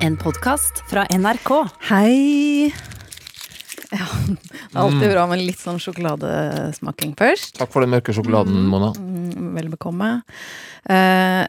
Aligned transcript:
En 0.00 0.16
podkast 0.16 0.82
fra 0.88 1.04
NRK. 1.12 1.50
Hei. 1.90 2.70
Ja, 3.90 4.06
det 4.26 4.36
er 4.72 4.80
alltid 4.80 5.06
bra 5.12 5.24
med 5.28 5.42
litt 5.42 5.60
sånn 5.60 5.80
sjokoladesmaking 5.82 7.14
først. 7.18 7.56
Takk 7.58 7.72
for 7.74 7.84
den 7.84 7.92
mørke 7.92 8.14
sjokoladen, 8.16 8.56
Mona. 8.70 8.92
Mm, 8.96 9.50
Vel 9.56 9.70
bekomme. 9.72 10.12
Eh, 10.88 11.42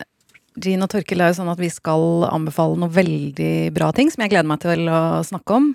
Jean 0.61 0.83
og 0.83 0.91
Torkil 0.91 1.21
er 1.23 1.31
jo 1.31 1.37
sånn 1.39 1.51
at 1.53 1.61
vi 1.61 1.69
skal 1.71 2.25
anbefale 2.27 2.75
noen 2.81 2.91
veldig 2.91 3.53
bra 3.75 3.91
ting 3.95 4.11
som 4.11 4.25
jeg 4.25 4.33
gleder 4.33 4.49
meg 4.51 4.63
til 4.65 4.89
å 4.91 5.01
snakke 5.27 5.59
om. 5.61 5.69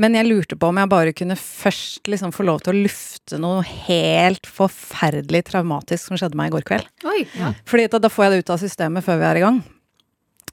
Men 0.00 0.16
jeg 0.16 0.26
lurte 0.26 0.56
på 0.58 0.70
om 0.72 0.80
jeg 0.80 0.90
bare 0.90 1.14
kunne 1.14 1.36
først 1.38 2.08
liksom 2.10 2.32
få 2.34 2.46
lov 2.48 2.62
til 2.64 2.72
å 2.72 2.84
lufte 2.88 3.38
noe 3.42 3.60
helt 3.86 4.48
forferdelig 4.48 5.44
traumatisk 5.52 6.08
som 6.08 6.18
skjedde 6.18 6.40
meg 6.40 6.50
i 6.50 6.56
går 6.56 6.66
kveld. 6.72 6.88
Oi, 7.06 7.20
ja. 7.36 7.52
Fordi 7.68 7.86
da, 7.92 8.00
da 8.02 8.10
får 8.10 8.26
jeg 8.26 8.32
det 8.32 8.40
ut 8.42 8.54
av 8.56 8.64
systemet 8.64 9.06
før 9.06 9.20
vi 9.20 9.28
er 9.28 9.40
i 9.42 9.44
gang. 9.44 9.60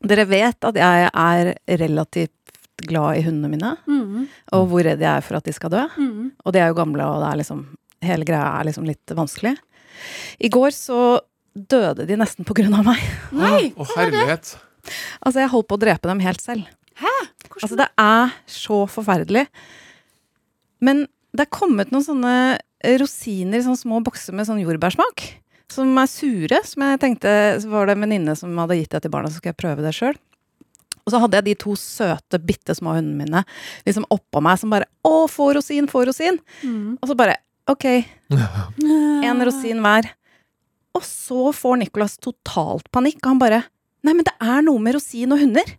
Dere 0.05 0.25
vet 0.29 0.64
at 0.68 0.75
jeg 0.77 1.09
er 1.09 1.54
relativt 1.82 2.34
glad 2.88 3.18
i 3.18 3.23
hundene 3.25 3.50
mine, 3.50 3.71
Mm, 3.88 4.28
og 4.54 4.68
hvor 4.69 4.83
redd 4.86 5.01
jeg 5.01 5.10
er 5.10 5.21
for 5.25 5.38
at 5.39 5.43
de 5.47 5.54
skal 5.55 5.71
dø. 5.74 5.82
mm. 5.97 6.32
Og 6.46 6.54
de 6.54 6.60
er 6.61 6.68
jo 6.69 6.75
gamle, 6.78 7.04
og 7.04 7.24
det 7.24 7.32
er 7.33 7.38
liksom 7.43 7.65
Hele 8.05 8.24
greia 8.29 8.60
er 8.60 8.68
liksom 8.68 8.86
litt 8.86 9.10
vanskelig. 9.18 9.55
I 10.39 10.50
går 10.54 10.69
så 10.69 11.19
døde 11.57 12.05
de 12.05 12.14
nesten 12.15 12.46
på 12.46 12.54
grunn 12.54 12.75
av 12.78 12.86
meg. 12.86 13.00
Nei! 13.33 13.71
Å, 13.74 13.88
herlighet. 13.97 14.52
Altså, 15.25 15.39
jeg 15.41 15.50
holdt 15.50 15.68
på 15.68 15.79
å 15.79 15.82
drepe 15.82 16.07
dem 16.07 16.19
helt 16.21 16.39
selv. 16.39 16.68
Hvordan 17.02 17.64
Altså, 17.64 17.75
det 17.82 17.88
er 17.97 18.36
så 18.46 18.83
forferdelig. 18.86 19.47
Men 20.86 21.07
det 21.33 21.47
er 21.47 21.57
kommet 21.57 21.89
noen 21.89 22.05
sånne 22.05 22.36
rosiner 23.02 23.57
i 23.57 23.66
sånne 23.66 23.82
små 23.82 24.04
bokser 24.05 24.38
med 24.38 24.46
sånn 24.46 24.61
jordbærsmak. 24.61 25.25
Som 25.71 25.97
er 25.99 26.07
sure, 26.07 26.61
som 26.63 26.83
jeg 26.85 26.99
tenkte 27.01 27.31
Så 27.59 27.67
var 27.67 27.89
det 27.89 27.97
en 27.97 28.05
venninne 28.05 28.35
som 28.39 28.55
hadde 28.61 28.77
gitt 28.79 28.93
det 28.93 29.01
til 29.03 29.11
barna, 29.11 29.31
så 29.31 29.41
skal 29.41 29.51
jeg 29.51 29.59
prøve 29.59 29.83
det 29.83 29.93
sjøl. 29.97 30.15
Og 31.07 31.13
så 31.13 31.21
hadde 31.23 31.39
jeg 31.39 31.47
de 31.47 31.55
to 31.63 31.73
søte, 31.79 32.39
bitte 32.43 32.75
små 32.75 32.97
hundene 32.97 33.23
mine 33.23 33.43
liksom 33.88 34.07
oppå 34.11 34.41
meg 34.43 34.59
som 34.59 34.73
bare 34.73 34.89
Å, 35.07 35.25
få 35.31 35.53
rosin, 35.55 35.87
få 35.91 36.03
rosin! 36.09 36.39
Mm. 36.63 36.97
Og 36.99 37.11
så 37.11 37.15
bare 37.19 37.39
OK, 37.67 37.85
en 39.27 39.43
rosin 39.43 39.81
hver. 39.83 40.07
Og 40.95 41.03
så 41.03 41.49
får 41.55 41.81
Nicolas 41.81 42.15
totalt 42.19 42.87
panikk, 42.95 43.19
og 43.23 43.33
han 43.33 43.41
bare 43.43 43.63
Nei, 44.05 44.13
men 44.13 44.23
det 44.23 44.35
er 44.39 44.61
noe 44.63 44.79
med 44.79 44.95
rosin 44.95 45.33
og 45.35 45.41
hunder. 45.41 45.71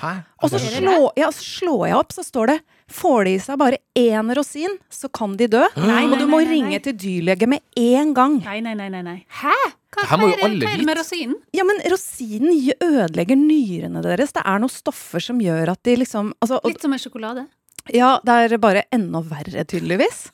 Hæ? 0.00 0.12
Og 0.42 0.52
så 0.52 0.60
slår, 0.60 1.10
ja, 1.18 1.30
så 1.32 1.44
slår 1.44 1.84
jeg 1.88 1.98
opp, 1.98 2.14
så 2.14 2.24
står 2.26 2.52
det 2.52 2.60
Får 2.94 3.24
de 3.24 3.30
i 3.32 3.38
seg 3.40 3.56
bare 3.58 3.78
én 3.96 4.28
rosin, 4.36 4.74
så 4.92 5.08
kan 5.08 5.38
de 5.40 5.46
dø. 5.48 5.62
Nei, 5.80 6.02
og 6.04 6.18
du 6.20 6.26
må 6.28 6.42
nei, 6.42 6.44
nei, 6.44 6.52
ringe 6.52 6.74
nei. 6.74 6.82
til 6.84 6.96
dyrlege 7.00 7.48
med 7.48 7.64
en 7.80 8.12
gang. 8.16 8.36
Nei, 8.44 8.58
nei, 8.64 8.74
nei, 8.76 8.90
nei, 8.92 9.00
nei. 9.06 9.16
Hæ? 9.40 9.54
Hva, 9.94 10.04
hva 10.10 10.18
er 10.26 10.42
det, 10.42 10.48
hva 10.60 10.72
er 10.74 10.80
det 10.82 10.86
med 10.86 10.98
rosinen? 10.98 11.36
Ja, 11.54 11.64
men 11.66 11.80
rosinen 11.88 12.52
ødelegger 12.82 13.38
nyrene 13.40 14.02
deres. 14.04 14.34
Det 14.36 14.42
er 14.44 14.60
noen 14.60 14.72
stoffer 14.72 15.22
som 15.22 15.40
gjør 15.40 15.72
at 15.72 15.80
de 15.86 15.94
liksom 16.02 16.34
altså, 16.44 16.58
og, 16.60 16.74
Litt 16.74 16.84
som 16.84 16.96
en 16.96 17.00
sjokolade. 17.00 17.46
Ja, 17.94 18.18
det 18.24 18.36
er 18.46 18.56
bare 18.60 18.84
enda 18.94 19.20
verre, 19.28 19.64
tydeligvis. 19.68 20.26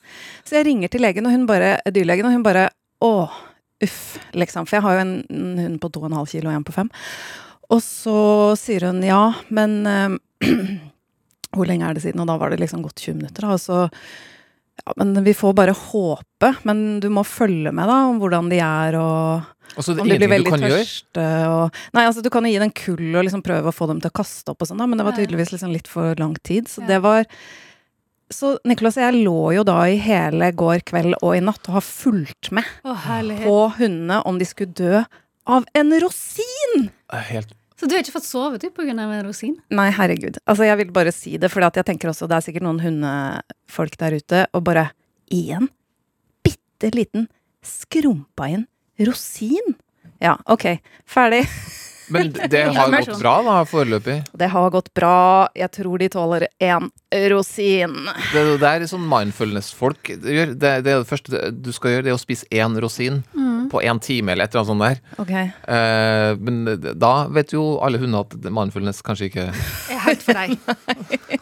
Så 0.47 0.59
jeg 0.59 0.69
ringer 0.69 0.91
til 0.91 1.03
legen, 1.05 1.27
og 1.27 1.35
hun 1.35 1.47
bare, 1.51 1.77
dyrlegen, 1.87 2.29
og 2.29 2.35
hun 2.35 2.47
bare 2.47 2.69
Å, 3.01 3.13
uff, 3.87 4.03
liksom. 4.37 4.67
For 4.69 4.77
jeg 4.77 4.85
har 4.85 4.99
jo 4.99 5.05
en, 5.07 5.15
en 5.33 5.63
hund 5.65 5.79
på 5.83 5.89
2,5 5.95 6.19
kilo 6.35 6.51
og 6.51 6.59
en 6.59 6.67
på 6.67 6.75
5. 6.75 6.91
Og 7.71 7.83
så 7.85 8.17
sier 8.59 8.89
hun 8.89 9.03
ja, 9.07 9.23
men 9.55 9.77
eh, 9.87 10.17
Hvor 11.55 11.67
lenge 11.67 11.83
er 11.89 11.97
det 11.97 12.05
siden? 12.05 12.21
Og 12.23 12.29
da 12.31 12.37
var 12.39 12.53
det 12.53 12.61
liksom 12.63 12.83
gått 12.85 13.01
20 13.03 13.17
minutter. 13.19 13.49
Og 13.51 13.59
så 13.63 13.87
Ja, 14.87 14.93
men 14.97 15.13
vi 15.27 15.33
får 15.37 15.53
bare 15.59 15.75
håpe. 15.77 16.53
Men 16.65 17.01
du 17.03 17.09
må 17.13 17.25
følge 17.27 17.73
med, 17.75 17.91
da, 17.91 17.97
om 18.09 18.21
hvordan 18.23 18.47
de 18.53 18.61
er, 18.65 18.97
og 18.97 19.43
altså, 19.75 19.93
så 19.93 19.97
om 20.01 20.09
de 20.09 20.17
blir 20.17 20.31
veldig 20.31 20.55
tørste 20.63 21.25
og 21.51 21.81
Nei, 21.93 22.05
altså 22.07 22.23
du 22.25 22.31
kan 22.33 22.47
jo 22.47 22.53
gi 22.55 22.63
dem 22.63 22.73
kull 22.73 23.11
og 23.19 23.27
liksom 23.27 23.43
prøve 23.45 23.69
å 23.71 23.77
få 23.77 23.91
dem 23.91 24.01
til 24.01 24.09
å 24.13 24.17
kaste 24.23 24.55
opp 24.55 24.63
og 24.65 24.71
sånn, 24.71 24.81
da, 24.81 24.87
men 24.89 24.99
det 25.03 25.05
var 25.09 25.19
tydeligvis 25.19 25.53
liksom 25.53 25.75
litt 25.75 25.91
for 25.91 26.15
lang 26.23 26.33
tid. 26.47 26.71
Så 26.71 26.81
Ja. 26.83 26.95
det 26.95 27.03
var 27.05 27.27
Så 28.33 28.57
Nicolas 28.65 28.97
og 28.97 29.03
jeg 29.03 29.25
lå 29.27 29.39
jo 29.59 29.65
da 29.67 29.79
i 29.91 29.97
hele 29.99 30.53
går 30.55 30.85
kveld 30.87 31.17
og 31.21 31.33
i 31.35 31.41
natt 31.43 31.67
og 31.69 31.81
har 31.81 31.83
fulgt 31.83 32.53
med 32.55 32.65
Å, 32.87 32.95
på 33.43 33.57
hundene 33.77 34.23
om 34.25 34.39
de 34.39 34.47
skulle 34.47 34.73
dø 34.73 35.03
av 35.51 35.67
en 35.75 35.91
rosin! 36.01 36.91
Helt 37.11 37.57
Så 37.81 37.89
du 37.89 37.95
har 37.97 38.03
ikke 38.05 38.13
fått 38.13 38.29
sove 38.29 38.59
du 38.61 38.99
av 39.01 39.13
en 39.17 39.23
rosin? 39.25 39.55
Nei, 39.73 39.87
herregud. 39.97 40.37
Altså, 40.45 40.67
jeg 40.69 40.77
vil 40.83 40.91
bare 40.93 41.15
si 41.17 41.39
det, 41.41 41.49
for 41.49 41.65
jeg 41.65 41.87
tenker 41.89 42.11
også 42.11 42.29
det 42.29 42.37
er 42.37 42.45
sikkert 42.45 42.67
noen 42.67 42.83
hundefolk 42.85 43.97
der 44.03 44.19
ute, 44.21 44.43
og 44.53 44.67
bare 44.67 44.91
én 45.33 45.71
bitte 46.45 46.93
liten 46.93 47.31
skrumpa 47.65 48.51
inn 48.53 48.67
rosin. 49.09 49.79
Ja, 50.21 50.37
ok. 50.45 50.75
Ferdig. 51.09 51.47
Men 52.11 52.33
det 52.53 52.63
har 52.75 52.91
gått 52.95 53.19
bra, 53.21 53.35
da, 53.47 53.59
foreløpig. 53.71 54.19
Det 54.43 54.49
har 54.53 54.71
gått 54.75 54.93
bra. 54.95 55.15
Jeg 55.59 55.71
tror 55.77 55.99
de 56.03 56.09
tåler 56.13 56.47
én 56.63 56.91
rosin. 57.31 57.97
Det, 58.33 58.43
det 58.63 58.71
er 58.71 58.87
sånn 58.91 59.07
mindfulness-folk 59.11 60.13
gjør. 60.15 60.55
Det, 60.55 60.75
det 60.87 60.97
det 61.01 61.09
første 61.09 61.51
du 61.55 61.71
skal 61.75 61.97
gjøre, 61.97 62.07
det 62.09 62.13
er 62.15 62.19
å 62.19 62.23
spise 62.23 62.49
én 62.55 62.77
rosin 62.83 63.23
Mm. 63.61 63.69
på 63.71 63.83
én 63.85 63.99
time, 64.03 64.33
eller 64.33 64.45
et 64.49 64.55
eller 64.55 64.63
annet 64.63 64.71
sånt 64.71 64.83
der. 64.83 65.01
Okay. 65.23 65.51
Eh, 65.69 66.37
men 66.41 66.81
da 66.99 67.11
vet 67.29 67.53
jo 67.53 67.77
alle 67.85 68.01
hunder 68.01 68.25
at 68.25 68.33
mindfulness 68.51 69.03
kanskje 69.07 69.29
ikke 69.29 69.45
Er 69.51 70.01
helt 70.07 70.23
for 70.25 70.39
deg. 70.39 70.57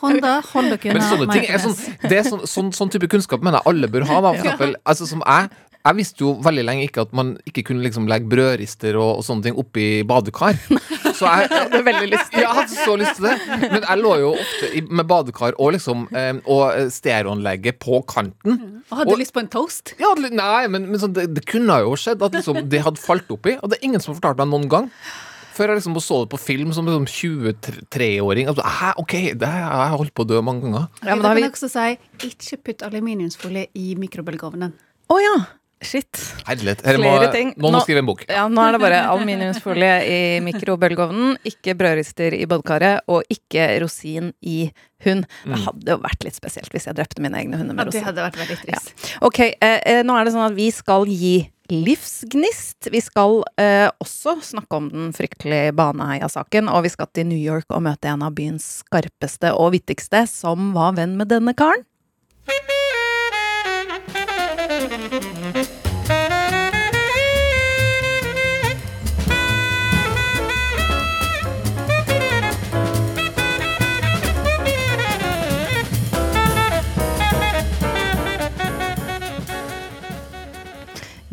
Honda, 0.03 0.35
hold 0.53 0.73
dere 0.75 0.95
Men 0.95 1.01
unna 1.03 1.09
sånne 1.13 1.29
ting 1.33 1.47
er 1.49 1.63
sånn, 1.63 1.77
det 2.05 2.19
er 2.19 2.27
sånn, 2.29 2.43
sånn, 2.51 2.73
sånn 2.77 2.93
type 2.93 3.09
kunnskap 3.11 3.45
mener 3.45 3.63
jeg 3.63 3.71
alle 3.73 3.91
bør 3.95 4.07
ha. 4.11 4.21
Da, 4.27 4.33
for 4.35 4.43
eksempel, 4.49 4.75
altså, 4.85 5.09
som 5.11 5.23
jeg, 5.25 5.49
jeg 5.87 5.97
visste 5.97 6.25
jo 6.25 6.33
veldig 6.45 6.65
lenge 6.67 6.85
ikke 6.89 7.05
at 7.07 7.13
man 7.17 7.31
ikke 7.49 7.63
kunne 7.71 7.85
liksom 7.87 8.09
legge 8.11 8.29
brødrister 8.29 8.97
og, 8.99 9.21
og 9.21 9.25
sånne 9.25 9.47
ting 9.47 9.61
oppi 9.61 9.85
badekar. 10.09 10.59
Så 10.69 11.25
jeg, 11.25 11.47
jeg 11.49 11.63
hadde 11.63 11.81
veldig 11.87 12.09
lyst 12.13 12.33
til 12.35 12.43
Jeg 12.43 12.57
hadde 12.59 12.75
så 12.75 12.97
lyst 13.01 13.17
til 13.21 13.29
det. 13.29 13.37
Men 13.63 13.87
jeg 13.87 14.01
lå 14.03 14.11
jo 14.21 14.33
ofte 14.35 14.73
i, 14.77 14.83
med 14.91 15.09
badekar 15.09 15.57
og 15.57 15.73
liksom 15.77 16.05
eh, 16.13 16.35
Og 16.51 16.65
eh, 16.75 16.91
stereoanlegget 16.93 17.79
på 17.81 18.03
kanten. 18.11 18.83
Og 18.91 19.01
hadde 19.01 19.15
Og- 19.15 19.23
lyst 19.23 19.33
på 19.37 19.41
en 19.45 19.49
toast? 19.55 19.95
Ja, 20.03 20.13
nei, 20.19 20.67
men, 20.69 20.91
men 20.91 21.01
så, 21.01 21.09
det, 21.09 21.31
det 21.39 21.47
kunne 21.49 21.81
jo 21.87 21.97
skjedd 21.99 22.23
at 22.27 22.37
liksom, 22.37 22.61
det 22.69 22.83
hadde 22.85 23.01
falt 23.01 23.31
oppi. 23.33 23.57
Og 23.63 23.71
det 23.73 23.79
er 23.81 23.89
ingen 23.89 24.05
som 24.05 24.13
har 24.13 24.21
fortalt 24.21 24.43
meg 24.43 24.53
noen 24.53 24.69
gang. 24.73 24.91
Før 25.59 25.73
jeg 25.73 25.81
liksom 25.81 25.97
så 26.05 26.21
det 26.23 26.31
på 26.31 26.39
film 26.39 26.71
som 26.77 26.87
liksom 26.87 27.09
23-åring. 27.11 28.47
Altså, 28.53 28.63
hæ, 28.63 28.93
ok, 29.03 29.15
det 29.41 29.49
har 29.49 29.89
jeg 29.89 29.97
holdt 30.05 30.15
på 30.15 30.23
å 30.27 30.29
dø 30.31 30.43
mange 30.45 30.63
ganger. 30.69 30.85
Ja, 31.03 31.15
men 31.17 31.25
da 31.25 31.33
har 31.33 31.35
kan 31.35 31.41
vi 31.41 31.47
jeg 31.47 31.55
også 31.57 31.71
si 31.73 32.29
ikke 32.29 32.61
putt 32.69 32.85
aluminiumsfolie 32.87 33.67
i 33.79 33.95
mikrobølgeovnen. 33.99 34.77
Å 35.09 35.17
ja! 35.25 35.37
Shit. 35.81 36.19
Herlighet. 36.49 36.83
Her 36.83 36.99
må, 36.99 37.07
Flere 37.07 37.31
ting. 37.33 37.53
Nå, 37.57 37.63
må 37.69 37.71
Nå- 37.77 37.83
skrive 37.85 38.03
en 38.03 38.09
bok. 38.09 38.25
Ja, 38.29 38.49
nå 38.51 38.63
er 38.65 38.75
det 38.75 38.81
bare 38.83 39.03
aluminiumsfolie 39.13 39.93
i 40.11 40.19
mikrobølgeovnen, 40.43 41.37
ikke 41.47 41.77
brødrister 41.79 42.35
i 42.35 42.47
badekaret, 42.51 43.05
og 43.07 43.23
ikke 43.31 43.69
rosin 43.85 44.33
i 44.43 44.73
hund. 45.07 45.29
Det 45.47 45.61
hadde 45.67 45.95
jo 45.95 46.01
vært 46.03 46.27
litt 46.27 46.39
spesielt 46.39 46.73
hvis 46.75 46.89
jeg 46.91 46.99
drepte 46.99 47.23
mine 47.23 47.39
egne 47.39 47.61
hunder 47.61 47.77
Ja, 47.77 47.85
med 47.85 47.95
det 47.95 48.03
hadde 48.03 48.27
vært 48.27 48.41
veldig 48.41 48.59
trist. 48.65 49.07
Ok, 49.23 49.39
eh, 49.41 49.79
eh, 49.87 50.03
nå 50.03 50.19
er 50.19 50.27
det 50.27 50.35
sånn 50.35 50.49
at 50.49 50.59
vi 50.59 50.71
skal 50.75 51.07
gi 51.07 51.37
livsgnist. 51.71 52.89
Vi 52.91 53.01
skal 53.05 53.43
eh, 53.61 53.87
også 54.03 54.39
snakke 54.43 54.81
om 54.81 54.89
den 54.91 55.13
fryktelige 55.17 55.75
Baneheia-saken, 55.79 56.71
og 56.73 56.87
vi 56.89 56.95
skal 56.95 57.11
til 57.13 57.29
New 57.31 57.39
York 57.39 57.69
og 57.71 57.85
møte 57.87 58.11
en 58.11 58.25
av 58.27 58.35
byens 58.35 58.81
skarpeste 58.83 59.53
og 59.55 59.75
vittigste, 59.77 60.25
som 60.31 60.73
var 60.77 60.97
venn 60.99 61.19
med 61.21 61.31
denne 61.31 61.55
karen. 61.55 61.85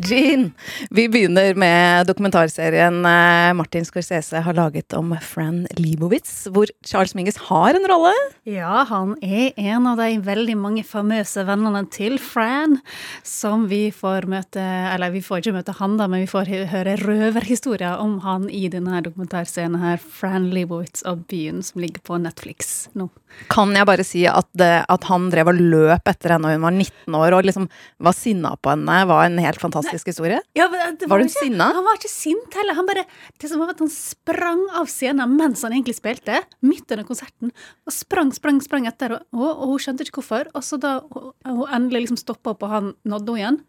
Jean, 0.06 0.54
vi 0.90 1.06
begynner 1.12 1.54
med 1.58 2.06
dokumentarserien 2.08 2.98
eh, 3.06 3.52
Martin 3.58 3.84
Scorsese 3.86 4.40
har 4.44 4.56
laget 4.56 4.92
om 4.98 5.14
Fran 5.22 5.64
Libowitz, 5.78 6.46
hvor 6.52 6.70
Charles 6.86 7.14
Mingus 7.16 7.38
har 7.48 7.74
en 7.78 7.86
rolle. 7.90 8.12
Ja, 8.48 8.84
han 8.88 9.14
er 9.24 9.52
en 9.58 9.86
av 9.90 9.98
de 10.00 10.10
veldig 10.26 10.56
mange 10.60 10.84
famøse 10.86 11.44
vennene 11.48 11.84
til 11.92 12.18
Fran, 12.22 12.78
som 13.26 13.66
vi 13.70 13.88
får 13.94 14.26
møte 14.30 14.62
Eller 14.92 15.10
vi 15.14 15.20
får 15.24 15.42
ikke 15.42 15.54
møte 15.56 15.74
han, 15.78 15.96
da, 15.98 16.06
men 16.10 16.22
vi 16.24 16.30
får 16.30 16.48
hø- 16.50 16.66
høre 16.70 16.96
røverhistorier 17.02 17.98
om 18.02 18.18
han 18.24 18.48
i 18.50 18.66
denne 18.72 19.00
dokumentarserien 19.04 19.76
her, 19.82 19.98
Fran 20.00 20.50
Libowitz 20.54 21.02
og 21.08 21.24
byen, 21.30 21.62
som 21.66 21.80
ligger 21.82 22.02
på 22.06 22.18
Netflix 22.22 22.88
nå. 22.96 23.08
Kan 23.52 23.74
jeg 23.76 23.84
bare 23.88 24.04
si 24.06 24.22
at, 24.30 24.46
det, 24.56 24.70
at 24.88 25.04
han 25.10 25.26
drev 25.32 25.50
og 25.50 25.58
løp 25.60 26.08
etter 26.08 26.36
henne 26.36 26.46
da 26.48 26.54
hun 26.56 26.64
var 26.64 26.72
19 26.76 27.16
år, 27.18 27.34
og 27.36 27.44
liksom 27.48 27.66
var 28.06 28.14
sinna 28.16 28.54
på 28.62 28.72
henne, 28.72 29.00
var 29.10 29.26
en 29.26 29.40
helt 29.42 29.60
fantastisk 29.60 30.08
historie? 30.12 30.38
Ja, 30.56 30.65
men 30.72 30.96
det 31.00 31.08
Var 31.08 31.18
du 31.18 31.24
ikke- 31.26 31.42
sinna? 31.44 31.68
Han 31.74 31.84
var 31.84 31.94
ikke 31.98 32.10
sint 32.12 32.54
heller. 32.54 32.74
Han 32.74 32.86
bare, 32.86 33.04
det 33.38 33.48
som 33.50 33.58
var 33.60 33.70
at 33.70 33.78
han 33.78 33.88
sprang 33.88 34.64
av 34.74 34.86
scenen 34.86 35.36
mens 35.36 35.62
han 35.62 35.72
egentlig 35.72 35.96
spilte, 35.98 36.42
midt 36.62 36.90
under 36.90 37.04
konserten. 37.04 37.52
Og 37.86 37.92
sprang, 37.92 38.32
sprang, 38.32 38.60
sprang 38.62 38.86
etter, 38.86 39.12
og, 39.18 39.22
og, 39.32 39.48
og 39.50 39.66
hun 39.74 39.78
skjønte 39.78 40.04
ikke 40.06 40.20
hvorfor. 40.22 40.46
Og 40.54 40.62
så 40.62 40.78
da 40.80 41.00
hun, 41.12 41.32
hun 41.46 41.66
endelig 41.72 42.06
liksom 42.08 42.18
stoppa 42.20 42.50
opp, 42.56 42.62
og 42.62 42.70
han 42.70 42.94
nådde 43.06 43.26
henne 43.36 43.40
igjen. 43.42 43.60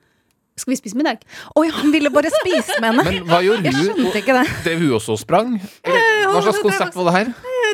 Skal 0.58 0.72
vi 0.74 0.78
spise 0.80 0.98
middag? 0.98 1.20
Oi, 1.56 1.68
han 1.70 1.92
ville 1.94 2.10
bare 2.10 2.32
spise 2.34 2.80
med 2.82 2.90
henne! 2.96 3.04
Men 3.06 3.28
hva 3.30 3.44
gjorde 3.46 3.62
Jeg 3.68 3.76
hun? 3.78 3.92
skjønte 3.94 4.18
ikke 4.24 4.34
det. 4.40 4.46
Drev 4.66 4.80
hun 4.82 4.96
også 4.98 5.14
og 5.14 5.20
sprang? 5.22 5.52
Hva 5.86 6.42
slags 6.42 6.64
konsept 6.66 6.96
var 6.98 7.12
det 7.12 7.14
her? 7.14 7.28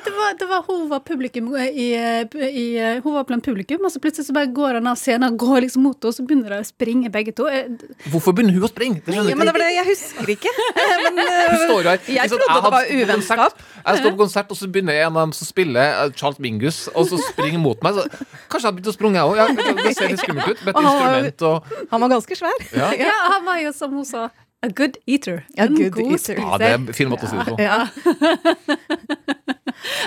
Det 0.05 0.13
var, 0.15 0.35
det 0.39 0.47
var, 0.49 0.63
hun 0.67 0.87
var 0.91 0.99
publikum 1.05 1.49
i, 1.57 1.87
i, 1.93 2.65
Hun 3.03 3.13
var 3.15 3.25
blant 3.29 3.45
publikum, 3.45 3.83
og 3.87 3.91
så 3.93 4.01
plutselig 4.03 4.27
så 4.27 4.35
bare 4.35 4.51
går 4.53 4.79
han 4.79 4.87
av 4.91 4.99
scenen 4.99 5.29
og 5.31 5.37
går 5.41 5.65
liksom 5.65 5.85
mot 5.87 5.95
henne, 5.97 6.11
og 6.11 6.17
så 6.17 6.25
begynner 6.27 6.55
de 6.55 6.59
å 6.63 6.67
springe 6.67 7.11
begge 7.13 7.33
to. 7.37 7.47
Hvorfor 8.11 8.35
begynner 8.35 8.57
hun 8.57 8.67
å 8.67 8.71
springe? 8.71 9.01
Det 9.05 9.15
Ja, 9.15 9.35
men 9.35 9.47
det 9.47 9.53
var 9.55 9.63
det, 9.63 9.71
jeg 9.77 9.87
husker 9.91 10.33
ikke. 10.35 10.53
Men, 11.03 11.19
Hun 11.23 11.63
står 11.69 11.89
her. 11.91 12.03
jeg 12.07 12.29
trodde 12.31 12.47
trodde 12.47 12.63
det 12.67 12.73
var 12.75 12.91
uvennskap. 12.97 13.63
Jeg 13.83 13.99
står 13.99 14.11
på 14.13 14.19
konsert, 14.23 14.51
og 14.53 14.57
så 14.59 14.69
begynner 14.71 14.99
en 15.03 15.11
av 15.17 15.19
dem 15.25 15.33
som 15.35 15.47
spiller 15.47 15.83
eh, 16.05 16.13
Charles 16.19 16.39
Mingus, 16.43 16.83
og 16.93 17.07
så 17.09 17.19
springer 17.29 17.59
mot 17.61 17.81
meg. 17.83 17.97
Så, 17.97 18.05
kanskje 18.47 18.63
jeg 18.63 18.69
har 18.69 18.77
begynt 18.77 18.91
å 18.91 18.95
sprunge, 18.95 19.19
jeg 19.19 19.25
òg. 19.27 19.35
Ja, 19.41 19.45
det 19.83 19.95
ser 19.97 20.13
litt 20.13 20.23
skummelt 20.23 20.47
ut. 20.53 20.63
Med 20.63 20.71
et 20.71 20.79
han 20.79 20.87
var- 20.87 20.93
instrument 20.93 21.41
og 21.49 21.89
Han 21.91 22.05
var 22.05 22.15
ganske 22.17 22.39
svær. 22.39 22.57
Ja. 22.83 22.89
Ja, 22.97 23.13
han 23.35 23.45
var 23.45 23.59
jo, 23.61 23.71
som 23.75 23.93
hun 23.93 24.05
sa, 24.07 24.27
a 24.63 24.69
good 24.71 24.95
eater. 25.05 25.43
A 25.57 25.67
En 25.67 25.75
good 25.75 25.91
god 25.97 26.11
eater. 26.15 26.39
Ja, 26.39 26.57
det 26.61 26.69
er 26.71 26.77
en 26.79 26.87
fin 26.95 27.11
måte 27.11 27.27
å 27.27 27.31
si 27.31 27.35
det 27.37 27.45
på. 27.47 27.55
Ja. 27.61 29.37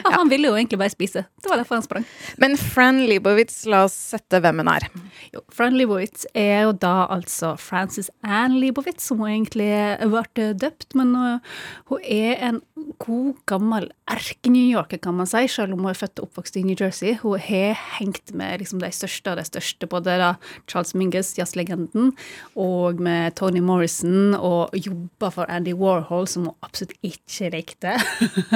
Ja, 0.04 0.16
han 0.18 0.30
ville 0.30 0.50
jo 0.50 0.56
egentlig 0.56 0.78
bare 0.80 0.92
spise. 0.92 1.24
Det 1.42 1.50
var 1.50 1.60
derfor 1.60 1.78
han 1.78 1.86
sprang. 1.86 2.06
Men 2.42 2.56
Fran 2.60 3.02
Lebowitz, 3.08 3.64
la 3.70 3.84
oss 3.86 3.96
sette 4.14 4.40
hvem 4.42 4.62
hun 4.62 4.70
er. 4.72 4.88
Jo, 5.34 5.42
Fran 5.52 5.76
Lebowitz 5.78 6.26
er 6.36 6.66
jo 6.66 6.74
da 6.76 7.06
altså 7.12 7.54
Frances 7.60 8.10
Anne 8.22 8.60
Lebowitz, 8.60 9.06
som 9.08 9.22
hun 9.22 9.32
egentlig 9.32 9.70
ble 10.02 10.52
døpt. 10.60 10.92
Men 10.98 11.14
uh, 11.16 11.56
hun 11.90 12.02
er 12.02 12.40
en 12.50 12.60
god, 12.76 13.36
gammel 13.48 13.88
erke-New 14.10 14.68
Yorker, 14.68 15.00
kan 15.02 15.16
man 15.16 15.28
si, 15.28 15.46
selv 15.50 15.74
om 15.74 15.82
hun 15.84 15.90
er 15.90 15.98
født 15.98 16.20
og 16.20 16.28
oppvokst 16.28 16.58
i 16.60 16.64
New 16.66 16.76
Jersey. 16.78 17.16
Hun 17.22 17.40
har 17.40 17.76
hengt 17.96 18.34
med 18.36 18.60
liksom, 18.60 18.80
de 18.82 18.90
største 18.92 19.32
av 19.32 19.40
de 19.40 19.46
største, 19.48 19.88
både 19.90 20.18
da 20.20 20.32
Charles 20.68 20.94
Mingus, 20.98 21.34
jazzlegenden, 21.38 22.12
og 22.54 23.02
med 23.02 23.36
Tony 23.40 23.62
Morrison, 23.64 24.36
og 24.36 24.76
jobba 24.76 25.32
for 25.34 25.52
Andy 25.52 25.76
Warhol, 25.76 26.28
som 26.30 26.50
hun 26.50 26.66
absolutt 26.66 26.96
ikke 27.06 27.52
likte. 27.56 27.96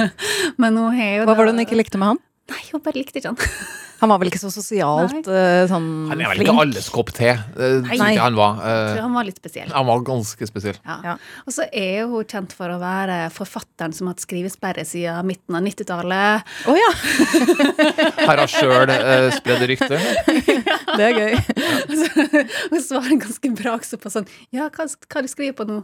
men 0.61 0.77
hun 0.77 0.97
har 0.97 1.15
jo 1.21 1.29
Hva 1.29 1.37
var 1.37 1.49
det 1.49 1.55
hun 1.55 1.65
ikke 1.65 1.81
likte 1.81 2.01
med 2.01 2.13
han? 2.13 2.25
Nei, 2.51 2.61
hun 2.73 2.81
bare 2.83 2.99
likte 2.99 3.21
ikke 3.21 3.31
han. 3.33 3.39
Han 4.01 4.09
var 4.09 4.17
vel 4.17 4.31
ikke 4.31 4.39
så 4.41 4.49
sosialt 4.49 5.27
uh, 5.29 5.67
sånn 5.69 5.83
Han 6.09 6.21
er 6.23 6.31
vel 6.31 6.39
flink? 6.39 6.47
ikke 6.47 6.61
alles 6.63 6.87
kopp 6.89 7.11
te. 7.13 7.35
Uh, 7.53 7.83
Nei. 7.85 8.15
han 8.17 8.33
var. 8.33 8.55
Jeg 8.57 8.79
Eh, 8.79 8.87
tror 8.95 9.03
han 9.05 9.13
var 9.13 9.27
litt 9.27 9.37
spesiell. 9.37 9.67
Han 9.75 9.85
var 9.91 10.01
ganske 10.07 10.47
spesiell. 10.49 10.79
Ja. 10.87 10.95
Ja. 11.05 11.13
Og 11.45 11.53
så 11.53 11.67
er 11.69 12.07
hun 12.09 12.25
kjent 12.25 12.55
for 12.57 12.73
å 12.73 12.79
være 12.81 13.19
forfatteren 13.35 13.93
som 13.93 14.09
har 14.09 14.15
hatt 14.17 14.23
skrivesperre 14.25 14.87
siden 14.89 15.29
midten 15.29 15.53
av 15.59 15.61
90-tallet. 15.67 16.49
Oh, 16.65 16.79
ja, 16.81 16.89
Har 18.25 18.41
hun 18.41 18.49
sjøl 18.49 18.89
uh, 18.89 19.29
spredd 19.37 19.67
rykter? 19.69 20.09
det 20.97 21.05
er 21.11 21.21
gøy. 21.21 21.37
Hun 22.73 22.81
svarer 22.81 23.21
ganske 23.21 23.53
brak 23.61 23.85
på 24.01 24.11
sånn 24.17 24.25
Ja, 24.49 24.71
hva, 24.73 24.89
hva 24.89 25.21
du 25.21 25.29
skriver 25.29 25.53
på 25.61 25.69
nå? 25.69 25.83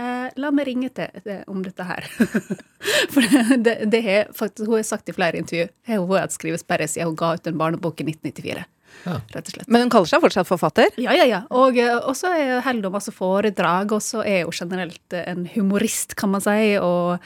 Eh, 0.00 0.28
la 0.42 0.48
meg 0.50 0.66
ringe 0.66 0.88
til 0.90 1.20
det, 1.22 1.36
om 1.46 1.60
dette 1.62 1.84
her. 1.86 2.06
For 3.14 3.22
det, 3.62 3.74
det 3.92 4.00
har 4.02 4.32
faktisk, 4.34 4.66
hun 4.66 4.78
har 4.80 4.86
sagt 4.88 5.08
i 5.08 5.14
flere 5.14 5.38
intervju 5.38 5.68
har 5.86 6.00
hun 6.02 6.16
hatt 6.18 6.34
skrivesperre 6.34 6.88
siden 6.90 7.12
hun 7.12 7.18
ga 7.20 7.34
ut 7.38 7.46
en 7.50 7.60
barnebok 7.60 8.02
i 8.02 8.08
1994. 8.10 8.64
Ja. 9.04 9.14
Rett 9.34 9.48
og 9.50 9.54
slett. 9.56 9.68
Men 9.70 9.84
hun 9.84 9.92
kaller 9.94 10.10
seg 10.10 10.22
fortsatt 10.22 10.48
forfatter? 10.50 10.90
Ja, 11.02 11.14
ja, 11.18 11.24
ja. 11.30 11.40
Og 11.54 11.78
eh, 11.78 11.94
og 11.98 12.14
så 12.18 12.30
er 12.34 12.60
holder 12.66 12.88
hun 12.90 12.94
masse 12.98 13.14
foredrag, 13.14 13.94
og 13.94 14.02
så 14.02 14.22
er 14.26 14.44
hun 14.48 14.54
generelt 14.58 15.14
eh, 15.16 15.26
en 15.32 15.46
humorist, 15.54 16.14
kan 16.18 16.30
man 16.34 16.42
si, 16.44 16.56
og, 16.82 17.18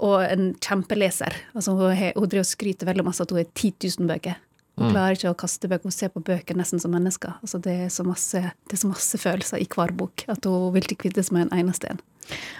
og 0.00 0.16
en 0.24 0.50
kjempeleser. 0.60 1.36
Altså, 1.56 1.76
hun, 1.76 1.92
har- 1.96 2.16
hun 2.16 2.28
driver 2.28 2.44
og 2.44 2.50
skryter 2.52 2.88
veldig 2.92 3.04
masse 3.08 3.24
at 3.24 3.32
hun 3.32 3.40
har 3.40 3.48
10 3.52 3.72
000 4.00 4.08
bøker. 4.12 4.36
Hun 4.76 4.92
klarer 4.92 5.16
ikke 5.16 5.32
å 5.32 5.38
kaste 5.40 5.70
bøker, 5.70 5.88
hun 5.88 5.94
ser 5.94 6.10
på 6.12 6.20
bøker 6.24 6.58
nesten 6.58 6.82
som 6.82 6.92
mennesker. 6.92 7.38
Altså, 7.40 7.60
det, 7.64 7.76
er 7.86 7.92
så 7.92 8.04
masse, 8.04 8.42
det 8.68 8.76
er 8.76 8.82
så 8.82 8.90
masse 8.90 9.20
følelser 9.20 9.62
i 9.62 9.68
hver 9.72 9.94
bok 9.96 10.26
at 10.28 10.44
hun 10.44 10.74
vil 10.74 10.84
ikke 10.84 11.06
kvitte 11.06 11.24
seg 11.24 11.36
med 11.36 11.48
en 11.48 11.62
eneste 11.64 11.94
en. 11.94 12.02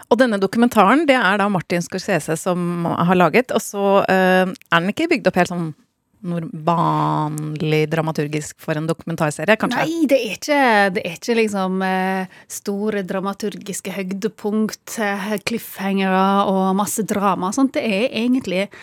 Og 0.09 0.21
denne 0.21 0.39
dokumentaren 0.41 1.05
det 1.09 1.17
er 1.19 1.41
da 1.43 1.49
Martin 1.51 1.83
Scorsese 1.83 2.39
som 2.39 2.87
har 2.87 3.19
laget, 3.19 3.51
og 3.53 3.61
så 3.61 3.87
øh, 4.07 4.55
er 4.55 4.79
den 4.81 4.95
ikke 4.95 5.11
bygd 5.13 5.29
opp 5.29 5.41
helt 5.43 5.53
sånn 5.53 5.75
vanlig 6.27 7.87
dramaturgisk 7.93 8.57
for 8.63 8.79
en 8.79 8.89
dokumentarserie, 8.89 9.57
kanskje? 9.61 9.85
Nei, 9.85 10.07
det 10.09 10.19
er 10.19 10.35
ikke, 10.35 10.61
det 10.97 11.05
er 11.05 11.17
ikke 11.19 11.37
liksom 11.39 11.83
eh, 11.85 12.37
store 12.51 13.03
dramaturgiske 13.07 13.95
høydepunkt, 13.95 14.97
eh, 15.03 15.37
cliffhangere 15.47 16.49
og 16.51 16.73
masse 16.79 17.05
drama. 17.07 17.53
Sånt. 17.55 17.75
Det 17.77 17.85
er 17.85 18.09
egentlig 18.09 18.65
eh, 18.67 18.81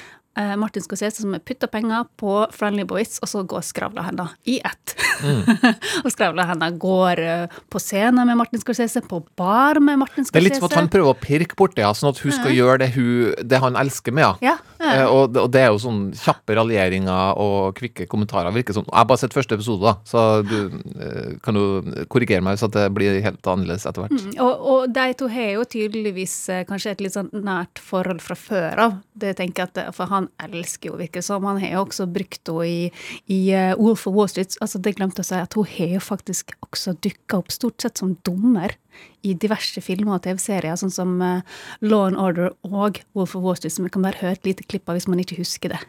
Martin 0.57 0.81
Scorsese 0.81 1.21
som 1.21 1.35
putter 1.45 1.69
penger 1.69 2.07
på 2.17 2.47
Friendly 2.55 2.83
Boys, 2.89 3.19
og 3.21 3.29
så 3.29 3.43
går 3.45 3.61
Skravla 3.67 4.01
henne 4.07 4.25
i 4.49 4.55
ett. 4.65 4.95
og 6.03 6.09
Skravla 6.13 6.45
henne 6.49 6.69
går 6.81 7.19
eh, 7.21 7.57
på 7.71 7.81
scenen 7.81 8.25
med 8.27 8.37
Martin 8.39 8.61
Scorsese, 8.61 9.01
på 9.05 9.19
bar 9.37 9.79
med 9.83 9.99
Martin 10.01 10.25
Scorsese. 10.25 10.33
Det 10.33 10.41
er 10.41 10.47
litt 10.47 10.57
som 10.59 10.67
at 10.71 10.77
han 10.79 10.89
prøver 10.93 11.13
å 11.13 11.19
pirke 11.21 11.57
borti 11.59 11.83
henne, 11.83 11.93
sånn 11.99 12.11
at 12.13 12.21
hun 12.23 12.33
skal 12.35 12.55
gjøre 12.55 12.79
det, 12.83 12.89
hun, 12.95 13.33
det 13.45 13.61
han 13.63 13.77
elsker 13.79 14.15
med 14.15 14.25
henne. 14.25 14.41
Ja, 14.49 14.55
ja. 14.81 14.93
Eh, 15.03 15.05
og, 15.07 15.29
det- 15.35 15.43
og 15.45 15.51
det 15.53 15.61
er 15.63 15.69
jo 15.71 15.79
sånn 15.83 16.01
kjappe 16.17 16.57
raljeringer 16.57 17.37
og 17.39 17.77
kvikke 17.77 18.07
kommentarer. 18.11 18.51
Virker 18.55 18.75
som, 18.75 18.87
Jeg 18.89 18.97
har 18.99 19.05
bare 19.09 19.21
sett 19.21 19.35
første 19.37 19.55
episode, 19.59 19.85
da, 19.85 19.93
så 20.07 20.25
du 20.43 20.57
eh, 20.97 21.37
kan 21.45 21.55
jo 21.55 21.67
korrigere 22.11 22.43
meg 22.43 22.57
hvis 22.57 22.67
det 22.73 22.87
blir 22.95 23.21
helt 23.23 23.47
annerledes 23.47 23.85
etter 23.89 24.03
hvert. 24.07 24.17
Mm, 24.17 24.35
Og, 24.43 24.67
og 24.73 24.93
de 24.97 25.07
to 25.21 25.29
har 25.31 25.53
jo 25.59 25.63
tydeligvis 25.77 26.35
eh, 26.51 26.65
kanskje 26.67 26.91
et 26.97 27.05
litt 27.05 27.15
sånn 27.15 27.29
nært 27.33 27.79
forhold 27.81 28.21
fra 28.23 28.35
før 28.39 28.83
av. 28.89 28.97
Det 29.13 29.35
tenker 29.39 29.63
jeg 29.67 29.71
at, 29.71 29.93
For 29.95 30.09
han 30.11 30.22
elsker 30.43 30.91
jo, 30.91 30.97
virker 30.99 31.21
det 31.21 31.27
som. 31.27 31.45
Han 31.47 31.61
har 31.61 31.75
jo 31.75 31.83
også 31.85 32.07
brukt 32.09 32.49
henne 32.49 32.67
i, 32.67 32.91
i 33.31 33.39
eh, 33.55 33.73
Wolf 33.79 34.05
of 34.07 34.15
Wall 34.17 34.29
Street. 34.31 34.57
Altså, 34.61 34.81
det 34.83 34.95
glemte 34.97 35.23
å 35.23 35.27
si 35.27 35.37
at 35.39 35.57
hun 35.57 35.69
har 35.69 35.97
jo 35.97 36.03
faktisk 36.03 36.55
også 36.67 36.95
dukka 37.03 37.41
opp 37.41 37.53
stort 37.53 37.83
sett 37.83 38.01
som 38.01 38.15
dommer 38.27 38.77
i 39.25 39.33
diverse 39.33 39.81
filmer 39.81 40.17
og 40.17 40.23
TV-serier, 40.25 40.77
sånn 40.79 40.93
som 40.93 41.15
eh, 41.23 41.41
Law 41.81 42.07
and 42.09 42.19
Order 42.19 42.53
og 42.67 43.01
Wolf 43.17 43.35
of 43.35 43.43
Wall 43.43 43.57
Street, 43.59 43.75
som 43.75 43.87
vi 43.87 43.93
kan 43.93 44.05
bare 44.05 44.19
høre 44.21 44.37
et 44.37 44.47
lite 44.47 44.67
klipp 44.67 44.89
av 44.89 44.99
hvis 44.99 45.09
man 45.09 45.21
ikke 45.23 45.39
husker 45.41 45.75
det. 45.75 45.83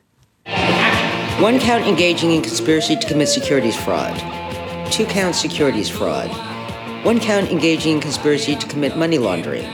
One 1.42 1.58
count 1.58 1.84
engaging 1.86 2.30
in 2.30 2.42
conspiracy 2.42 2.94
to 2.96 3.08
commit 3.08 3.28
securities 3.28 3.76
fraud. 3.76 4.14
Two 4.92 5.04
counts 5.06 5.40
securities 5.40 5.88
fraud. 5.88 6.30
One 7.04 7.18
count 7.18 7.50
engaging 7.50 7.96
in 7.96 8.00
conspiracy 8.00 8.54
to 8.54 8.66
commit 8.68 8.96
money 8.96 9.18
laundering. 9.18 9.66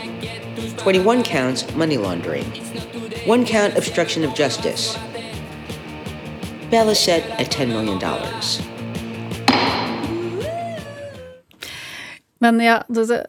21 0.79 1.23
counts 1.23 1.73
money 1.75 1.99
laundering. 1.99 2.45
One 3.27 3.45
count 3.45 3.77
obstruction 3.77 4.25
of 4.25 4.35
justice. 4.35 4.97
Is 6.73 6.99
set 6.99 7.29
at 7.39 7.51
$10 7.51 7.69
million. 7.69 7.99
Men 12.41 12.61
ja, 12.65 12.79
det, 12.89 13.21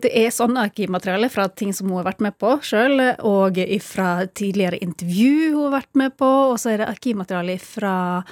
det 0.00 0.10
er- 0.10 0.30
sånn 0.34 0.56
arkivmateriale 0.56 1.28
fra 1.30 1.44
ting 1.52 1.72
som 1.76 1.90
hun 1.90 1.98
har 2.00 2.06
vært 2.08 2.22
med 2.24 2.36
på 2.40 2.54
sjøl, 2.64 2.96
og 3.28 3.58
fra 3.84 4.24
tidligere 4.26 4.78
intervju 4.82 5.52
hun 5.52 5.66
har 5.66 5.74
vært 5.82 5.98
med 6.00 6.14
på, 6.16 6.30
og 6.52 6.56
så 6.58 6.72
er 6.72 6.80
det 6.80 6.88
arkivmateriale 6.88 7.58
fra, 7.60 8.22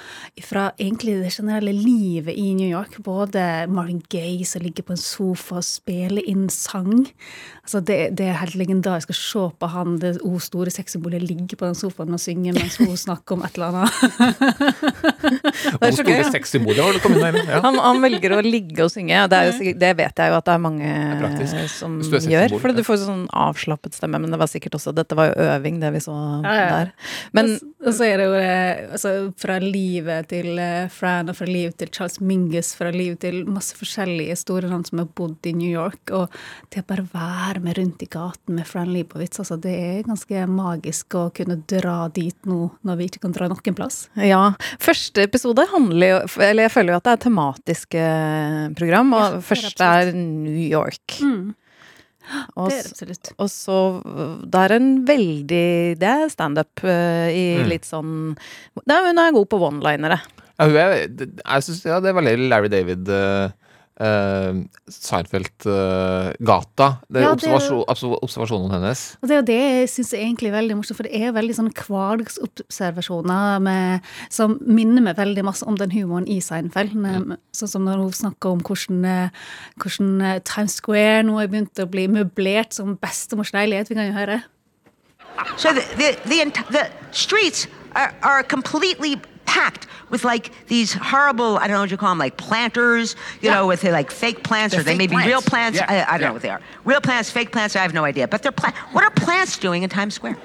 fra 0.41 0.63
egentlig 0.81 1.19
det 1.21 1.31
generelle 1.35 1.73
livet 1.77 2.33
i 2.33 2.53
New 2.57 2.67
York. 2.69 2.97
Både 3.05 3.67
Marvin 3.69 4.01
Gaye 4.09 4.45
som 4.49 4.63
ligger 4.65 4.87
på 4.87 4.95
en 4.95 5.01
sofa 5.03 5.59
og 5.61 5.67
spiller 5.67 6.25
inn 6.29 6.47
sang. 6.49 7.05
Altså 7.63 7.79
det, 7.85 7.99
det 8.17 8.25
er 8.31 8.39
helt 8.41 8.57
legendarisk 8.59 9.13
å 9.13 9.17
se 9.17 9.45
på 9.61 9.69
han, 9.71 9.99
det 10.01 10.15
o 10.25 10.33
store 10.41 10.73
sexsymbolet, 10.73 11.23
ligge 11.23 11.55
på 11.59 11.69
den 11.69 11.77
sofaen 11.77 12.17
og 12.17 12.19
synge 12.19 12.55
mens 12.57 12.79
hun 12.81 12.97
snakker 12.97 13.37
om 13.37 13.45
et 13.45 13.55
eller 13.55 13.83
annet. 13.83 13.93
Hvor 15.77 15.91
så 15.93 16.01
store 16.03 16.25
sexsymboler 16.33 16.81
har 16.83 16.97
du 16.97 17.01
kommet 17.03 17.23
inn 17.29 17.37
der? 17.39 17.53
Ja. 17.55 17.61
Han, 17.63 17.77
han 17.79 18.01
velger 18.03 18.35
å 18.37 18.41
ligge 18.45 18.85
og 18.87 18.91
synge, 18.93 19.21
og 19.25 19.31
det, 19.31 19.39
er 19.39 19.51
jo, 19.51 19.73
det 19.79 19.91
vet 19.99 20.19
jeg 20.22 20.22
jo 20.31 20.37
at 20.39 20.47
det 20.47 20.55
er 20.55 20.63
mange 20.63 20.87
det 20.87 21.47
er 21.47 21.67
som 21.71 21.99
gjør. 22.01 22.55
For 22.61 22.75
du 22.75 22.83
får 22.85 23.03
sånn 23.03 23.25
avslappet 23.29 23.97
stemme, 23.97 24.21
men 24.21 24.33
det 24.33 24.39
var 24.41 24.51
sikkert 24.51 24.77
også 24.79 24.93
Dette 24.95 25.17
var 25.17 25.31
jo 25.31 25.47
øving, 25.49 25.79
det 25.83 25.93
vi 25.95 26.03
så 26.03 26.15
Ja, 26.43 26.53
ja. 26.53 26.67
der. 26.77 26.93
Men 27.35 27.55
og 27.83 27.91
så 27.91 28.05
er 28.07 28.19
det 28.21 28.25
jo 28.29 28.35
det, 28.37 28.51
altså, 28.95 29.11
fra 29.39 29.57
livet 29.59 30.29
til 30.31 30.59
eh, 30.61 30.87
Fran, 30.93 31.27
og 31.31 31.35
fra 31.35 31.47
livet 31.49 31.75
til 31.81 31.89
Charles 31.91 32.19
Mingus, 32.23 32.71
fra 32.77 32.91
livet 32.95 33.19
til 33.25 33.41
masse 33.49 33.75
forskjellige 33.75 34.37
store 34.39 34.69
navn 34.71 34.85
som 34.87 35.01
har 35.01 35.09
bodd 35.17 35.49
i 35.49 35.53
New 35.57 35.67
York. 35.67 36.13
Og 36.15 36.31
det 36.71 36.85
å 36.85 36.87
bare 36.93 37.05
være 37.11 37.63
med 37.63 37.77
rundt 37.79 38.05
i 38.05 38.09
gaten 38.11 38.55
med 38.55 38.67
Fran 38.69 38.91
Lebowitz, 38.93 39.41
altså, 39.43 39.57
det 39.59 39.73
er 39.75 40.07
ganske 40.07 40.45
magisk 40.47 41.17
å 41.19 41.25
kunne 41.35 41.59
dra 41.69 42.07
dit 42.15 42.37
nå 42.47 42.69
når 42.87 42.99
vi 42.99 43.09
ikke 43.09 43.25
kan 43.25 43.35
dra 43.35 43.49
noen 43.51 43.77
plass. 43.77 44.05
ja, 44.15 44.53
første 44.81 45.23
episode 45.27 45.65
handler 45.71 46.13
jo 46.13 46.17
Eller 46.43 46.67
jeg 46.67 46.73
føler 46.73 46.93
jo 46.93 46.99
at 46.99 47.05
det 47.07 47.13
er 47.13 47.21
tematiske 47.25 48.05
program, 48.79 49.13
og 49.17 49.23
Ja, 49.23 49.29
er 49.35 49.45
første 49.47 49.89
er 49.89 50.12
New 50.13 50.57
York. 50.69 51.17
Og, 52.55 52.69
Det 52.71 52.77
er 52.77 52.85
absolutt. 52.87 53.31
og 53.37 53.49
så 53.51 53.77
Det 54.47 54.59
er 54.63 54.71
en 54.77 54.85
veldig 55.05 55.65
Det 55.99 56.07
er 56.07 56.29
standup 56.31 56.83
uh, 56.85 57.27
i 57.27 57.57
Mm. 57.59 57.67
litt 57.67 57.83
sånn 57.83 58.37
er, 58.87 59.07
Hun 59.09 59.19
er 59.19 59.33
god 59.35 59.49
på 59.51 59.59
one-linere. 59.59 60.21
Ja, 60.59 60.65
hun 60.69 60.77
er, 60.77 60.93
jeg 61.09 61.63
synes, 61.65 61.83
ja, 61.83 61.99
det 61.99 62.09
er 62.13 62.17
veldig 62.21 62.47
Larry 62.47 62.69
David 62.71 63.09
uh, 63.09 63.49
Seinfeld-gata. 63.99 66.87
det 67.11 67.17
er 67.17 67.21
Ja, 67.21 67.35
det 67.35 67.43
er 67.43 67.49
jo- 67.49 67.55
observasjon, 67.85 68.17
observasjonene 68.23 68.71
hennes. 68.73 69.17
Og 69.21 69.27
det 69.29 69.31
er 69.31 69.35
jo 69.35 69.41
det 69.45 69.59
jeg 69.59 69.89
syns 69.89 70.13
er 70.13 70.51
veldig 70.51 70.75
morsomt, 70.77 70.95
for 70.97 71.03
det 71.03 71.15
er 71.21 71.31
veldig 71.31 71.55
sånne 71.55 71.73
hverdagsobservasjoner 71.73 74.01
som 74.29 74.59
minner 74.65 75.01
meg 75.01 75.15
veldig 75.15 75.43
masse 75.43 75.63
om 75.65 75.75
den 75.75 75.91
humoren 75.91 76.27
i 76.27 76.39
Seinfeld. 76.39 76.93
Mm. 76.93 77.37
Sånn 77.53 77.67
som 77.69 77.85
når 77.85 77.97
hun 77.97 78.11
snakker 78.11 78.51
om 78.51 78.59
hvordan, 78.61 79.05
eh, 79.05 79.29
hvordan 79.79 80.21
eh, 80.21 80.39
Times 80.39 80.73
Square 80.73 81.23
nå 81.23 81.39
er 81.41 81.47
begynt 81.47 81.75
å 81.79 81.85
bli 81.89 82.07
møblert 82.07 82.73
som 82.73 82.97
bestemors 82.97 83.51
leilighet. 83.53 83.89
Vi 83.89 83.95
kan 83.95 84.07
jo 84.07 84.13
høre. 84.13 84.43
So 85.57 85.73
the 85.73 85.81
the 85.97 86.15
the, 86.25 86.45
the 86.71 86.89
streets 87.11 87.67
are, 87.95 88.13
are 88.21 88.43
completely 88.43 89.17
packed 89.45 89.87
with 90.09 90.23
like 90.23 90.51
these 90.67 90.93
horrible 90.93 91.57
I 91.57 91.67
don't 91.67 91.75
know 91.75 91.81
what 91.81 91.91
you 91.91 91.97
call 91.97 92.09
them 92.09 92.19
like 92.19 92.37
planters, 92.37 93.15
you 93.41 93.49
know, 93.49 93.67
with 93.67 93.83
like 93.83 94.11
fake 94.11 94.43
plants 94.43 94.73
They're 94.73 94.81
or 94.81 94.83
they 94.83 94.95
may 94.95 95.07
fake 95.07 95.17
be 95.17 95.25
real 95.25 95.41
plants. 95.41 95.79
plants. 95.79 95.79
Yeah, 95.79 96.05
I, 96.09 96.15
I 96.15 96.17
don't 96.17 96.21
yeah. 96.21 96.27
know 96.27 96.33
what 96.33 96.41
they 96.41 96.49
are. 96.49 96.61
Real 96.85 97.01
plants, 97.01 97.31
fake 97.31 97.51
plants. 97.51 97.75
I 97.75 97.79
have 97.79 97.93
no 97.93 98.03
idea. 98.03 98.27
But 98.27 98.43
they're 98.43 98.51
plant. 98.51 98.75
What 98.93 99.03
are 99.03 99.11
plants 99.11 99.57
doing 99.57 99.83
in 99.83 99.89
Times 99.89 100.13
Square? 100.13 100.37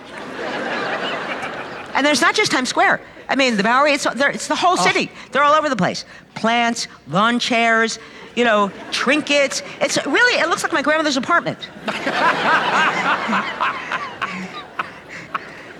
and 1.94 2.06
there's 2.06 2.20
not 2.20 2.34
just 2.34 2.50
Times 2.50 2.68
Square. 2.68 3.00
I 3.28 3.36
mean, 3.36 3.56
the 3.56 3.62
Bowery, 3.62 3.92
it's, 3.92 4.06
it's 4.06 4.48
the 4.48 4.56
whole 4.56 4.78
oh. 4.78 4.86
city. 4.86 5.10
They're 5.32 5.42
all 5.42 5.54
over 5.54 5.68
the 5.68 5.76
place. 5.76 6.04
Plants, 6.34 6.88
lawn 7.08 7.38
chairs. 7.38 7.98
You 8.34 8.44
know, 8.44 8.70
trinkets. 8.92 9.62
It's 9.80 9.96
really, 10.06 10.40
it 10.40 10.48
looks 10.48 10.62
like 10.62 10.72
my 10.72 10.82
grandmother's 10.82 11.16
apartment. 11.16 11.58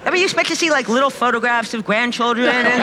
I 0.08 0.10
mean, 0.10 0.20
you 0.20 0.24
expect 0.24 0.48
to 0.48 0.56
see 0.56 0.70
like 0.70 0.88
little 0.88 1.10
photographs 1.10 1.74
of 1.74 1.84
grandchildren 1.84 2.48
and 2.48 2.82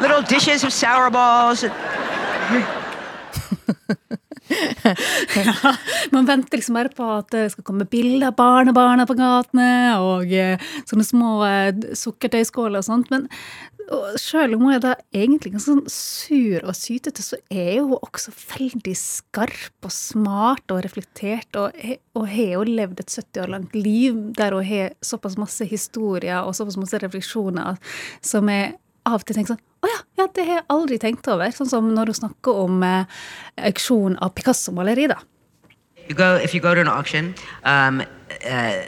little 0.00 0.22
dishes 0.22 0.62
of 0.62 0.72
sour 0.72 1.10
balls. 1.10 1.64
Man 6.14 6.28
venter 6.28 6.58
liksom 6.58 6.78
bare 6.78 6.92
på 6.94 7.06
at 7.16 7.30
det 7.34 7.48
skal 7.54 7.66
komme 7.66 7.88
bilder 7.90 8.30
av 8.30 8.38
barnebarna 8.38 9.06
på 9.08 9.16
gatene, 9.18 9.72
og 10.02 10.32
eh, 10.34 10.70
sånne 10.88 11.06
små 11.06 11.34
eh, 11.46 11.92
sukkertøyskåler 11.98 12.80
og 12.82 12.86
sånt. 12.86 13.12
Men 13.14 13.28
selv 14.20 14.54
om 14.54 14.66
hun 14.66 14.74
er 14.74 14.82
da 14.82 14.92
egentlig 15.14 15.52
ganske 15.54 15.72
sånn 15.72 15.90
sur 15.90 16.66
og 16.68 16.76
sytete, 16.78 17.24
så 17.24 17.38
er 17.50 17.80
hun 17.80 17.96
også 17.98 18.32
veldig 18.34 18.94
skarp 18.98 19.86
og 19.88 19.94
smart 19.94 20.70
og 20.74 20.84
reflektert, 20.86 21.50
og, 21.58 21.74
og 22.18 22.28
har 22.30 22.54
jo 22.54 22.66
levd 22.68 23.02
et 23.02 23.16
70 23.16 23.42
år 23.44 23.54
langt 23.56 23.74
liv 23.74 24.20
der 24.38 24.54
hun 24.54 24.66
har 24.66 24.94
såpass 25.04 25.38
masse 25.40 25.66
historier 25.66 26.44
og 26.44 26.54
såpass 26.58 26.78
masse 26.80 27.02
refleksjoner 27.02 27.80
som 28.22 28.50
jeg 28.52 28.76
av 29.06 29.20
og 29.20 29.26
til 29.26 29.36
tenker 29.36 29.54
sånn 29.54 29.62
Å 29.80 29.88
ja, 29.88 29.98
ja, 30.20 30.26
det 30.36 30.44
har 30.44 30.58
jeg 30.58 30.64
aldri 30.68 30.98
tenkt 31.00 31.28
over. 31.32 31.48
Sånn 31.56 31.68
som 31.70 31.86
når 31.96 32.10
hun 32.12 32.18
snakker 32.18 32.58
om 32.66 32.82
eh, 32.84 33.20
auksjon 33.70 34.18
av 34.20 34.34
Picasso-maleri, 34.36 35.06
da. 35.08 35.16
You 36.04 36.14
go 36.14 36.34
if 36.36 36.52
you 36.52 36.60
go 36.60 36.74
to 36.74 36.82
an 36.82 36.88
auction, 36.88 37.34
um, 37.64 38.02
uh, 38.44 38.82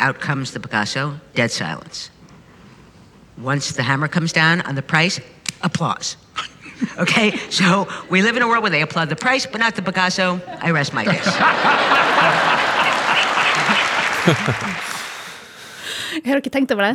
out 0.00 0.18
comes 0.18 0.50
the 0.50 0.58
Picasso, 0.58 1.14
dead 1.34 1.52
silence. 1.52 2.10
Once 3.38 3.72
the 3.76 3.84
hammer 3.84 4.08
comes 4.08 4.32
down 4.32 4.62
on 4.62 4.74
the 4.74 4.82
price, 4.82 5.20
applause. 5.62 6.16
Okay, 6.98 7.36
so 7.48 7.86
we 8.10 8.22
live 8.22 8.36
in 8.36 8.42
a 8.42 8.48
world 8.48 8.62
where 8.62 8.70
they 8.70 8.82
applaud 8.82 9.08
the 9.08 9.14
price, 9.14 9.46
but 9.46 9.60
not 9.60 9.76
the 9.76 9.82
Picasso. 9.82 10.40
I 10.60 10.72
rest 10.72 10.92
my 10.92 11.04
case. 11.04 11.28
Har 16.26 16.40
dere 16.40 16.52
tenkt 16.52 16.74
over 16.74 16.88
det? 16.88 16.94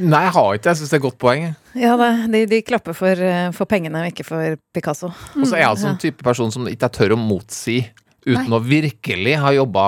Nei, 0.00 0.22
jeg 0.24 0.34
har 0.36 0.56
ikke 0.56 0.64
det. 0.64 0.72
Jeg 0.72 0.80
syns 0.80 0.92
det 0.92 0.96
er 0.96 1.00
et 1.00 1.06
godt 1.06 1.18
poeng. 1.20 1.46
Ja, 1.76 1.96
de, 2.32 2.42
de 2.50 2.62
klapper 2.64 2.96
for, 2.96 3.26
eh, 3.28 3.50
for 3.56 3.68
pengene 3.70 4.06
ikke 4.10 4.24
for 4.26 4.56
Picasso. 4.74 5.12
Og 5.36 5.44
så 5.44 5.58
er 5.58 5.64
jeg 5.64 5.72
altså 5.74 5.90
en 5.92 6.00
type 6.02 6.24
person 6.24 6.52
som 6.54 6.68
ikke 6.70 6.88
jeg 6.88 6.98
tør 6.98 7.16
å 7.16 7.20
motsi 7.20 7.82
uten 8.26 8.48
Nei. 8.48 8.56
å 8.56 8.62
virkelig 8.64 9.36
ha 9.38 9.52
jobba 9.54 9.84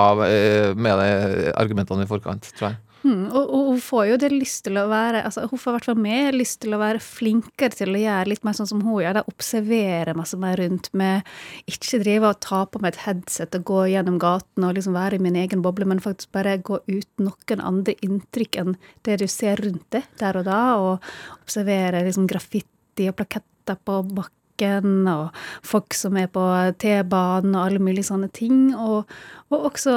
med 0.79 1.01
de 1.01 1.55
argumentene 1.59 2.05
i 2.07 2.11
forkant, 2.11 2.53
tror 2.55 2.71
jeg. 2.71 2.79
Mm, 3.05 3.29
og, 3.31 3.45
og 3.55 3.67
hun 3.69 3.83
får 3.83 4.07
jo 4.09 4.17
det 4.19 4.29
lyst 4.33 4.65
til 4.67 4.79
å 4.81 4.89
være 4.91 5.21
altså 5.23 5.45
Hun 5.47 5.61
får 5.63 5.71
i 5.71 5.75
hvert 5.77 5.87
fall 5.87 6.01
mer 6.03 6.35
lyst 6.35 6.59
til 6.65 6.75
å 6.75 6.81
være 6.81 7.03
flinkere 7.03 7.77
til 7.79 7.95
å 7.95 8.01
gjøre 8.03 8.33
litt 8.33 8.47
mer 8.47 8.57
sånn 8.59 8.71
som 8.71 8.81
hun 8.83 8.97
gjør. 9.05 9.21
da, 9.21 9.23
Observere 9.31 10.17
masse 10.19 10.39
mer 10.41 10.59
rundt 10.59 10.91
med 10.99 11.29
Ikke 11.71 12.01
drive 12.03 12.33
og 12.33 12.41
ta 12.43 12.65
på 12.67 12.83
meg 12.83 12.97
et 12.97 13.05
headset 13.05 13.55
og 13.61 13.67
gå 13.71 13.85
gjennom 13.93 14.19
gaten 14.23 14.67
og 14.67 14.75
liksom 14.75 14.99
være 14.99 15.19
i 15.19 15.23
min 15.23 15.39
egen 15.39 15.63
boble, 15.63 15.87
men 15.87 16.03
faktisk 16.03 16.33
bare 16.35 16.57
gå 16.59 16.81
uten 16.89 17.29
noen 17.29 17.63
andre 17.63 17.95
inntrykk 18.05 18.59
enn 18.63 18.75
det 19.07 19.21
du 19.23 19.29
ser 19.31 19.63
rundt 19.63 19.87
deg 19.95 20.09
der 20.19 20.41
og 20.41 20.49
da, 20.49 20.63
og 20.83 21.39
observere 21.45 22.03
liksom 22.07 22.27
graffiti 22.31 23.07
og 23.11 23.17
plaketter 23.21 23.79
på 23.87 24.01
bakken 24.11 25.07
og 25.11 25.39
folk 25.67 25.95
som 25.95 26.19
er 26.19 26.31
på 26.33 26.43
T-banen 26.83 27.55
og 27.55 27.63
alle 27.63 27.83
mulige 27.83 28.09
sånne 28.11 28.31
ting. 28.35 28.73
Og, 28.75 29.07
og 29.53 29.71
også 29.71 29.95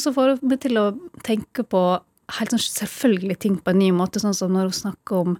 så 0.00 0.12
får 0.14 0.36
hun 0.36 0.48
meg 0.52 0.62
til 0.62 0.78
å 0.80 0.86
tenke 1.26 1.64
på 1.64 1.82
helt 2.38 2.54
sånn 2.54 2.62
selvfølgelige 2.62 3.42
ting 3.44 3.58
på 3.60 3.72
en 3.72 3.80
ny 3.82 3.90
måte, 3.92 4.22
sånn 4.22 4.36
som 4.36 4.52
når 4.54 4.70
hun 4.70 4.78
snakker 4.78 5.24
om 5.24 5.36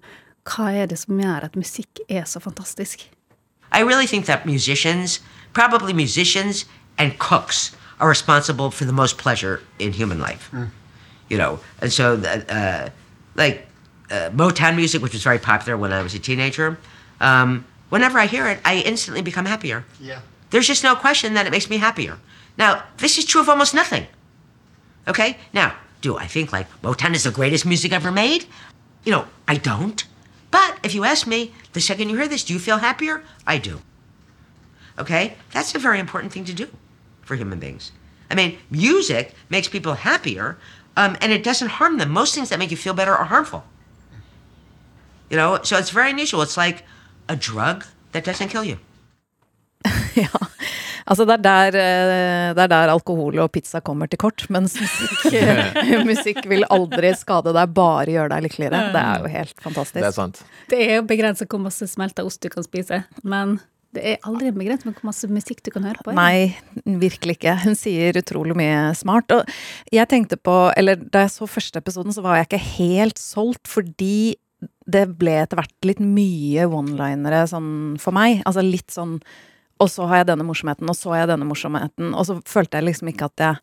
hva 0.51 0.73
er 0.75 0.91
det 0.91 0.99
som 0.99 1.21
gjør 1.21 1.47
at 1.47 1.57
musikk 1.57 2.03
er 2.09 2.27
så 2.29 2.43
fantastisk. 2.43 3.07
I 3.73 3.81
really 3.81 4.07
think 4.07 4.27
that 4.27 4.45
musicians, 4.45 5.21
probably 5.53 5.93
musicians 5.93 6.67
and 6.99 7.19
cooks, 7.19 7.73
are 8.01 8.09
responsible 8.09 8.71
for 8.71 8.85
the 8.85 8.93
most 8.93 9.17
pleasure 9.17 9.61
in 9.79 9.93
human 9.93 10.19
life. 10.19 10.51
You 11.31 11.39
know, 11.39 11.61
and 11.81 11.93
so 11.93 12.17
uh, 12.17 12.91
like 13.37 13.67
uh, 14.11 14.29
Motown 14.31 14.77
music, 14.77 15.01
which 15.01 15.13
was 15.13 15.23
very 15.23 15.39
popular 15.39 15.79
when 15.79 15.93
I 15.93 16.03
was 16.03 16.15
a 16.15 16.19
teenager. 16.19 16.77
Um, 17.21 17.65
whenever 17.89 18.19
I 18.19 18.27
hear 18.27 18.49
it, 18.49 18.59
I 18.65 18.83
instantly 18.85 19.23
become 19.23 19.47
happier. 19.47 19.85
Yeah. 20.01 20.21
There's 20.51 20.67
just 20.67 20.85
no 20.85 20.97
question 20.97 21.35
that 21.35 21.47
it 21.47 21.51
makes 21.51 21.71
me 21.71 21.79
happier. 21.79 22.19
Now, 22.59 22.83
this 22.99 23.17
is 23.17 23.25
true 23.25 23.41
of 23.41 23.49
almost 23.49 23.73
nothing. 23.75 24.07
Okay? 25.09 25.37
Now, 25.53 25.75
do 26.01 26.17
I 26.17 26.27
think 26.27 26.53
like 26.53 26.69
Motown 26.83 27.15
is 27.15 27.25
the 27.25 27.31
greatest 27.31 27.67
music 27.67 27.93
ever 27.93 28.11
made? 28.11 28.47
You 29.05 29.13
know, 29.13 29.27
I 29.49 29.57
don't. 29.57 30.05
But 30.51 30.79
if 30.83 30.95
you 30.95 31.05
ask 31.05 31.27
me, 31.27 31.53
the 31.73 31.81
second 31.81 32.11
you 32.11 32.17
hear 32.17 32.29
this, 32.29 32.45
do 32.45 32.53
you 32.53 32.59
feel 32.59 32.79
happier? 32.79 33.23
I 33.47 33.59
do. 33.59 33.81
Okay? 34.99 35.35
That's 35.53 35.75
a 35.75 35.79
very 35.79 35.99
important 35.99 36.33
thing 36.33 36.45
to 36.45 36.53
do 36.53 36.69
for 37.23 37.37
human 37.37 37.59
beings. 37.59 37.93
I 38.31 38.35
mean, 38.35 38.59
music 38.71 39.35
makes 39.49 39.69
people 39.69 39.95
happier, 39.95 40.59
um, 40.97 41.17
and 41.21 41.33
it 41.33 41.43
doesn't 41.43 41.69
harm 41.69 41.99
them. 41.99 42.11
Most 42.11 42.35
things 42.35 42.49
that 42.51 42.59
make 42.59 42.71
you 42.71 42.77
feel 42.77 42.95
better 42.95 43.15
are 43.15 43.25
harmful. 43.25 43.65
You 45.31 45.37
know, 45.37 45.61
so 45.63 45.79
it's 45.79 45.91
very 45.91 46.11
unusual. 46.11 46.43
It's 46.43 46.57
like 46.57 46.85
a 47.29 47.37
drug 47.37 47.87
that 48.13 48.25
doesn't 48.25 48.49
kill 48.49 48.65
you. 48.65 48.79
Ja. 50.15 50.29
Altså, 51.07 51.27
det 51.29 51.39
er, 51.39 51.43
der, 51.47 51.81
eh, 51.83 52.53
det 52.57 52.65
er 52.67 52.71
der 52.73 52.93
alkohol 52.93 53.41
og 53.43 53.51
pizza 53.55 53.83
kommer 53.85 54.11
til 54.11 54.21
kort, 54.23 54.45
mens 54.53 54.77
musikk, 54.81 55.27
musikk 56.11 56.47
vil 56.51 56.67
aldri 56.73 57.13
skade 57.19 57.55
deg, 57.57 57.75
bare 57.77 58.15
gjøre 58.15 58.31
deg 58.35 58.47
lykkeligere. 58.47 58.87
Det 58.95 59.03
er 59.03 59.27
jo 59.27 59.35
helt 59.35 59.67
fantastisk. 59.67 60.01
Det 60.01 60.09
er 60.09 60.17
sant. 60.17 60.43
Det 60.73 60.81
er 60.87 60.97
jo 61.01 61.05
begrenset 61.11 61.51
hvor 61.51 61.63
masse 61.63 61.89
smelta 61.91 62.25
ost 62.27 62.43
du 62.45 62.51
kan 62.53 62.67
spise, 62.67 63.03
men 63.27 63.59
det 63.93 64.05
er 64.15 64.23
aldri 64.25 64.53
begrenset 64.57 64.89
med 64.89 64.97
hvor 64.97 65.11
masse 65.11 65.29
musikk 65.29 65.61
du 65.67 65.71
kan 65.75 65.85
høre 65.85 66.01
på. 66.05 66.15
Nei, 66.17 66.55
virkelig 66.87 67.37
ikke. 67.37 67.59
Hun 67.67 67.77
sier 67.77 68.17
utrolig 68.23 68.57
mye 68.57 68.93
smart. 68.97 69.35
Og 69.37 69.93
jeg 69.93 70.09
tenkte 70.09 70.39
på, 70.41 70.57
eller 70.81 70.97
da 71.03 71.27
jeg 71.27 71.35
så 71.35 71.49
første 71.51 71.83
episoden, 71.83 72.15
så 72.15 72.25
var 72.25 72.39
jeg 72.39 72.49
ikke 72.49 72.65
helt 72.79 73.21
solgt, 73.21 73.67
fordi 73.69 74.39
det 74.93 75.05
ble 75.21 75.37
etter 75.43 75.61
hvert 75.61 75.87
litt 75.87 76.01
mye 76.03 76.65
one-linere 76.71 77.45
sånn 77.51 77.73
for 78.03 78.17
meg. 78.17 78.41
Altså 78.49 78.65
litt 78.65 78.95
sånn 78.95 79.19
Og 79.83 79.91
så 79.91 80.07
har 80.07 80.23
jeg 80.23 80.31
denne 80.31 80.47
morsomheten, 80.47 80.91
og 80.91 80.99
så 80.99 81.13
har 81.13 81.25
jeg 81.25 81.33
denne 81.35 81.49
morsomheten. 81.49 82.15
Og 82.15 82.29
så 82.29 82.39
følte 82.49 82.79
jeg 82.79 82.89
liksom 82.91 83.11
ikke 83.13 83.29
at 83.31 83.45
jeg 83.45 83.61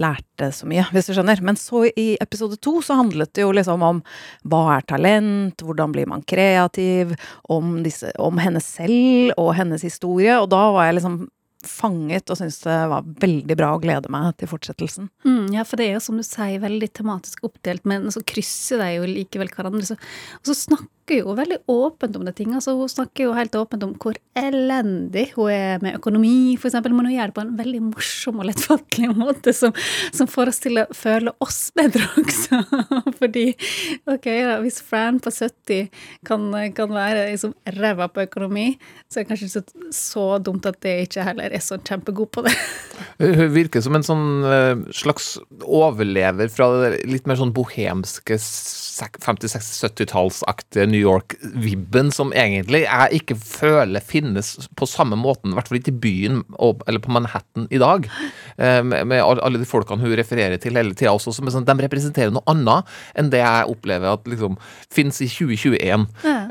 lærte 0.00 0.48
så 0.54 0.66
mye, 0.68 0.86
hvis 0.92 1.08
du 1.08 1.12
skjønner. 1.16 1.42
Men 1.44 1.58
så 1.60 1.84
i 1.90 2.06
episode 2.22 2.56
to 2.64 2.78
så 2.84 2.96
handlet 3.00 3.32
det 3.36 3.44
jo 3.44 3.52
liksom 3.54 3.84
om 3.84 4.00
hva 4.48 4.62
er 4.78 4.86
talent, 4.88 5.64
hvordan 5.64 5.92
blir 5.94 6.08
man 6.08 6.24
kreativ, 6.28 7.14
om, 7.52 7.80
disse, 7.84 8.12
om 8.22 8.40
henne 8.40 8.62
selv 8.64 9.34
og 9.36 9.54
hennes 9.58 9.84
historie. 9.84 10.38
Og 10.40 10.48
da 10.52 10.64
var 10.74 10.88
jeg 10.88 11.00
liksom 11.00 11.22
fanget 11.68 12.30
og 12.30 12.38
syntes 12.40 12.62
det 12.64 12.78
var 12.92 13.06
veldig 13.22 13.58
bra 13.58 13.72
og 13.76 13.84
gleder 13.84 14.12
meg 14.12 14.32
til 14.40 14.50
fortsettelsen. 14.50 15.10
Mm, 15.26 15.52
ja, 15.56 15.66
for 15.68 15.80
det 15.80 15.88
er 15.88 15.96
jo 15.98 16.06
som 16.06 16.18
du 16.18 16.24
sier, 16.26 16.62
veldig 16.62 16.90
tematisk 16.96 17.44
oppdelt, 17.46 17.86
men 17.88 18.08
så 18.12 18.24
krysser 18.26 18.82
de 18.82 18.90
jo 18.96 19.08
likevel 19.08 19.52
hverandre. 19.52 19.84
Så, 19.86 19.98
og 20.40 20.50
så 20.50 20.56
snakker 20.58 21.18
jo 21.18 21.34
veldig 21.36 21.58
åpent 21.70 22.16
om 22.16 22.24
det 22.24 22.34
ting. 22.38 22.52
Altså, 22.54 22.74
hun 22.78 22.88
snakker 22.88 23.26
jo 23.26 23.34
helt 23.36 23.54
åpent 23.58 23.82
om 23.84 23.94
hvor 24.00 24.16
elendig 24.38 25.26
hun 25.34 25.50
er 25.52 25.82
med 25.82 25.98
økonomi, 25.98 26.54
eksempel, 26.56 26.94
men 26.94 27.08
hun 27.08 27.16
gjør 27.16 27.32
det 27.32 27.36
på 27.36 27.44
en 27.44 27.54
veldig 27.58 27.82
morsom 27.90 28.40
og 28.40 28.48
lettfattelig 28.48 29.10
måte 29.22 29.54
som, 29.56 29.74
som 30.14 30.30
får 30.30 30.52
oss 30.52 30.62
til 30.62 30.82
å 30.82 30.86
føle 30.96 31.34
oss 31.42 31.60
bedre 31.76 32.06
også. 32.22 32.62
Fordi, 33.20 33.46
ok, 34.06 34.28
da, 34.30 34.56
hvis 34.62 34.80
Fran 34.86 35.20
på 35.22 35.32
70 35.34 35.90
kan, 36.28 36.48
kan 36.76 36.94
være 36.94 37.28
liksom 37.32 37.54
ræva 37.78 38.08
på 38.12 38.24
økonomi, 38.26 38.68
så 39.10 39.20
er 39.20 39.26
det 39.26 39.32
kanskje 39.32 39.50
ikke 39.50 39.92
så 39.96 40.26
dumt 40.42 40.66
at 40.70 40.80
det 40.84 40.96
ikke 41.06 41.26
heller 41.26 41.51
er 41.56 41.62
så 41.64 41.78
kjempegod 41.78 42.30
på 42.34 42.44
det. 42.46 42.52
Hun 43.22 43.52
virker 43.54 43.82
som 43.84 43.94
en 43.98 44.04
sånn 44.06 44.26
eh, 44.46 44.82
slags 44.94 45.34
overlever 45.66 46.48
fra 46.52 46.68
det 46.82 47.02
litt 47.10 47.26
mer 47.30 47.38
sånn 47.40 47.52
bohemske 47.56 48.36
50-60-70-tallsaktige 49.72 50.86
New 50.90 51.00
York-vibben 51.00 52.10
som 52.14 52.32
egentlig 52.36 52.82
jeg 52.84 53.20
ikke 53.22 53.36
føler 53.38 54.04
finnes 54.04 54.52
på 54.78 54.86
samme 54.88 55.16
måten, 55.18 55.52
i 55.52 55.56
hvert 55.58 55.68
fall 55.70 55.80
ikke 55.80 55.94
i 55.94 56.00
byen 56.04 56.42
eller 56.60 57.02
på 57.02 57.12
Manhattan 57.14 57.66
i 57.72 57.80
dag. 57.82 58.08
Eh, 58.56 58.82
Med, 58.82 59.12
alle 59.22 59.58
de 59.60 59.66
folkene 59.68 60.02
hun 60.02 60.14
refererer 60.18 60.58
til 60.62 60.76
hele 60.78 60.94
tida 60.98 61.12
også, 61.14 61.32
som 61.34 61.48
sånn, 61.52 61.66
de 61.68 61.76
representerer 61.86 62.32
noe 62.34 62.44
annet 62.50 62.88
enn 63.18 63.30
det 63.32 63.40
jeg 63.42 63.70
opplever 63.72 64.12
at 64.12 64.28
liksom 64.28 64.58
finnes 64.92 65.20
i 65.24 65.28
2021. 65.30 66.06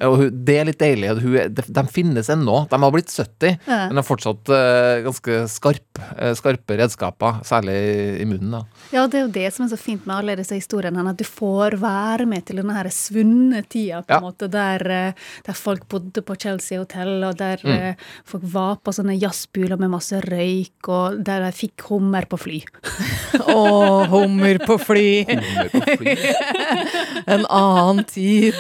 Og 0.08 0.26
det 0.46 0.58
er 0.62 0.70
litt 0.72 0.82
deilig. 0.82 1.14
Hun, 1.22 1.38
de, 1.56 1.66
de 1.68 1.84
finnes 1.94 2.30
ennå. 2.34 2.64
De 2.72 2.82
har 2.82 2.94
blitt 2.96 3.12
70, 3.14 3.58
Ja. 3.68 3.80
men 3.90 3.98
de 3.98 4.02
er 4.04 4.08
fortsatt 4.08 4.52
eh, 4.56 4.91
ganske 5.06 5.38
skarp, 5.52 6.00
eh, 6.18 6.34
skarpe 6.38 6.78
redskaper, 6.80 7.40
særlig 7.48 7.76
i 8.22 8.26
munnen. 8.26 8.52
da. 8.52 8.62
Ja, 8.94 9.06
det 9.08 9.20
er 9.20 9.26
jo 9.26 9.32
det 9.36 9.54
som 9.54 9.66
er 9.66 9.70
så 9.74 9.80
fint 9.80 10.06
med 10.06 10.16
alle 10.18 10.36
disse 10.40 10.58
historiene, 10.58 11.04
at 11.10 11.18
du 11.18 11.24
får 11.28 11.78
være 11.82 12.26
med 12.28 12.46
til 12.46 12.58
denne 12.62 12.76
her 12.76 12.90
svunne 12.94 13.64
tida, 13.68 14.02
på 14.04 14.12
en 14.12 14.18
Ja. 14.18 14.20
måte, 14.22 14.50
der, 14.52 14.82
eh, 14.92 15.14
der 15.46 15.54
folk 15.54 15.88
bodde 15.90 16.22
på 16.22 16.36
Chelsea 16.40 16.78
Hotel, 16.80 17.24
og 17.24 17.38
der 17.38 17.58
Mm. 17.64 17.72
eh, 17.72 17.96
folk 18.26 18.44
var 18.46 18.76
på 18.84 18.92
sånne 18.94 19.20
jazzbuler 19.20 19.78
med 19.80 19.90
masse 19.92 20.20
røyk, 20.22 20.88
og 20.88 21.24
der 21.24 21.40
de 21.46 21.52
fikk 21.52 21.82
hummer 21.90 22.26
på 22.26 22.38
fly. 22.40 22.62
Å, 23.48 24.08
hummer 24.10 24.58
på 24.60 24.78
fly. 24.80 25.26
Hummer 25.26 25.70
på 25.70 25.98
fly. 25.98 26.16
En 27.28 27.46
annen 27.46 28.04
tid 28.10 28.56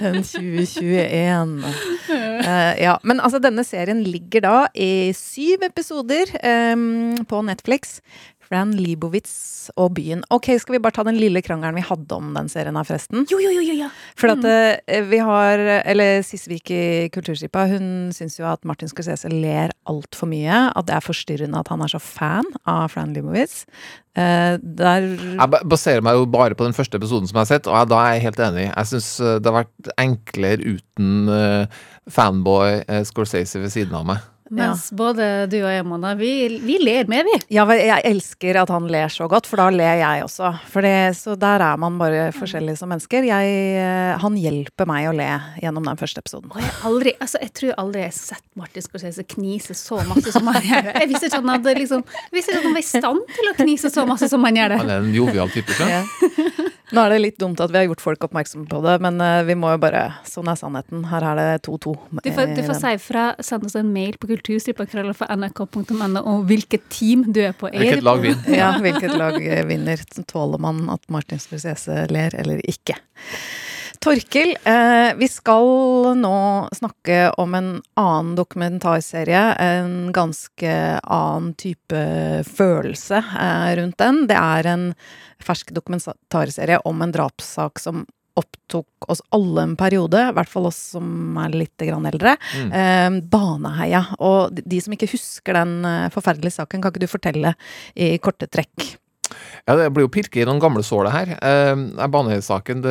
enn 0.00 0.22
2021. 0.22 1.64
Uh, 2.08 2.72
ja, 2.86 2.94
men 3.02 3.20
altså 3.20 3.40
denne 3.42 3.64
serien 3.66 4.02
ligger 4.04 4.44
da 4.44 4.54
i 4.74 5.12
syv 5.16 5.64
episoder 5.74 6.30
um, 6.72 7.18
på 7.26 7.42
Netflix. 7.42 7.98
Fran 8.44 8.74
Libowitz 8.76 9.70
og 9.80 9.94
byen. 9.96 10.22
Ok, 10.34 10.50
skal 10.60 10.76
vi 10.76 10.82
bare 10.82 10.94
ta 10.96 11.04
den 11.06 11.18
lille 11.18 11.42
krangelen 11.44 11.78
vi 11.78 11.84
hadde 11.86 12.16
om 12.16 12.32
den 12.36 12.50
serien 12.52 12.76
her, 12.76 12.86
forresten? 12.86 13.24
Jo, 13.30 13.40
jo, 13.42 13.52
jo, 13.54 13.62
jo, 13.64 13.76
ja. 13.84 13.88
For 14.20 14.34
at 14.34 14.44
mm. 14.44 15.08
vi 15.10 15.20
har 15.24 15.62
Eller 15.80 16.20
Sissvik 16.26 16.70
i 16.74 16.84
Kulturskipa, 17.14 17.66
hun 17.72 18.12
syns 18.14 18.36
jo 18.38 18.46
at 18.50 18.64
Martin 18.68 18.90
Scorsese 18.90 19.30
ler 19.32 19.72
altfor 19.90 20.30
mye. 20.30 20.60
At 20.74 20.88
det 20.90 20.98
er 20.98 21.06
forstyrrende 21.06 21.64
at 21.64 21.72
han 21.72 21.84
er 21.84 21.94
så 21.94 22.02
fan 22.02 22.48
av 22.68 22.90
Fran 22.92 23.16
Libowitz. 23.16 23.64
Uh, 24.14 24.60
der 24.60 25.08
Jeg 25.16 25.64
baserer 25.66 26.04
meg 26.04 26.20
jo 26.20 26.28
bare 26.30 26.54
på 26.54 26.68
den 26.68 26.76
første 26.76 27.00
episoden 27.00 27.26
som 27.26 27.40
jeg 27.40 27.48
har 27.48 27.50
sett, 27.56 27.70
og 27.70 27.80
jeg, 27.80 27.90
da 27.90 28.02
er 28.04 28.12
jeg 28.14 28.26
helt 28.28 28.44
enig. 28.50 28.68
Jeg 28.68 28.92
syns 28.92 29.10
det 29.40 29.50
har 29.50 29.64
vært 29.64 29.90
enklere 30.04 30.76
uten 30.76 31.32
uh, 31.32 31.82
fanboy 32.12 32.84
uh, 32.84 33.02
Scorsese 33.08 33.64
ved 33.64 33.74
siden 33.74 33.96
av 33.98 34.06
meg. 34.12 34.22
Mens 34.54 34.88
både 34.94 35.28
du 35.50 35.58
og 35.60 35.70
jeg, 35.72 35.84
Mona, 35.88 36.14
vi, 36.18 36.32
vi 36.62 36.78
ler 36.82 37.08
med, 37.10 37.26
vi. 37.28 37.38
Ja, 37.56 37.66
jeg 37.74 38.04
elsker 38.08 38.60
at 38.62 38.72
han 38.72 38.88
ler 38.92 39.12
så 39.12 39.28
godt, 39.30 39.48
for 39.50 39.60
da 39.60 39.68
ler 39.74 40.00
jeg 40.00 40.24
også. 40.26 40.52
For 40.72 40.86
det, 40.86 41.14
så 41.18 41.36
der 41.40 41.64
er 41.64 41.80
man 41.80 41.98
bare 42.00 42.28
forskjellige 42.36 42.78
som 42.80 42.92
mennesker. 42.92 43.26
Jeg, 43.28 43.54
eh, 43.80 44.14
han 44.22 44.38
hjelper 44.40 44.88
meg 44.90 45.08
å 45.10 45.14
le 45.16 45.30
gjennom 45.62 45.88
den 45.90 46.00
første 46.00 46.22
episoden. 46.24 46.52
Og 46.54 46.62
jeg, 46.62 46.72
aldri, 46.90 47.14
altså, 47.18 47.42
jeg 47.42 47.54
tror 47.60 47.76
aldri 47.84 48.04
jeg 48.04 48.12
har 48.12 48.18
sett 48.18 48.44
Martin 48.58 48.86
Scorsese 48.86 49.26
knise 49.34 49.76
så 49.78 50.00
masse 50.08 50.34
som 50.34 50.52
han 50.52 50.60
gjør. 50.70 50.92
Jeg 50.94 51.10
visste 51.12 51.30
ikke 51.30 51.42
han 51.42 51.54
hadde 51.56 51.76
liksom, 51.80 52.04
jeg 52.28 52.38
visste 52.38 52.54
ikke 52.54 52.62
at 52.62 52.68
han 52.68 52.78
var 52.78 52.84
i 52.84 52.90
stand 52.90 53.24
til 53.34 53.50
å 53.50 53.56
knise 53.62 53.92
så 53.94 54.06
masse 54.08 54.30
som 54.32 54.46
han 54.46 54.60
gjør 54.62 54.74
det. 54.74 54.80
Han 54.84 54.94
er 54.94 55.08
en 55.08 55.14
jovial 55.16 55.52
type. 55.54 55.74
tror 55.74 55.90
jeg. 55.90 56.63
Nå 56.92 57.00
er 57.00 57.14
det 57.14 57.20
litt 57.22 57.38
dumt 57.40 57.60
at 57.64 57.72
vi 57.72 57.78
har 57.80 57.86
gjort 57.88 58.02
folk 58.04 58.24
oppmerksomme 58.26 58.66
på 58.68 58.80
det, 58.84 58.98
men 59.04 59.20
eh, 59.24 59.40
vi 59.48 59.54
må 59.56 59.70
jo 59.72 59.78
bare 59.80 60.02
Sånn 60.28 60.48
er 60.50 60.58
sannheten. 60.60 61.04
Her 61.08 61.24
er 61.30 61.36
det 61.40 61.62
2-2. 61.68 61.94
Du 62.20 62.30
får, 62.34 62.52
du 62.58 62.62
får 62.66 62.76
si 62.80 62.92
fra, 63.00 63.24
send 63.44 63.64
oss 63.68 63.76
en 63.80 63.92
mail 63.94 64.18
på 64.20 64.28
kulturstripa.nrk.no 64.28 66.20
om 66.20 66.44
hvilket 66.48 66.82
team 66.92 67.24
du 67.32 67.40
er 67.46 67.54
på. 67.56 67.70
Er 67.72 67.78
Hvilket 67.80 68.04
lag 68.04 68.20
vinner? 68.24 68.56
Ja, 68.60 68.70
hvilket 68.84 69.16
lag 69.16 69.38
eh, 69.40 69.64
vinner? 69.68 69.96
Tåler 70.28 70.60
man 70.60 70.84
at 70.92 71.02
Martin 71.12 71.40
Scorsese 71.40 72.04
ler 72.12 72.36
eller 72.40 72.60
ikke? 72.68 72.98
Torkil, 74.04 74.56
eh, 74.64 75.14
vi 75.16 75.28
skal 75.28 76.14
nå 76.20 76.68
snakke 76.76 77.30
om 77.40 77.54
en 77.56 77.68
annen 77.96 78.34
dokumentarserie. 78.36 79.44
En 79.64 80.10
ganske 80.12 80.74
annen 81.00 81.54
type 81.56 82.02
følelse 82.44 83.22
eh, 83.40 83.70
rundt 83.78 83.96
den. 84.02 84.26
Det 84.28 84.36
er 84.36 84.68
en 84.74 84.84
fersk 85.40 85.72
dokumentarserie 85.76 86.82
om 86.84 87.00
en 87.04 87.14
drapssak 87.16 87.80
som 87.80 88.04
opptok 88.36 89.06
oss 89.08 89.22
alle 89.32 89.62
en 89.62 89.76
periode, 89.78 90.18
i 90.20 90.34
hvert 90.36 90.50
fall 90.50 90.66
oss 90.68 90.80
som 90.96 91.38
er 91.40 91.54
litt 91.54 91.78
grann 91.86 92.04
eldre. 92.10 92.34
Mm. 92.58 92.72
Eh, 92.74 93.20
Baneheia. 93.30 94.02
Og 94.18 94.52
de- 94.58 94.66
de 94.66 94.80
som 94.84 94.92
ikke 94.92 95.08
husker 95.14 95.54
den 95.54 95.78
eh, 95.84 96.10
forferdelige 96.12 96.58
saken, 96.60 96.82
kan 96.82 96.92
ikke 96.92 97.06
du 97.06 97.08
fortelle 97.08 97.54
i 97.96 98.18
korte 98.18 98.50
trekk? 98.50 98.98
Ja, 99.64 99.76
det 99.78 99.86
blir 99.96 100.04
jo 100.04 100.12
pirket 100.12 100.42
i 100.42 100.46
noen 100.46 100.60
gamle 100.60 100.82
sår, 100.84 101.06
det 101.06 101.12
her. 101.14 101.30
Eh, 101.48 102.08
Baneheia-saken, 102.12 102.82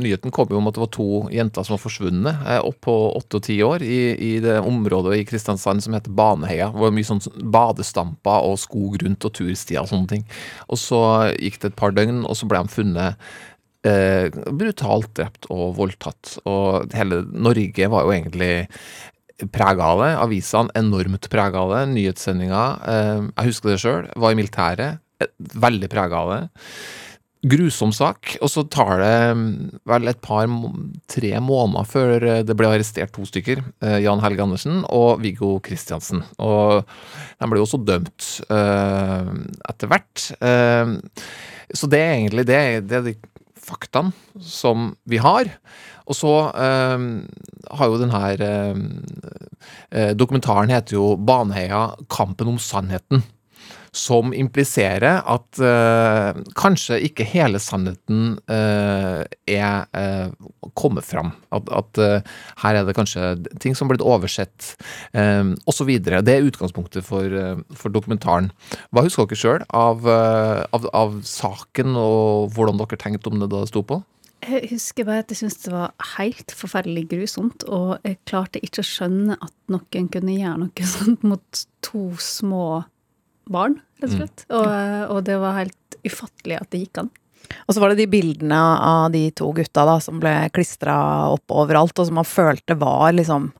Nyheten 0.00 0.32
kom 0.34 0.48
jo 0.52 0.60
om 0.60 0.70
at 0.70 0.78
det 0.78 0.82
var 0.82 0.92
to 0.94 1.08
jenter 1.34 1.66
som 1.66 1.76
var 1.76 1.82
forsvunnet 1.82 2.46
eh, 2.48 2.60
opp 2.64 2.78
på 2.86 2.94
åtte 3.18 3.40
og 3.40 3.44
ti 3.44 3.58
år 3.64 3.84
i, 3.84 4.00
i 4.16 4.30
det 4.44 4.56
området 4.62 5.18
i 5.18 5.26
Kristiansand 5.28 5.84
som 5.84 5.96
heter 5.96 6.14
Baneheia. 6.16 6.70
Det 6.72 6.84
var 6.84 6.96
mye 6.96 7.10
sånn 7.10 7.20
badestamper 7.52 8.48
og 8.48 8.56
skog 8.62 8.96
rundt 9.04 9.28
og 9.28 9.36
turstier 9.36 9.82
og 9.82 9.92
sånne 9.92 10.12
ting. 10.14 10.24
Og 10.72 10.80
så 10.80 11.02
gikk 11.36 11.60
det 11.60 11.72
et 11.74 11.78
par 11.78 11.92
døgn, 11.96 12.24
og 12.24 12.38
så 12.38 12.48
ble 12.48 12.64
de 12.64 12.72
funnet 12.72 13.28
eh, 13.86 14.32
brutalt 14.32 15.12
drept 15.18 15.50
og 15.52 15.76
voldtatt. 15.78 16.38
Og 16.48 16.96
hele 16.96 17.22
Norge 17.28 17.92
var 17.92 18.08
jo 18.08 18.14
egentlig 18.16 18.54
prega 19.52 19.92
av 19.92 20.02
det. 20.02 20.12
Avisene 20.24 20.74
enormt 20.78 21.28
prega 21.30 21.66
av 21.66 21.74
det. 21.74 21.82
Nyhetssendinger. 21.92 22.80
Eh, 22.88 23.28
jeg 23.28 23.52
husker 23.52 23.74
det 23.74 23.82
sjøl. 23.84 24.08
Var 24.16 24.34
i 24.34 24.40
militæret. 24.40 25.04
Veldig 25.38 25.90
prega 25.90 26.22
av 26.22 26.32
det. 26.32 26.40
Grusom 27.48 27.92
sak. 27.94 28.32
Og 28.42 28.50
så 28.50 28.64
tar 28.66 28.98
det 28.98 29.16
mm, 29.38 29.50
vel 29.86 30.10
et 30.10 30.20
par, 30.22 30.50
tre 31.10 31.32
måneder 31.38 31.86
før 31.86 32.26
eh, 32.26 32.42
det 32.46 32.56
ble 32.58 32.70
arrestert 32.72 33.14
to 33.14 33.26
stykker. 33.28 33.62
Eh, 33.84 34.00
Jan 34.02 34.22
Helge 34.24 34.42
Andersen 34.42 34.82
og 34.90 35.22
Viggo 35.22 35.56
Kristiansen. 35.62 36.24
Og 36.42 36.82
de 37.38 37.50
ble 37.50 37.60
jo 37.60 37.66
også 37.68 37.82
dømt 37.86 38.30
eh, 38.50 39.32
etter 39.70 39.92
hvert. 39.92 40.28
Så 41.68 41.88
det 41.92 42.00
er 42.00 42.14
egentlig 42.16 42.46
det, 42.48 42.62
det 42.88 42.98
er 42.98 43.06
de 43.06 43.14
faktaene 43.68 44.42
som 44.42 44.92
vi 45.08 45.20
har. 45.22 45.50
Og 46.08 46.16
så 46.16 46.34
eh, 46.56 47.08
har 47.78 47.90
jo 47.90 48.00
den 48.00 48.14
her 48.14 48.44
eh, 48.48 50.12
Dokumentaren 50.16 50.72
heter 50.72 50.96
jo 50.96 51.16
'Baneheia 51.16 51.92
kampen 52.10 52.54
om 52.54 52.58
sannheten'. 52.60 53.22
Som 53.94 54.34
impliserer 54.36 55.22
at 55.22 55.60
eh, 55.62 56.40
kanskje 56.58 57.00
ikke 57.08 57.26
hele 57.28 57.60
sannheten 57.62 58.36
eh, 58.50 59.22
er 59.48 59.86
eh, 59.96 60.28
kommet 60.78 61.06
fram. 61.08 61.32
At, 61.54 61.70
at 61.72 62.02
her 62.62 62.80
er 62.80 62.86
det 62.86 62.96
kanskje 62.98 63.32
ting 63.62 63.76
som 63.76 63.88
er 63.88 63.96
blitt 63.96 64.06
oversett, 64.06 64.74
eh, 65.16 65.54
osv. 65.70 65.94
Det 66.04 66.34
er 66.34 66.46
utgangspunktet 66.48 67.06
for, 67.06 67.32
for 67.76 67.94
dokumentaren. 67.94 68.52
Hva 68.92 69.06
husker 69.06 69.28
dere 69.28 69.40
sjøl 69.40 69.66
av, 69.74 70.06
av, 70.08 70.88
av 70.96 71.18
saken, 71.26 71.96
og 71.98 72.54
hvordan 72.54 72.80
dere 72.80 73.00
tenkte 73.00 73.32
om 73.32 73.42
det 73.42 73.50
da 73.50 73.64
det 73.64 73.72
sto 73.72 73.84
på? 73.86 74.02
Jeg 74.46 74.68
husker 74.70 75.06
bare 75.06 75.24
at 75.24 75.32
jeg 75.32 75.40
syntes 75.40 75.64
det 75.64 75.72
var 75.72 75.94
helt 76.14 76.52
forferdelig 76.54 77.08
grusomt, 77.10 77.64
og 77.66 77.98
jeg 78.06 78.20
klarte 78.28 78.62
ikke 78.62 78.84
å 78.84 78.86
skjønne 78.86 79.34
at 79.34 79.54
noen 79.72 80.10
kunne 80.14 80.36
gjøre 80.36 80.60
noe 80.62 80.90
sånt 80.94 81.26
mot 81.26 81.64
to 81.84 82.04
små 82.22 82.84
barn, 83.52 83.78
rett 84.00 84.10
og 84.10 84.16
slett. 84.16 84.44
Og, 84.50 84.68
og 85.16 85.22
det 85.26 85.38
var 85.42 85.58
helt 85.62 85.98
ufattelig 86.06 86.60
at 86.60 86.70
det 86.72 86.84
gikk 86.84 87.02
an. 87.04 87.10
Og 87.64 87.74
så 87.74 87.80
var 87.80 87.92
det 87.92 88.02
de 88.02 88.10
bildene 88.12 88.58
av 88.84 89.12
de 89.14 89.28
to 89.36 89.50
gutta 89.56 89.84
da, 89.88 89.98
som 90.04 90.18
ble 90.20 90.34
klistra 90.54 90.96
opp 91.32 91.54
overalt, 91.54 91.96
og 91.96 92.08
som 92.08 92.18
man 92.20 92.28
følte 92.28 92.76
var 92.78 93.14
liksom 93.16 93.52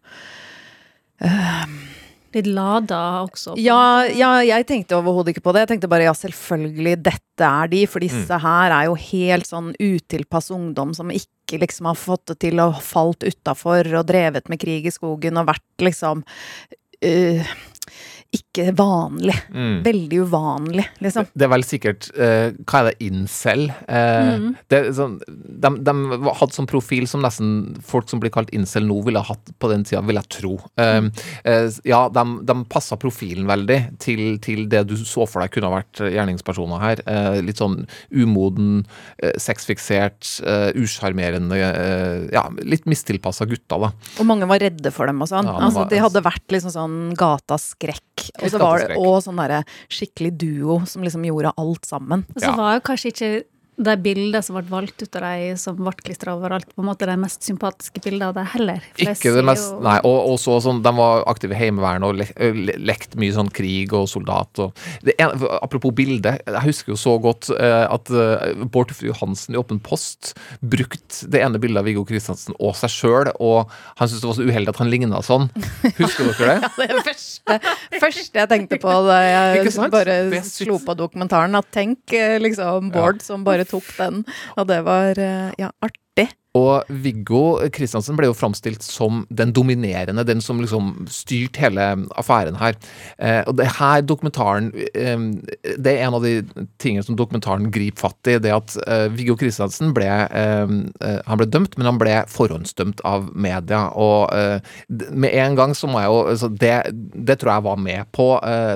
Litt 2.37 2.46
lada 2.53 2.98
også. 3.24 3.55
Ja, 3.57 4.05
ja 4.12 4.35
jeg 4.44 4.66
tenkte 4.68 4.98
overhodet 4.98 5.33
ikke 5.33 5.46
på 5.46 5.55
det. 5.57 5.64
Jeg 5.64 5.70
tenkte 5.72 5.88
bare 5.90 6.05
ja, 6.05 6.12
selvfølgelig, 6.14 6.98
dette 7.07 7.46
er 7.48 7.70
de. 7.72 7.81
For 7.88 8.05
disse 8.05 8.40
her 8.42 8.74
er 8.77 8.90
jo 8.90 8.98
helt 9.01 9.48
sånn 9.48 9.72
utilpass 9.81 10.53
ungdom 10.55 10.92
som 10.96 11.11
ikke 11.14 11.62
liksom 11.62 11.88
har 11.88 11.96
fått 11.96 12.27
det 12.35 12.38
til 12.44 12.61
og 12.61 12.83
falt 12.85 13.24
utafor 13.24 13.88
og 13.96 14.07
drevet 14.11 14.53
med 14.53 14.61
krig 14.61 14.87
i 14.87 14.92
skogen 14.92 15.40
og 15.40 15.48
vært 15.48 15.87
liksom 15.88 16.20
øh, 17.09 17.57
ikke 18.29 18.75
vanlig. 18.77 19.33
Mm. 19.55 19.79
Veldig 19.87 20.19
uvanlig, 20.29 20.85
liksom. 21.01 21.29
Det 21.33 21.47
er 21.47 21.51
vel 21.53 21.64
sikkert 21.64 22.09
uh, 22.12 22.51
Hva 22.69 22.83
er 22.83 22.88
det? 22.91 23.07
Incel? 23.07 23.62
Eh, 23.88 24.43
det, 24.69 24.79
er 24.79 24.91
sånn, 24.97 25.14
de, 25.25 25.71
de 25.87 25.95
hadde 26.27 26.53
sånn 26.53 26.69
profil 26.69 27.07
som 27.09 27.25
nesten 27.25 27.79
folk 27.88 28.11
som 28.11 28.21
blir 28.21 28.33
kalt 28.35 28.53
incel 28.53 28.85
nå, 28.85 28.99
ville 29.07 29.23
ha 29.23 29.33
hatt 29.33 29.53
på 29.57 29.71
den 29.73 29.87
tida, 29.88 30.03
vil 30.05 30.21
jeg 30.21 30.31
tro. 30.35 30.53
Uh, 30.77 31.09
ja, 31.88 32.03
de, 32.12 32.25
de 32.51 32.59
passa 32.69 32.99
profilen 33.01 33.49
veldig 33.49 33.79
til, 34.03 34.23
til 34.45 34.67
det 34.69 34.85
du 34.91 34.97
så 34.99 35.25
for 35.25 35.41
deg 35.41 35.55
kunne 35.55 35.73
ha 35.73 35.79
vært 35.79 36.05
gjerningspersoner 36.05 36.85
her. 36.85 37.05
Litt 37.45 37.62
sånn 37.62 37.81
umoden, 38.12 38.83
uh, 39.23 39.33
sexfiksert, 39.41 40.35
usjarmerende 40.79 41.57
Ja, 41.59 42.45
litt 42.61 42.85
mistilpassa 42.91 43.47
gutter, 43.49 43.88
da. 43.88 43.93
Og 44.21 44.29
mange 44.29 44.49
var 44.51 44.61
redde 44.62 44.93
for 44.93 45.09
dem 45.09 45.25
og 45.25 45.31
sånn. 45.31 45.49
Ja, 45.49 45.57
altså, 45.69 45.88
de 45.88 46.03
hadde 46.03 46.25
vært 46.27 46.53
liksom 46.53 46.75
sånn 46.75 46.99
gatas 47.19 47.71
skrekk. 47.73 48.17
Og 48.42 48.52
så 48.52 48.61
var 48.62 48.85
det 48.85 48.96
òg 48.98 49.18
sånn 49.24 49.40
derre 49.40 49.62
skikkelig 49.92 50.33
duo 50.40 50.81
som 50.88 51.04
liksom 51.07 51.24
gjorde 51.28 51.54
alt 51.61 51.88
sammen. 51.88 52.26
Og 52.35 52.42
så 52.42 52.52
var 52.59 52.78
jo 52.78 52.85
kanskje 52.88 53.12
ikke 53.14 53.31
de 53.79 53.95
bildene 54.03 54.41
som 54.43 54.57
ble 54.59 54.64
valgt 54.71 55.03
ut 55.05 55.17
av 55.21 55.23
de 55.29 55.53
som 55.61 55.77
ble 55.79 55.93
klistra 56.03 56.35
overalt, 56.35 56.67
på 56.75 56.83
en 56.83 56.88
måte 56.91 57.07
de 57.07 57.14
mest 57.21 57.45
sympatiske 57.47 58.03
bildene 58.03 58.31
av 58.33 58.35
dem 58.35 58.49
heller. 58.55 58.81
For 58.99 59.12
Ikke 59.14 59.35
det 59.37 59.45
mest 59.47 59.71
jo- 59.71 59.81
Nei, 59.85 59.99
og, 60.03 60.17
og 60.33 60.38
så 60.43 60.57
sånn, 60.64 60.81
de 60.83 60.93
var 60.99 61.23
aktive 61.31 61.55
i 61.55 61.61
Heimevernet 61.61 62.09
og 62.09 62.19
le, 62.19 62.27
le, 62.59 62.75
lekt 62.91 63.14
mye 63.21 63.35
sånn 63.37 63.51
krig 63.55 63.95
og 63.95 64.09
soldat 64.11 64.59
og 64.64 64.75
det 65.07 65.14
en, 65.23 65.31
Apropos 65.62 65.93
bilde, 65.95 66.33
jeg 66.43 66.64
husker 66.64 66.93
jo 66.95 66.99
så 66.99 67.14
godt 67.23 67.51
eh, 67.55 67.85
at 67.87 68.11
eh, 68.11 68.64
Bård 68.67 68.91
Tufte 68.91 69.07
Johansen 69.09 69.55
i 69.55 69.61
Åpen 69.61 69.79
post 69.85 70.33
brukte 70.61 71.29
det 71.31 71.43
ene 71.45 71.61
bildet 71.62 71.81
av 71.83 71.87
Viggo 71.88 72.03
Kristiansen 72.09 72.57
og 72.59 72.75
seg 72.79 72.91
sjøl, 72.93 73.31
og 73.38 73.71
han 74.01 74.09
syntes 74.11 74.25
det 74.25 74.31
var 74.33 74.38
så 74.41 74.47
uheldig 74.49 74.75
at 74.75 74.83
han 74.83 74.91
ligna 74.93 75.23
sånn. 75.25 75.49
Husker 75.99 76.33
dere 76.33 76.59
det? 76.59 76.59
ja, 76.64 76.71
Det 76.79 76.88
er 76.88 77.03
første, 77.07 77.59
første 78.03 78.43
jeg 78.43 78.51
tenkte 78.51 78.81
på 78.83 78.97
da 79.07 79.19
jeg 79.23 79.73
bare 79.95 80.19
slo 80.47 80.79
på 80.83 80.97
dokumentaren, 80.99 81.55
at 81.59 81.71
tenk 81.75 82.14
eh, 82.17 82.38
liksom 82.43 82.91
Bård 82.95 83.23
som 83.25 83.45
bare 83.47 83.67
tok 83.70 83.88
den, 83.98 84.24
og 84.57 84.68
det 84.70 84.83
var 84.88 85.20
eh, 85.22 85.50
ja, 85.61 85.72
artig. 85.85 86.28
Og 86.57 86.88
Viggo 87.04 87.59
Kristiansen 87.74 88.16
ble 88.18 88.31
jo 88.31 88.37
framstilt 88.37 88.85
som 88.85 89.22
den 89.28 89.52
dominerende, 89.54 90.24
den 90.26 90.40
som 90.44 90.62
liksom 90.62 91.07
styrte 91.12 91.61
hele 91.61 91.85
affæren 92.18 92.57
her. 92.59 92.78
Eh, 93.18 93.42
og 93.44 93.59
det 93.59 93.68
her 93.78 94.02
dokumentaren 94.02 94.70
eh, 94.94 95.18
Det 95.76 95.92
er 95.92 96.07
en 96.07 96.16
av 96.16 96.24
de 96.24 96.40
tingene 96.81 97.04
som 97.04 97.18
dokumentaren 97.18 97.68
griper 97.74 98.09
fatt 98.09 98.31
i. 98.33 98.38
Det 98.42 98.54
at 98.54 98.76
eh, 98.87 99.07
Viggo 99.14 99.37
Kristiansen 99.38 99.92
ble 99.96 100.09
eh, 100.09 100.74
eh, 101.04 101.20
Han 101.28 101.40
ble 101.40 101.48
dømt, 101.50 101.76
men 101.76 101.90
han 101.90 102.00
ble 102.00 102.16
forhåndsdømt 102.33 103.04
av 103.09 103.28
media. 103.35 103.88
Og 103.98 104.33
med 104.88 105.35
en 105.35 105.59
gang 105.59 105.74
så 105.76 105.88
må 105.90 106.00
jeg 106.00 106.11
jo 106.11 106.18
altså 106.33 106.48
det, 106.48 106.74
det 107.28 107.38
tror 107.38 107.54
jeg 107.54 107.66
var 107.68 107.83
med 107.83 108.09
på, 108.14 108.28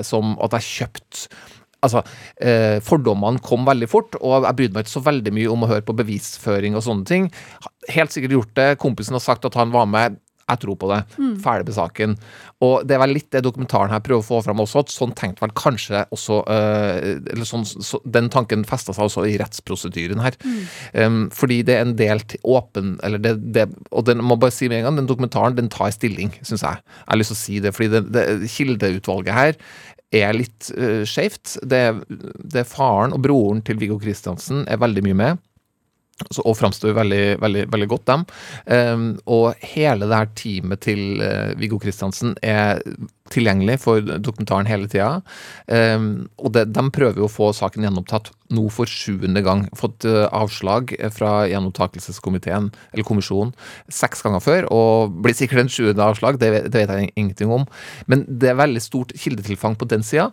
som 0.05 0.35
at 0.43 0.55
jeg 0.57 0.69
kjøpte 0.69 1.41
Altså, 1.83 2.03
eh, 2.41 2.79
Fordommene 2.83 3.41
kom 3.43 3.67
veldig 3.67 3.89
fort, 3.91 4.17
og 4.21 4.47
jeg 4.47 4.59
brydde 4.59 4.77
meg 4.77 4.85
ikke 4.85 4.97
så 4.97 5.05
veldig 5.05 5.33
mye 5.35 5.53
om 5.53 5.65
å 5.65 5.71
høre 5.73 5.85
på 5.85 5.97
bevisføring 5.99 6.77
og 6.79 6.85
sånne 6.85 7.09
ting. 7.09 7.31
Helt 7.93 8.15
sikkert 8.15 8.37
gjort 8.37 8.53
det. 8.59 8.69
Kompisen 8.81 9.17
har 9.17 9.23
sagt 9.23 9.45
at 9.49 9.59
han 9.59 9.73
var 9.75 9.89
med. 9.89 10.21
Jeg 10.43 10.59
tror 10.59 10.75
på 10.75 10.89
det. 10.91 10.99
Ferdig 11.39 11.69
med 11.69 11.75
saken. 11.77 12.15
Og 12.63 12.83
det 12.87 12.95
er 12.95 13.01
vel 13.03 13.13
litt 13.15 13.29
det 13.31 13.43
dokumentaren 13.45 13.93
her 13.93 14.01
prøver 14.03 14.23
å 14.23 14.27
få 14.27 14.41
fram 14.43 14.59
også, 14.63 14.83
at 14.83 14.91
sånn 14.91 15.13
tenkte 15.15 15.43
vel 15.45 15.53
kanskje 15.55 16.03
også 16.13 16.41
øh, 16.51 16.97
Eller 17.31 17.47
sånn, 17.47 17.63
så, 17.63 17.99
den 18.03 18.29
tanken 18.33 18.65
festa 18.67 18.95
seg 18.95 19.07
også 19.07 19.23
i 19.29 19.37
rettsprosedyren 19.39 20.23
her. 20.23 20.37
Um, 20.91 21.25
fordi 21.33 21.61
det 21.67 21.77
er 21.77 21.85
en 21.85 21.95
del 21.99 22.23
til 22.27 22.43
åpen 22.43 22.97
Eller 23.05 23.21
det, 23.23 23.33
det 23.55 23.67
Og 23.91 24.05
den 24.07 24.23
må 24.23 24.37
bare 24.39 24.53
si 24.53 24.67
med 24.67 24.81
en 24.81 24.89
gang, 24.89 24.99
den 25.01 25.09
dokumentaren 25.09 25.57
den 25.57 25.71
tar 25.73 25.93
stilling, 25.95 26.33
syns 26.41 26.65
jeg. 26.65 26.83
Jeg 26.83 27.11
har 27.13 27.21
lyst 27.21 27.33
til 27.33 27.39
å 27.39 27.43
si 27.43 27.59
det, 27.63 27.73
fordi 27.75 27.91
det, 27.95 28.03
det, 28.13 28.51
kildeutvalget 28.53 29.37
her 29.37 29.57
er 30.13 30.35
litt 30.37 30.69
uh, 30.77 31.01
skjevt. 31.07 31.57
Det, 31.65 31.81
det 32.09 32.61
er 32.63 32.69
faren 32.69 33.15
og 33.15 33.23
broren 33.25 33.63
til 33.65 33.79
Viggo 33.81 33.97
Kristiansen 34.01 34.67
er 34.69 34.81
veldig 34.81 35.05
mye 35.07 35.19
med. 35.23 35.43
Så, 36.29 36.43
og 36.45 36.55
framstår 36.59 36.93
veldig, 36.93 37.23
veldig, 37.41 37.63
veldig 37.73 37.87
godt, 37.89 38.05
dem. 38.05 38.23
Um, 38.69 39.05
og 39.33 39.65
hele 39.73 40.05
det 40.05 40.19
her 40.19 40.29
teamet 40.37 40.83
til 40.85 41.01
uh, 41.23 41.53
Viggo 41.57 41.79
Kristiansen 41.81 42.35
er 42.45 42.83
tilgjengelig 43.33 43.79
for 43.81 44.03
dokumentaren 44.21 44.69
hele 44.69 44.85
tida. 44.91 45.23
Um, 45.65 46.27
og 46.37 46.53
det, 46.53 46.67
de 46.75 46.85
prøver 46.93 47.23
jo 47.23 47.25
å 47.25 47.33
få 47.33 47.49
saken 47.57 47.87
gjenopptatt 47.87 48.29
nå 48.53 48.67
for 48.71 48.89
sjuende 48.89 49.41
gang. 49.43 49.65
Fått 49.79 50.05
uh, 50.05 50.27
avslag 50.29 50.93
fra 51.17 51.47
gjenopptakelseskomiteen, 51.49 52.69
eller 52.93 53.09
kommisjonen, 53.09 53.55
seks 53.89 54.21
ganger 54.23 54.43
før. 54.45 54.69
Og 54.75 55.19
blir 55.25 55.37
sikkert 55.37 55.65
en 55.65 55.75
sjuende 55.75 56.11
avslag, 56.13 56.37
det, 56.37 56.53
det 56.69 56.85
vet 56.85 56.93
jeg 56.93 57.13
ingenting 57.17 57.57
om. 57.57 57.65
Men 58.05 58.27
det 58.29 58.53
er 58.53 58.61
veldig 58.61 58.85
stort 58.85 59.17
kildetilfang 59.17 59.81
på 59.81 59.89
den 59.89 60.05
sida 60.05 60.29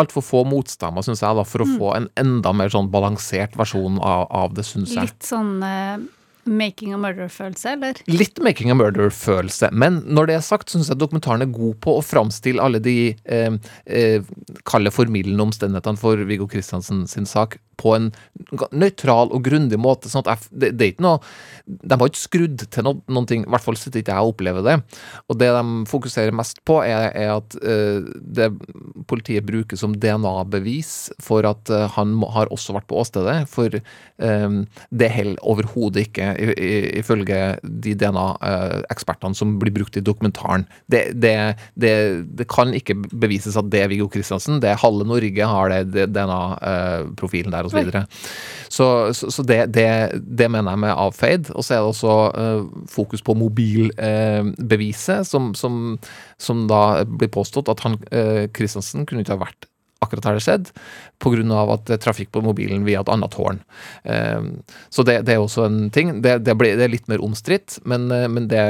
altfor 0.00 0.24
få 0.24 0.42
motstemmer, 0.48 1.04
syns 1.04 1.22
jeg, 1.22 1.36
da, 1.36 1.44
for 1.46 1.64
å 1.64 1.68
få 1.68 1.92
en 1.98 2.08
enda 2.20 2.54
mer 2.56 2.72
sånn 2.72 2.90
balansert 2.92 3.56
versjon 3.58 4.00
av, 4.00 4.26
av 4.32 4.56
det, 4.56 4.64
syns 4.66 4.94
jeg. 4.96 5.10
Litt 5.10 5.28
sånn 5.28 5.54
eh, 5.66 5.96
making 6.44 6.94
a 6.94 6.98
murder-følelse, 7.00 7.74
eller? 7.76 8.00
Litt 8.10 8.40
making 8.42 8.72
a 8.72 8.76
murder-følelse, 8.78 9.70
men 9.72 10.00
når 10.06 10.30
det 10.30 10.36
er 10.38 10.46
sagt, 10.46 10.72
syns 10.72 10.90
jeg 10.90 11.00
dokumentaren 11.00 11.44
er 11.44 11.52
god 11.52 11.78
på 11.84 11.96
å 11.98 12.04
framstille 12.04 12.62
alle 12.62 12.82
de 12.82 12.96
eh, 13.12 13.58
eh, 13.86 14.32
kalde 14.68 14.94
formildende 14.94 15.46
omstendighetene 15.46 16.00
for 16.00 16.24
Viggo 16.28 16.48
Kristiansen 16.50 17.06
sin 17.10 17.28
sak 17.28 17.58
på 17.82 17.94
en 17.96 18.10
nøytral 18.74 19.32
og 19.32 19.44
grundig 19.46 19.78
måte. 19.80 20.10
sånn 20.12 20.24
at 20.26 20.32
jeg, 20.32 20.52
det, 20.52 20.70
det 20.78 20.86
er 20.86 20.92
ikke 20.94 21.06
noe 21.06 21.20
De 21.66 21.96
har 21.96 22.10
ikke 22.10 22.20
skrudd 22.20 22.64
til 22.74 22.86
no, 22.86 22.94
noen 23.12 23.28
ting, 23.28 23.46
i 23.46 23.52
hvert 23.52 23.64
fall 23.64 23.78
sitter 23.78 24.02
ikke 24.02 24.16
jeg 24.16 24.26
og 24.26 24.34
opplever 24.34 24.66
det. 24.66 24.76
Og 25.30 25.38
det 25.40 25.50
de 25.54 25.62
fokuserer 25.90 26.34
mest 26.36 26.62
på, 26.68 26.80
er, 26.84 27.10
er 27.18 27.34
at 27.36 27.56
eh, 27.62 28.02
det 28.38 28.50
politiet 29.10 29.46
bruker 29.48 29.78
som 29.78 29.94
DNA-bevis 29.96 31.12
for 31.22 31.46
at 31.48 31.72
eh, 31.72 31.86
han 31.96 32.14
må, 32.18 32.30
har 32.34 32.50
også 32.54 32.76
vært 32.76 32.88
på 32.90 32.98
åstedet. 33.02 33.38
For 33.50 33.78
eh, 33.78 34.58
det 34.90 35.12
holder 35.16 35.42
overhodet 35.54 36.08
ikke, 36.08 36.31
ifølge 36.98 37.38
de 37.62 37.94
DNA-ekspertene 37.98 39.36
som 39.36 39.58
blir 39.60 39.74
brukt 39.74 39.96
i 39.98 40.04
dokumentaren. 40.04 40.66
Det, 40.90 41.04
det, 41.22 41.34
det, 41.78 41.94
det 42.38 42.46
kan 42.50 42.72
ikke 42.76 42.96
bevises 43.10 43.56
at 43.58 43.70
det 43.72 43.82
er 43.82 43.90
Viggo 43.92 44.08
Kristiansen. 44.12 44.60
Det 44.62 44.70
er 44.70 44.80
halve 44.82 45.06
Norge 45.08 45.48
har 45.54 45.74
det, 45.92 46.06
DNA-profilen 46.14 47.52
der, 47.54 47.68
osv. 47.68 47.72
Så, 47.72 47.78
videre. 47.82 48.04
så, 48.68 48.86
så, 49.16 49.30
så 49.38 49.42
det, 49.46 49.60
det, 49.74 49.88
det 50.22 50.50
mener 50.50 50.70
jeg 50.74 50.84
med 50.84 50.94
avfeid. 50.94 51.50
Og 51.54 51.64
så 51.64 51.74
er 51.74 51.82
det 51.82 51.90
også 51.92 52.14
eh, 52.44 52.62
fokus 52.92 53.22
på 53.24 53.36
mobilbeviset, 53.38 55.26
som, 55.28 55.52
som, 55.58 55.98
som 56.40 56.66
da 56.70 57.04
blir 57.06 57.32
påstått 57.32 57.72
at 57.72 57.84
han 57.86 57.98
eh, 58.12 58.48
Kristiansen 58.54 59.06
kunne 59.06 59.24
ikke 59.24 59.36
ha 59.36 59.44
vært 59.46 59.71
akkurat 60.02 60.28
her 60.28 60.38
det 60.38 60.44
skjedde, 60.44 60.74
pga. 61.22 61.62
at 61.74 61.86
det 61.88 61.96
er 61.96 62.02
trafikk 62.02 62.32
på 62.34 62.42
mobilen 62.44 62.86
via 62.88 63.00
et 63.02 63.12
annet 63.12 63.32
tårn. 63.32 63.62
Eh, 64.04 64.42
så 64.90 65.04
det, 65.06 65.22
det 65.28 65.36
er 65.36 65.44
også 65.44 65.66
en 65.68 65.86
ting. 65.94 66.20
Det, 66.22 66.40
det, 66.46 66.56
ble, 66.58 66.74
det 66.78 66.88
er 66.88 66.96
litt 66.96 67.08
mer 67.10 67.22
omstridt, 67.24 67.78
men, 67.84 68.10
eh, 68.12 68.28
men 68.28 68.48
det 68.50 68.64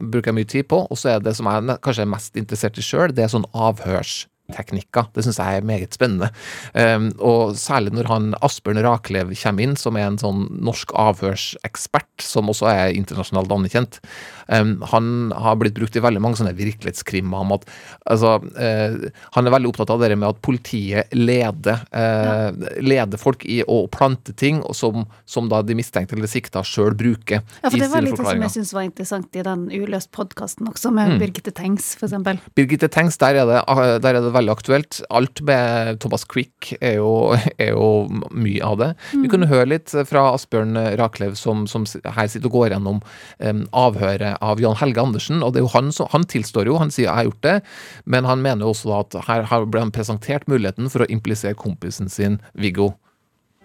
bruker 0.00 0.30
jeg 0.30 0.38
mye 0.38 0.52
tid 0.56 0.70
på. 0.70 0.84
Og 0.90 1.00
så 1.00 1.16
er 1.16 1.24
det 1.24 1.36
som 1.38 1.50
jeg 1.50 1.78
kanskje 1.84 2.06
er 2.06 2.14
mest 2.16 2.40
interessert 2.40 2.78
i 2.80 2.84
sjøl, 2.84 3.14
det 3.14 3.26
er 3.26 3.32
sånn 3.32 3.48
avhørsteknikker. 3.56 5.10
Det 5.14 5.26
syns 5.26 5.40
jeg 5.42 5.60
er 5.60 5.68
meget 5.68 5.96
spennende. 5.96 6.30
Um, 6.72 7.10
og 7.18 7.56
særlig 7.60 7.94
når 7.96 8.10
han 8.10 8.30
Asbjørn 8.46 8.82
Raklev 8.86 9.34
kommer 9.42 9.66
inn, 9.66 9.76
som 9.80 9.98
er 9.98 10.08
en 10.10 10.20
sånn 10.22 10.46
norsk 10.64 10.94
avhørsekspert, 10.96 12.14
som 12.24 12.52
også 12.52 12.70
er 12.72 12.96
internasjonalt 12.96 13.52
anerkjent. 13.58 14.00
Um, 14.46 14.76
han 14.92 15.32
har 15.34 15.58
blitt 15.58 15.74
brukt 15.74 15.96
i 15.98 16.02
veldig 16.04 16.22
mange 16.22 16.38
sånne 16.38 16.54
virkelighetskrimmer 16.54 17.42
om 17.42 17.56
at 17.56 17.64
altså, 18.06 18.36
uh, 18.38 19.08
Han 19.34 19.48
er 19.48 19.54
veldig 19.56 19.72
opptatt 19.72 19.90
av 19.90 20.04
det 20.04 20.12
med 20.14 20.28
at 20.28 20.38
politiet 20.44 21.12
leder, 21.16 21.82
eh, 21.96 22.54
leder 22.84 23.18
folk 23.18 23.42
i 23.48 23.58
å 23.66 23.78
plante 23.92 24.32
ting 24.38 24.60
som, 24.76 25.06
som 25.28 25.48
da 25.50 25.62
de 25.66 25.74
mistenkte 25.76 26.16
eller 26.16 26.30
sikta 26.30 26.62
sjøl 26.66 26.94
bruker 26.96 27.40
Ja, 27.40 27.70
for 27.70 27.78
det 27.80 27.88
var 27.90 28.04
litt 28.04 28.20
som 28.20 28.44
jeg 28.46 28.54
syns 28.54 28.72
var 28.76 28.86
interessant 28.86 29.36
i 29.36 29.44
den 29.46 29.66
Uløst-podkasten 29.74 30.70
også, 30.70 30.92
med 30.94 31.16
Mm. 31.16 31.20
Birgitte 31.22 31.52
Tengs, 31.54 31.96
eksempel. 32.02 32.40
Birgitte 32.56 32.88
Tengs, 32.92 33.16
der 33.20 33.38
er, 33.40 33.48
det, 33.48 33.60
der 34.04 34.18
er 34.18 34.24
det 34.24 34.32
veldig 34.34 34.52
aktuelt. 34.52 35.00
Alt 35.10 35.42
med 35.46 36.00
Thomas 36.02 36.26
Quick 36.28 36.72
er 36.80 36.98
jo, 36.98 37.36
er 37.62 37.72
jo 37.72 38.06
mye 38.34 38.62
av 38.64 38.78
det. 38.82 38.90
Vi 39.14 39.30
kunne 39.32 39.48
høre 39.50 39.68
litt 39.70 39.94
fra 40.08 40.28
Asbjørn 40.34 40.76
Raklev, 41.00 41.36
som, 41.38 41.66
som 41.70 41.86
her 41.86 42.30
sitter 42.30 42.50
og 42.50 42.58
går 42.58 42.74
gjennom 42.74 43.00
um, 43.00 43.64
avhøret 43.76 44.35
av 44.40 44.60
Jan 44.60 44.76
Helge 44.76 45.02
Andersen. 45.02 45.42
og 45.42 45.52
det 45.52 45.60
er 45.60 45.66
jo 45.66 45.72
Han 45.74 45.92
som, 45.92 46.08
han 46.12 46.24
tilstår 46.24 46.66
jo, 46.66 46.78
han 46.78 46.90
sier 46.90 47.06
'jeg 47.06 47.14
har 47.14 47.24
gjort 47.24 47.42
det', 47.42 47.62
men 48.06 48.24
han 48.24 48.42
mener 48.42 48.66
jo 48.66 48.72
også 48.72 49.00
at 49.00 49.26
her, 49.26 49.42
her 49.44 49.64
ble 49.64 49.80
han 49.80 49.90
presentert 49.90 50.48
muligheten 50.48 50.90
for 50.90 51.00
å 51.00 51.10
implisere 51.10 51.54
kompisen 51.54 52.08
sin 52.08 52.40
Viggo. 52.54 52.94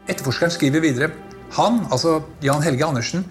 Etterforskeren 0.07 0.51
skriver 0.51 0.81
videre 0.81 1.11
Han, 1.57 1.85
altså 1.91 2.23
Jan 2.41 2.61
Helge 2.61 2.85
Andersen, 2.85 3.25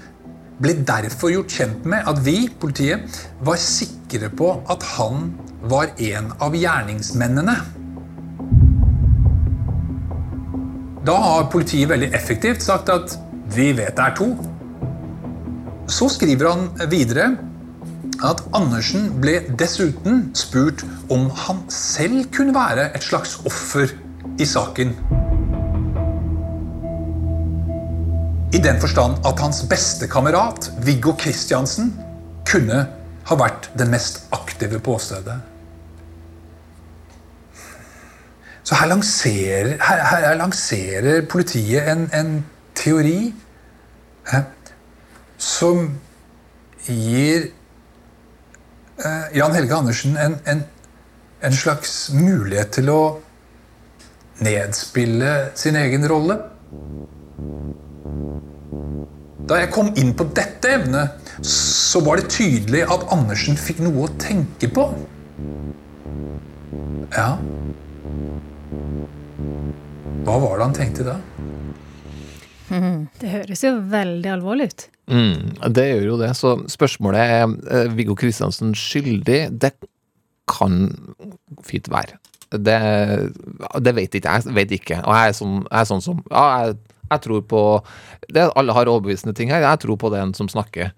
ble 0.61 0.75
derfor 0.85 1.31
gjort 1.33 1.49
kjent 1.49 1.87
med 1.89 2.05
at 2.07 2.21
vi, 2.25 2.49
politiet, 2.61 3.01
var 3.41 3.57
sikre 3.57 4.29
på 4.29 4.63
at 4.69 4.83
han 4.99 5.33
var 5.63 5.95
en 5.97 6.33
av 6.41 6.53
gjerningsmennene. 6.53 7.57
Da 11.07 11.17
har 11.17 11.49
politiet 11.53 11.89
veldig 11.89 12.11
effektivt 12.13 12.63
sagt 12.63 12.93
at 12.93 13.17
vi 13.57 13.73
vet 13.73 13.97
det 13.97 14.05
er 14.05 14.17
to. 14.19 14.35
Så 15.91 16.09
skriver 16.09 16.51
han 16.51 16.91
videre 16.91 17.33
at 18.27 18.43
Andersen 18.55 19.09
ble 19.23 19.41
dessuten 19.59 20.29
spurt 20.39 20.85
om 21.11 21.27
han 21.47 21.65
selv 21.73 22.29
kunne 22.35 22.55
være 22.55 22.91
et 22.95 23.05
slags 23.05 23.39
offer 23.49 23.91
i 24.39 24.47
saken. 24.47 24.95
I 28.55 28.59
den 28.63 28.81
forstand 28.83 29.27
at 29.27 29.43
hans 29.43 29.63
beste 29.71 30.09
kamerat, 30.11 30.71
Viggo 30.87 31.15
Kristiansen, 31.19 31.93
kunne 32.47 32.87
ha 33.27 33.39
vært 33.39 33.71
den 33.79 33.91
mest 33.91 34.25
aktive 34.35 34.81
på 34.83 34.95
åstedet. 34.99 35.39
Så 38.63 38.79
her 38.79 38.91
lanserer, 38.91 39.77
her, 39.83 40.03
her 40.11 40.35
lanserer 40.39 41.25
politiet 41.27 41.89
en, 41.91 42.07
en 42.15 42.35
teori 42.79 43.33
som 45.41 45.87
gir 46.85 47.51
eh, 49.05 49.27
Jan 49.39 49.57
Helge 49.57 49.77
Andersen 49.77 50.17
en, 50.21 50.37
en, 50.45 50.63
en 51.41 51.57
slags 51.57 52.11
mulighet 52.13 52.75
til 52.77 52.93
å 52.93 53.01
nedspille 54.45 55.33
sin 55.59 55.77
egen 55.81 56.05
rolle. 56.09 56.37
Da 59.49 59.59
jeg 59.63 59.73
kom 59.75 59.91
inn 59.99 60.13
på 60.17 60.29
dette 60.37 60.77
evnet, 60.77 61.33
så 61.47 62.03
var 62.05 62.21
det 62.21 62.31
tydelig 62.37 62.85
at 62.93 63.09
Andersen 63.13 63.57
fikk 63.59 63.81
noe 63.85 64.07
å 64.07 64.13
tenke 64.21 64.69
på. 64.71 64.87
Ja 67.11 67.33
Hva 70.23 70.37
var 70.39 70.61
det 70.61 70.63
han 70.63 70.77
tenkte 70.77 71.07
da? 71.09 71.17
Det 73.21 73.33
høres 73.33 73.65
jo 73.65 73.73
veldig 73.91 74.31
alvorlig 74.31 74.69
ut. 74.71 74.85
Mm, 75.11 75.73
det 75.75 75.87
gjør 75.89 76.05
jo 76.13 76.19
det. 76.21 76.31
Så 76.39 76.55
spørsmålet 76.71 77.21
er 77.21 77.47
eh, 77.47 77.97
Viggo 77.97 78.15
Kristiansen 78.19 78.75
skyldig? 78.79 79.43
Det 79.61 79.75
kan 80.51 80.87
fint 81.67 81.91
være. 81.91 82.19
Det, 82.51 82.79
det 83.79 83.95
vet 83.95 84.15
ikke 84.15 84.37
jeg. 84.37 84.55
Vet 84.55 84.73
ikke. 84.75 85.03
Og 85.05 85.15
jeg 85.15 85.33
er, 85.33 85.37
sånn, 85.37 85.61
jeg 85.67 85.83
er 85.83 85.91
sånn 85.91 86.03
som 86.05 86.23
Ja, 86.31 86.47
jeg, 86.65 86.79
jeg 87.11 87.23
tror 87.27 87.43
på 87.51 87.63
det, 88.31 88.47
Alle 88.59 88.75
har 88.75 88.91
overbevisende 88.91 89.35
ting 89.35 89.51
her. 89.51 89.65
Jeg 89.67 89.83
tror 89.85 89.99
på 89.99 90.11
den 90.15 90.35
som 90.39 90.51
snakker. 90.51 90.93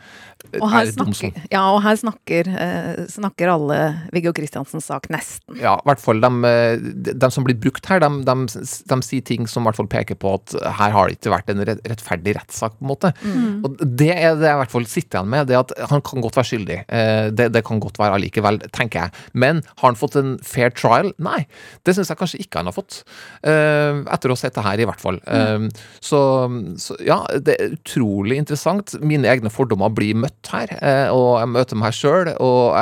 Og 0.61 0.67
her 0.71 0.87
Er 0.87 0.93
snakker, 0.93 1.37
ja, 1.53 1.63
og 1.73 1.81
her 1.85 1.97
snakker, 1.97 2.49
eh, 2.51 3.03
snakker 3.09 3.49
alle 3.55 3.79
Viggo 4.13 4.33
Kristiansens 4.37 4.85
sak, 4.91 5.07
nesten. 5.13 5.57
Ja, 5.61 5.77
i 5.79 5.87
hvert 5.89 6.03
fall 6.03 6.21
de, 6.21 6.31
de, 6.93 7.15
de 7.15 7.31
som 7.33 7.45
blir 7.47 7.57
brukt 7.63 7.87
her, 7.89 8.03
de, 8.03 8.11
de, 8.27 8.35
de 8.93 8.99
sier 9.07 9.23
ting 9.25 9.47
som 9.49 9.63
i 9.65 9.71
hvert 9.71 9.79
fall 9.81 9.89
peker 9.93 10.19
på 10.21 10.35
at 10.37 10.57
her 10.81 10.93
har 10.97 11.09
det 11.09 11.19
ikke 11.21 11.33
vært 11.33 11.53
en 11.55 11.63
rettferdig 11.65 12.35
rettssak, 12.37 12.77
på 12.79 12.85
en 12.85 12.91
måte. 12.93 13.13
Og 13.65 13.79
det 13.81 14.11
er 14.17 14.37
det 14.41 14.49
jeg 14.51 14.57
i 14.57 14.61
hvert 14.63 14.75
fall 14.75 14.87
sitter 14.91 15.21
igjen 15.21 15.31
med, 15.33 15.49
det 15.49 15.59
at 15.61 15.73
han 15.93 16.03
kan 16.05 16.25
godt 16.25 16.37
være 16.41 16.51
skyldig. 16.51 16.79
Eh, 16.89 17.31
Det, 17.33 17.49
det 17.55 17.65
kan 17.65 17.81
godt 17.81 17.99
være 18.01 18.19
allikevel, 18.19 18.59
tenker 18.75 19.07
jeg. 19.07 19.15
Men 19.33 19.63
har 19.79 19.89
han 19.93 19.97
fått 19.99 20.17
en 20.21 20.35
fair 20.45 20.71
trial? 20.75 21.13
Nei, 21.23 21.47
det 21.87 21.95
syns 21.97 22.11
jeg 22.13 22.19
kanskje 22.21 22.41
ikke 22.45 22.61
han 22.61 22.69
har 22.71 22.77
fått. 22.77 23.03
Eh, 23.47 24.03
Etter 24.13 24.33
å 24.33 24.37
ha 24.37 24.41
sett 24.43 24.55
det 24.59 24.65
her, 24.67 24.81
i 24.83 24.87
hvert 24.89 25.01
fall. 25.03 25.21
Eh, 25.27 25.69
Så, 26.03 26.19
så 26.83 26.97
ja, 27.05 27.21
det 27.39 27.55
er 27.61 27.75
utrolig 27.77 28.37
interessant. 28.41 28.95
Mine 29.01 29.29
egne 29.31 29.51
fordommer 29.53 29.93
blir 29.95 30.17
møtt 30.19 30.32
her, 30.53 30.73
eh, 30.79 31.09
og 31.13 31.39
jeg 31.41 31.51
møter 31.53 31.79
meg 31.81 31.97
sjøl, 31.97 32.31
og, 32.43 32.77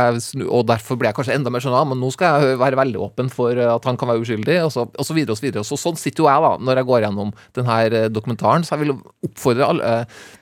og 0.47 0.63
derfor 0.69 0.99
blir 0.99 1.11
jeg 1.11 1.19
kanskje 1.19 1.37
enda 1.37 1.53
mer 1.53 1.65
sånn 1.65 1.77
ja, 1.77 1.83
men 1.89 2.01
nå 2.03 2.11
skal 2.15 2.45
jeg 2.45 2.61
være 2.61 2.79
veldig 2.81 3.03
åpen 3.07 3.31
for 3.33 3.57
eh, 3.57 3.71
at 3.71 3.89
han 3.89 3.99
kan 4.01 4.11
være 4.11 4.25
uskyldig, 4.25 4.57
og 4.67 4.73
så, 4.75 4.87
og 4.91 5.07
så 5.07 5.17
videre 5.17 5.37
og 5.37 5.41
så 5.41 5.47
videre. 5.47 5.67
Så 5.67 5.79
sånn 5.81 5.99
sitter 6.01 6.25
jo 6.25 6.31
jeg 6.31 6.47
da, 6.47 6.53
når 6.67 6.81
jeg 6.81 6.91
går 6.91 7.05
gjennom 7.07 7.35
denne 7.59 7.79
eh, 7.89 8.09
dokumentaren, 8.13 8.67
så 8.67 8.77
jeg 8.77 8.85
vil 8.87 8.97
oppfordre 9.29 9.69
alle 9.75 9.93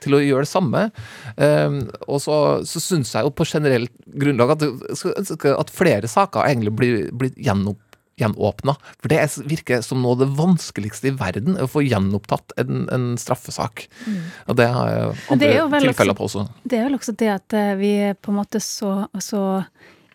til 0.03 0.17
å 0.17 0.23
gjøre 0.23 0.47
det 0.47 0.53
samme. 0.53 0.85
Eh, 1.35 1.81
og 2.07 2.23
så, 2.23 2.39
så 2.69 2.83
syns 2.83 3.13
jeg 3.15 3.27
jo 3.27 3.35
på 3.35 3.47
generelt 3.49 3.93
grunnlag 4.19 4.55
at, 4.55 4.65
at 5.53 5.75
flere 5.75 6.09
saker 6.09 6.47
egentlig 6.47 6.75
blir, 6.79 6.97
blir 7.15 7.35
gjenopp 7.37 7.83
gjenåpna. 8.19 8.75
For 9.01 9.07
det 9.11 9.19
er- 9.23 9.43
virker 9.49 9.81
som 9.83 10.01
noe 10.03 10.11
av 10.11 10.19
det 10.19 10.29
vanskeligste 10.37 11.07
i 11.09 11.15
verden, 11.15 11.55
å 11.57 11.67
få 11.69 11.81
gjenopptatt 11.87 12.51
en, 12.57 12.87
en 12.91 13.17
straffesak. 13.17 13.87
Og 14.47 14.55
det 14.59 14.67
har 14.69 14.89
jeg 14.89 14.99
Mm. 15.09 15.31
Andre 15.31 15.47
er 15.47 15.79
tilfeller 15.87 16.13
også- 16.13 16.17
på 16.17 16.23
også. 16.29 16.49
Det 16.67 16.79
er 16.79 16.83
vel 16.89 16.97
også 16.99 17.15
det 17.17 17.29
at 17.29 17.53
eh, 17.53 17.75
vi 17.75 18.13
på 18.21 18.29
en 18.29 18.35
måte 18.43 18.59
så, 18.61 19.07
så 19.19 19.65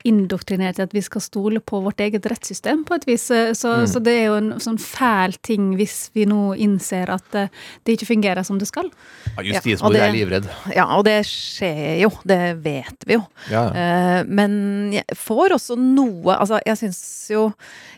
indoktrinert 0.05 0.79
i 0.79 0.85
at 0.85 0.93
vi 0.95 1.01
skal 1.05 1.23
stole 1.25 1.61
på 1.64 1.79
vårt 1.85 2.01
eget 2.05 2.27
rettssystem, 2.29 2.83
på 2.85 2.95
et 2.99 3.07
vis. 3.09 3.31
Eh, 3.31 3.53
Så, 3.55 3.71
Mm. 3.75 3.87
så 3.88 4.03
det 4.03 4.12
er 4.12 4.25
jo 4.27 4.35
en 4.37 4.51
sånn 4.61 4.79
fæl 4.79 5.33
ting 5.43 5.77
hvis 5.77 6.11
vi 6.14 6.27
nå 6.27 6.55
innser 6.59 7.09
at 7.09 7.35
eh, 7.35 7.49
det 7.85 7.97
ikke 7.99 8.07
fungerer 8.12 8.45
som 8.45 8.59
det 8.59 8.69
skal. 8.69 8.90
Ja, 9.37 9.43
Ja, 9.43 9.61
Justismord 9.61 9.97
er 9.97 10.12
livredd. 10.12 10.49
Ja, 10.75 10.85
og 10.97 11.05
det 11.05 11.25
skjer 11.27 12.01
jo, 12.03 12.11
det 12.25 12.62
vet 12.62 13.05
vi 13.07 13.14
jo. 13.14 13.23
Ja. 13.51 13.64
Eh, 13.73 14.25
men 14.29 14.93
jeg 14.93 15.05
får 15.17 15.51
også 15.57 15.77
noe 15.79 16.35
Altså, 16.35 16.59
jeg 16.67 16.77
syns 16.77 17.31
jo 17.31 17.53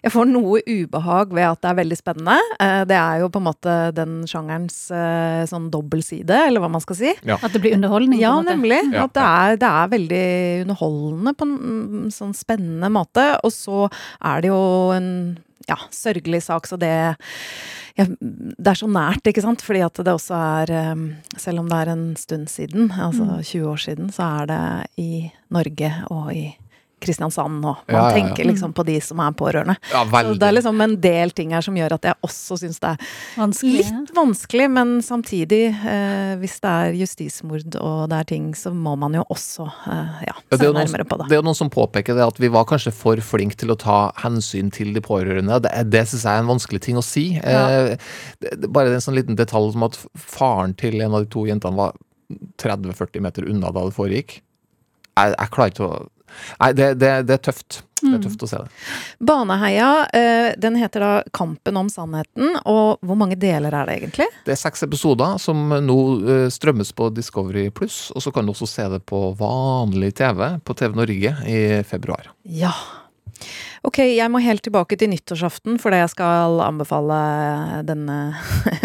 Jeg 0.05 0.13
får 0.13 0.27
noe 0.29 0.61
ubehag 0.67 1.33
ved 1.35 1.43
at 1.45 1.61
det 1.63 1.71
er 1.71 1.75
veldig 1.83 1.97
spennende. 1.99 2.39
Det 2.87 2.95
er 2.97 3.19
jo 3.21 3.29
på 3.29 3.41
en 3.41 3.47
måte 3.49 3.93
den 3.95 4.23
sjangerens 4.29 4.87
sånn 5.51 5.71
dobbeltside, 5.73 6.31
eller 6.47 6.61
hva 6.63 6.71
man 6.71 6.81
skal 6.81 6.97
si. 6.97 7.13
Ja. 7.27 7.39
At 7.43 7.53
det 7.53 7.61
blir 7.63 7.75
underholdning. 7.75 8.21
Ja, 8.21 8.37
nemlig. 8.41 8.79
At 8.95 9.13
det 9.15 9.23
er, 9.25 9.57
det 9.57 9.67
er 9.67 9.89
veldig 9.89 10.67
underholdende 10.67 11.35
på 11.35 11.43
en 11.43 11.57
sånn 12.15 12.35
spennende 12.37 12.91
måte. 12.93 13.25
Og 13.47 13.53
så 13.55 13.87
er 14.21 14.45
det 14.45 14.53
jo 14.53 14.63
en 14.97 15.11
ja, 15.67 15.79
sørgelig 15.95 16.45
sak, 16.47 16.69
så 16.71 16.79
det 16.81 16.95
ja, 17.97 18.05
Det 18.21 18.69
er 18.71 18.77
så 18.77 18.89
nært, 18.93 19.25
ikke 19.25 19.43
sant? 19.45 19.63
Fordi 19.65 19.81
at 19.87 19.99
det 20.05 20.13
også 20.13 20.37
er 20.37 20.73
eh, 20.77 21.07
Selv 21.41 21.63
om 21.63 21.71
det 21.71 21.79
er 21.81 21.93
en 21.95 22.07
stund 22.21 22.51
siden, 22.53 22.91
altså 22.93 23.41
20 23.41 23.71
år 23.73 23.81
siden, 23.81 24.13
så 24.13 24.29
er 24.43 24.51
det 24.53 24.63
i 25.01 25.11
Norge 25.55 25.93
og 26.13 26.29
i 26.35 26.51
Kristiansand 27.07 27.61
nå. 27.63 27.73
Man 27.87 27.95
Ja, 27.95 28.01
ja, 28.01 28.09
ja. 28.11 28.15
tenker 28.19 28.49
liksom 28.51 28.75
på 28.77 28.85
de 28.89 28.99
som 29.05 29.21
er 29.23 29.33
pårørende. 29.39 29.77
Ja, 29.93 30.03
Så 30.11 30.35
det 30.39 30.49
er 30.51 30.57
liksom 30.59 30.81
en 30.85 30.97
del 31.01 31.31
ting 31.37 31.55
her 31.57 31.65
som 31.65 31.77
gjør 31.79 31.95
at 31.97 32.09
jeg 32.11 32.19
også 32.27 32.59
syns 32.61 32.81
det 32.83 32.91
er 32.97 33.07
Vanskelig. 33.37 33.85
Litt 33.87 34.13
vanskelig, 34.17 34.67
men 34.75 34.97
samtidig, 35.07 35.63
eh, 35.73 36.35
hvis 36.43 36.59
det 36.65 36.73
er 36.75 36.97
justismord 36.99 37.77
og 37.81 38.09
det 38.11 38.19
er 38.21 38.29
ting, 38.35 38.51
så 38.59 38.73
må 38.75 38.97
man 38.99 39.15
jo 39.15 39.25
også 39.33 39.67
eh, 39.87 40.25
ja, 40.29 40.35
se 40.51 40.61
er 40.67 40.73
nærmere 40.77 41.07
på 41.09 41.19
det. 41.21 41.29
det 41.31 41.37
er 41.39 41.43
jo 41.43 41.47
noen 41.49 41.59
som 41.59 41.71
påpeker 41.73 42.17
det 42.19 42.27
at 42.27 42.41
vi 42.43 42.49
var 42.53 42.65
kanskje 42.69 42.93
for 42.97 43.17
flinke 43.23 43.57
til 43.61 43.71
å 43.75 43.79
ta 43.79 43.99
hensyn 44.25 44.73
til 44.75 44.93
de 44.97 45.01
pårørende. 45.05 45.61
Det, 45.63 45.71
er- 45.73 45.85
det 45.97 46.05
syns 46.11 46.25
jeg 46.27 46.33
er 46.35 46.45
en 46.45 46.51
vanskelig 46.51 46.83
ting 46.85 46.97
å 46.99 47.05
si. 47.05 47.27
Eh, 47.39 47.95
det, 48.43 48.55
det, 48.61 48.73
bare 48.73 48.93
en 48.97 49.05
sånn 49.05 49.17
liten 49.19 49.37
detalj 49.39 49.73
som 49.77 49.87
at 49.87 49.97
faren 50.17 50.75
til 50.77 51.01
en 51.05 51.15
av 51.15 51.25
de 51.25 51.31
to 51.33 51.47
jentene 51.47 51.77
var 51.79 51.95
30-40 52.59 53.21
meter 53.23 53.47
unna 53.49 53.71
da 53.73 53.85
det 53.87 53.95
foregikk. 53.97 54.41
Jeg, 55.17 55.35
jeg 55.39 55.51
klarer 55.55 55.73
ikke 55.73 55.87
å 55.87 56.07
Nei, 56.61 56.73
det, 56.77 56.95
det, 57.01 57.13
det 57.29 57.39
er 57.39 57.45
tøft. 57.49 57.83
Det 58.01 58.13
er 58.13 58.23
tøft 58.27 58.45
å 58.45 58.49
se 58.51 58.61
det. 58.61 58.83
Baneheia, 59.25 59.89
eh, 60.15 60.51
den 60.61 60.77
heter 60.79 61.03
da 61.03 61.13
Kampen 61.35 61.79
om 61.81 61.89
sannheten, 61.93 62.59
og 62.69 63.01
hvor 63.07 63.19
mange 63.19 63.39
deler 63.41 63.73
er 63.73 63.89
det 63.89 63.97
egentlig? 64.01 64.29
Det 64.45 64.53
er 64.55 64.61
seks 64.61 64.85
episoder 64.87 65.41
som 65.43 65.73
nå 65.83 65.99
eh, 66.21 66.47
strømmes 66.53 66.93
på 66.97 67.09
Discovery 67.17 67.71
Pluss, 67.75 68.11
og 68.15 68.25
så 68.25 68.35
kan 68.35 68.47
du 68.47 68.53
også 68.53 68.69
se 68.71 68.87
det 68.93 69.03
på 69.09 69.23
vanlig 69.41 70.13
TV 70.21 70.45
på 70.61 70.77
TV 70.77 71.01
Norge 71.01 71.35
i 71.49 71.59
februar. 71.89 72.31
Ja. 72.45 72.75
Ok, 73.87 74.01
jeg 74.03 74.27
må 74.33 74.41
helt 74.43 74.65
tilbake 74.67 74.97
til 74.99 75.11
nyttårsaften, 75.13 75.77
fordi 75.83 76.01
jeg 76.01 76.13
skal 76.13 76.61
anbefale 76.65 77.19
denne 77.87 78.17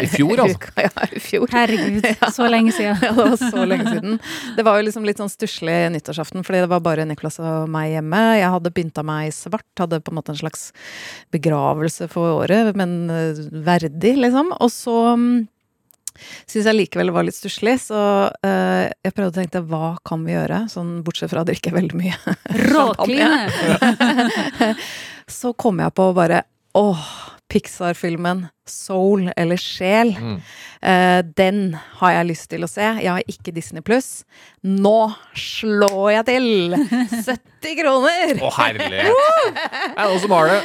I 0.01 0.07
fjor, 0.11 0.43
altså. 0.43 0.57
uka. 0.59 0.73
Ja, 0.85 1.07
i 1.07 1.21
fjor. 1.23 1.47
Herregud, 1.53 2.05
så 2.35 2.49
lenge 2.51 2.75
siden. 2.75 2.99
Ja, 3.01 3.13
det 3.15 3.23
var 3.31 3.37
så 3.39 3.63
lenge 3.65 3.87
siden. 3.87 4.19
Det 4.57 4.65
var 4.67 4.77
jo 4.77 4.85
liksom 4.85 5.05
litt 5.07 5.21
sånn 5.21 5.31
stusslig 5.31 5.77
nyttårsaften, 5.95 6.45
fordi 6.47 6.61
det 6.63 6.69
var 6.71 6.83
bare 6.85 7.05
Niklas 7.07 7.39
og 7.41 7.69
meg 7.71 7.95
hjemme. 7.95 8.19
Jeg 8.37 8.51
hadde 8.53 8.73
pynta 8.75 9.05
meg 9.05 9.31
svart, 9.35 9.67
hadde 9.79 10.01
på 10.03 10.13
en 10.13 10.19
måte 10.19 10.35
en 10.35 10.41
slags 10.41 10.69
begravelse 11.33 12.09
for 12.11 12.43
året, 12.43 12.75
men 12.77 13.09
eh, 13.09 13.41
verdig, 13.65 14.17
liksom. 14.19 14.53
Og 14.59 14.71
så 14.73 14.97
mm, 15.17 15.35
syns 16.49 16.69
jeg 16.69 16.77
likevel 16.77 17.11
var 17.15 17.27
litt 17.27 17.37
stusslig, 17.37 17.77
så 17.83 18.01
uh, 18.29 18.83
jeg 18.89 19.15
prøvde 19.15 19.31
å 19.31 19.39
tenke 19.41 19.63
hva 19.71 19.95
kan 20.07 20.25
vi 20.27 20.35
gjøre, 20.35 20.63
sånn 20.71 20.99
bortsett 21.05 21.31
fra 21.33 21.43
å 21.43 21.47
drikke 21.47 21.73
veldig 21.75 21.99
mye. 21.99 22.37
Råkline! 22.71 23.49
Så 25.31 25.53
kom 25.55 25.79
jeg 25.79 25.93
på 25.95 26.09
bare 26.17 26.43
åh, 26.75 27.05
Pixar-filmen 27.51 28.45
Soul 28.67 29.31
eller 29.35 29.57
Sjel. 29.57 30.13
Mm. 30.17 30.37
uh, 30.85 31.19
den 31.37 31.61
har 31.99 32.15
jeg 32.17 32.29
lyst 32.29 32.49
til 32.51 32.65
å 32.65 32.69
se. 32.69 32.85
Jeg 33.01 33.09
har 33.09 33.29
ikke 33.29 33.53
Disney 33.55 33.83
pluss. 33.85 34.23
Nå 34.61 35.11
slår 35.37 36.11
jeg 36.17 36.27
til! 36.29 36.75
70 37.61 37.77
kroner! 37.81 38.33
Å, 38.41 38.51
herlighet! 38.57 39.09
Det 39.51 39.89
er 39.91 40.09
noen 40.09 40.21
som 40.23 40.35
har 40.37 40.51
det. 40.51 40.59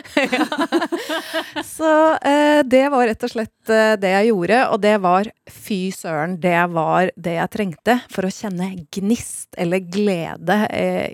Så 1.76 1.92
uh, 2.20 2.60
det 2.68 2.84
var 2.92 3.08
rett 3.10 3.26
og 3.26 3.32
slett 3.32 3.72
uh, 3.72 3.96
det 4.00 4.12
jeg 4.12 4.30
gjorde, 4.30 4.60
og 4.72 4.82
det 4.84 4.94
var 5.04 5.30
fy 5.50 5.80
søren, 5.94 6.36
det 6.42 6.58
var 6.74 7.10
det 7.16 7.36
jeg 7.38 7.52
trengte 7.54 7.98
for 8.12 8.26
å 8.26 8.32
kjenne 8.32 8.68
gnist 8.94 9.56
eller 9.58 9.80
glede 9.80 10.56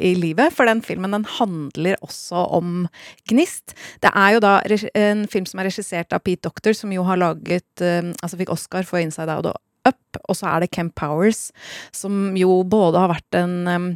i 0.03 0.14
livet. 0.18 0.55
For 0.55 0.68
den 0.68 0.81
filmen 0.85 1.14
den 1.14 1.27
handler 1.38 1.99
også 2.05 2.47
om 2.57 2.87
gnist. 3.29 3.75
Det 4.03 4.11
er 4.16 4.37
jo 4.37 4.42
da 4.42 4.55
en 4.99 5.27
film 5.31 5.47
som 5.49 5.61
er 5.61 5.68
regissert 5.68 6.14
av 6.16 6.25
Pete 6.25 6.49
Doctor, 6.49 6.71
som 6.76 6.92
jo 6.94 7.04
har 7.06 7.20
laget 7.20 7.85
eh, 7.85 8.12
Altså 8.22 8.38
fikk 8.40 8.52
Oscar 8.54 8.87
for 8.88 9.02
Inside 9.02 9.32
Out 9.32 9.52
og 9.52 9.61
Up, 9.82 10.22
og 10.28 10.37
så 10.38 10.46
er 10.46 10.62
det 10.62 10.70
Kemp 10.70 10.94
Powers, 10.94 11.48
som 11.90 12.37
jo 12.38 12.61
både 12.62 13.00
har 13.02 13.11
vært 13.11 13.35
en 13.35 13.54
em, 13.66 13.87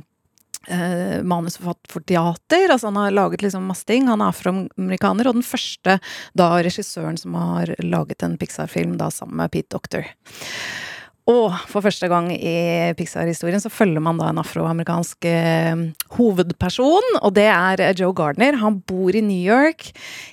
eh, 0.66 1.22
manusforfatter 1.22 1.92
for 1.92 2.02
teater. 2.02 2.66
Altså 2.72 2.90
han 2.90 2.98
har 2.98 3.14
laget 3.14 3.44
liksom 3.44 3.68
masse 3.70 3.86
ting. 3.86 4.08
Han 4.10 4.24
er 4.24 4.32
afroamerikaner, 4.32 5.28
og 5.30 5.38
den 5.38 5.46
første 5.46 6.00
da 6.34 6.48
regissøren 6.58 7.20
som 7.20 7.38
har 7.38 7.70
laget 7.84 8.26
en 8.26 8.34
Pixar-film 8.40 8.96
da 8.98 9.12
sammen 9.14 9.38
med 9.38 9.54
Pete 9.54 9.76
Doctor. 9.76 10.10
Og 11.26 11.54
for 11.66 11.82
første 11.82 12.06
gang 12.10 12.28
i 12.30 12.92
Pixar-historien 12.94 13.58
så 13.62 13.70
følger 13.72 14.02
man 14.02 14.20
da 14.20 14.28
en 14.30 14.38
afroamerikansk 14.38 15.26
eh, 15.26 15.80
hovedperson, 16.14 17.18
og 17.18 17.34
det 17.34 17.48
er 17.50 17.82
eh, 17.82 17.94
Joe 17.98 18.14
Gardner. 18.14 18.60
Han 18.60 18.78
bor 18.86 19.10
i 19.10 19.24
New 19.26 19.42
York. 19.42 19.88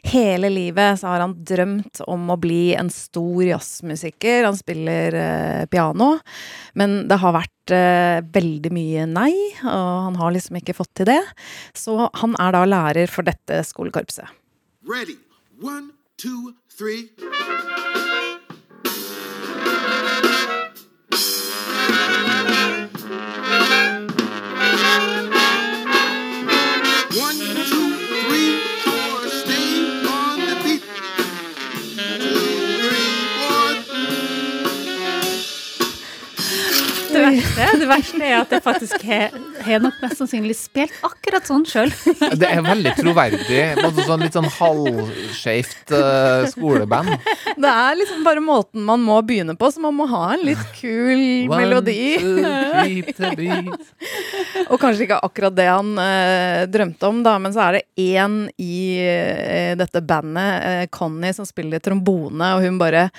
Hele 0.05 0.51
livet 0.53 1.01
så 1.01 1.09
har 1.09 1.25
han 1.25 1.33
drømt 1.49 2.03
om 2.05 2.29
å 2.29 2.37
bli 2.37 2.75
en 2.77 2.93
stor 2.93 3.41
jazzmusiker. 3.47 4.45
Han 4.45 4.59
spiller 4.59 5.17
eh, 5.17 5.65
piano, 5.73 6.13
men 6.77 7.03
det 7.09 7.21
har 7.23 7.37
vært 7.39 7.49
veldig 7.63 8.73
mye 8.75 9.05
nei, 9.07 9.31
og 9.63 9.91
han 10.09 10.17
har 10.19 10.33
liksom 10.35 10.57
ikke 10.59 10.75
fått 10.75 10.91
til 10.99 11.07
det. 11.07 11.21
Så 11.79 12.09
han 12.19 12.35
er 12.35 12.51
da 12.51 12.65
lærer 12.67 13.07
for 13.07 13.23
dette 13.23 13.61
skolekorpset. 13.63 14.27
Ready. 14.83 15.15
One, 15.63 15.93
two, 16.17 16.55
three. 16.67 17.07
Det 37.57 37.69
det 37.81 37.89
verste 37.89 38.23
er 38.23 38.39
at 38.41 38.53
jeg 38.53 38.63
faktisk 38.65 39.03
har 39.07 39.33
har 39.63 39.81
nok 39.83 39.99
mest 40.03 40.19
sannsynlig 40.19 40.55
spilt 40.57 40.93
akkurat 41.05 41.47
sånn 41.47 41.63
sjøl. 41.67 41.91
Det 42.39 42.47
er 42.49 42.61
veldig 42.65 42.93
troverdig. 42.97 43.61
Måte 43.79 44.05
sånn 44.07 44.23
litt 44.25 44.35
sånn 44.35 44.49
halvskeivt 44.57 45.93
uh, 45.95 46.45
skoleband. 46.51 47.13
Det 47.55 47.71
er 47.71 47.97
liksom 47.99 48.23
bare 48.25 48.43
måten 48.43 48.83
man 48.87 49.03
må 49.03 49.19
begynne 49.25 49.55
på, 49.59 49.69
så 49.71 49.83
man 49.83 49.95
må 49.97 50.07
ha 50.11 50.23
en 50.35 50.45
litt 50.47 50.63
kul 50.77 51.47
melodi. 51.51 52.17
One, 52.19 53.03
two, 53.13 53.15
three. 53.17 53.61
Og 54.67 54.79
kanskje 54.81 55.07
ikke 55.07 55.21
akkurat 55.23 55.55
det 55.57 55.69
han 55.69 55.93
uh, 55.99 56.63
drømte 56.71 57.09
om, 57.09 57.21
da, 57.25 57.37
men 57.41 57.55
så 57.55 57.67
er 57.67 57.79
det 57.79 58.09
én 58.17 58.39
i 58.61 58.79
uh, 58.99 59.73
dette 59.79 60.03
bandet, 60.03 60.89
Connie, 60.93 61.33
som 61.35 61.47
spiller 61.47 61.83
trombone, 61.83 62.55
og 62.57 62.65
hun 62.65 62.81
bare 62.81 63.09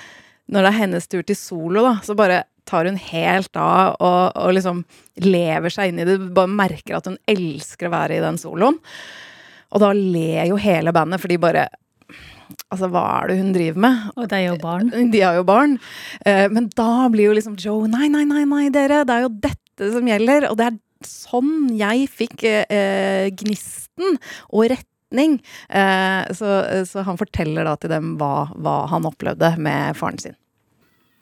Når 0.45 0.61
det 0.61 0.69
er 0.69 0.77
hennes 0.77 1.07
tur 1.09 1.23
til 1.25 1.37
solo, 1.37 1.81
da, 1.81 1.95
så 2.05 2.13
bare 2.13 2.43
tar 2.65 2.89
hun 2.89 2.97
helt 2.99 3.57
av 3.59 3.95
og, 3.99 4.35
og 4.35 4.55
liksom 4.57 4.83
lever 5.23 5.73
seg 5.73 5.91
inn 5.91 6.01
i 6.01 6.07
det. 6.07 6.17
Bare 6.35 6.51
merker 6.51 6.97
at 6.97 7.09
hun 7.09 7.19
elsker 7.29 7.89
å 7.89 7.95
være 7.95 8.17
i 8.17 8.23
den 8.23 8.39
soloen. 8.41 8.79
Og 9.75 9.81
da 9.83 9.91
ler 9.95 10.45
jo 10.49 10.59
hele 10.61 10.93
bandet, 10.95 11.21
for 11.21 11.31
de 11.31 11.41
bare 11.41 11.67
Altså, 12.69 12.87
hva 12.93 13.01
er 13.23 13.31
det 13.31 13.35
hun 13.39 13.53
driver 13.55 13.81
med? 13.81 14.01
Og 14.15 14.27
det 14.29 14.37
er 14.37 14.43
jo 14.51 14.57
barn. 14.61 14.91
De 15.11 15.21
har 15.23 15.37
jo 15.39 15.45
barn. 15.47 15.79
Eh, 16.29 16.45
men 16.53 16.67
da 16.77 17.07
blir 17.09 17.31
jo 17.31 17.35
liksom 17.37 17.55
Joe 17.61 17.89
Nei, 17.89 18.05
nei, 18.11 18.21
nei, 18.29 18.43
nei, 18.49 18.67
dere. 18.73 19.01
Det 19.07 19.15
er 19.15 19.25
jo 19.25 19.31
dette 19.47 19.89
som 19.95 20.05
gjelder. 20.09 20.45
Og 20.51 20.59
det 20.59 20.67
er 20.69 21.09
sånn 21.09 21.71
jeg 21.75 22.05
fikk 22.13 22.45
eh, 22.45 23.31
gnisten 23.41 24.19
og 24.51 24.69
retning. 24.75 25.39
Eh, 25.73 26.31
så, 26.37 26.53
så 26.85 27.05
han 27.09 27.19
forteller 27.21 27.65
da 27.65 27.75
til 27.81 27.95
dem 27.95 28.13
hva, 28.21 28.51
hva 28.53 28.77
han 28.93 29.09
opplevde 29.09 29.55
med 29.57 29.97
faren 29.97 30.21
sin. 30.21 30.37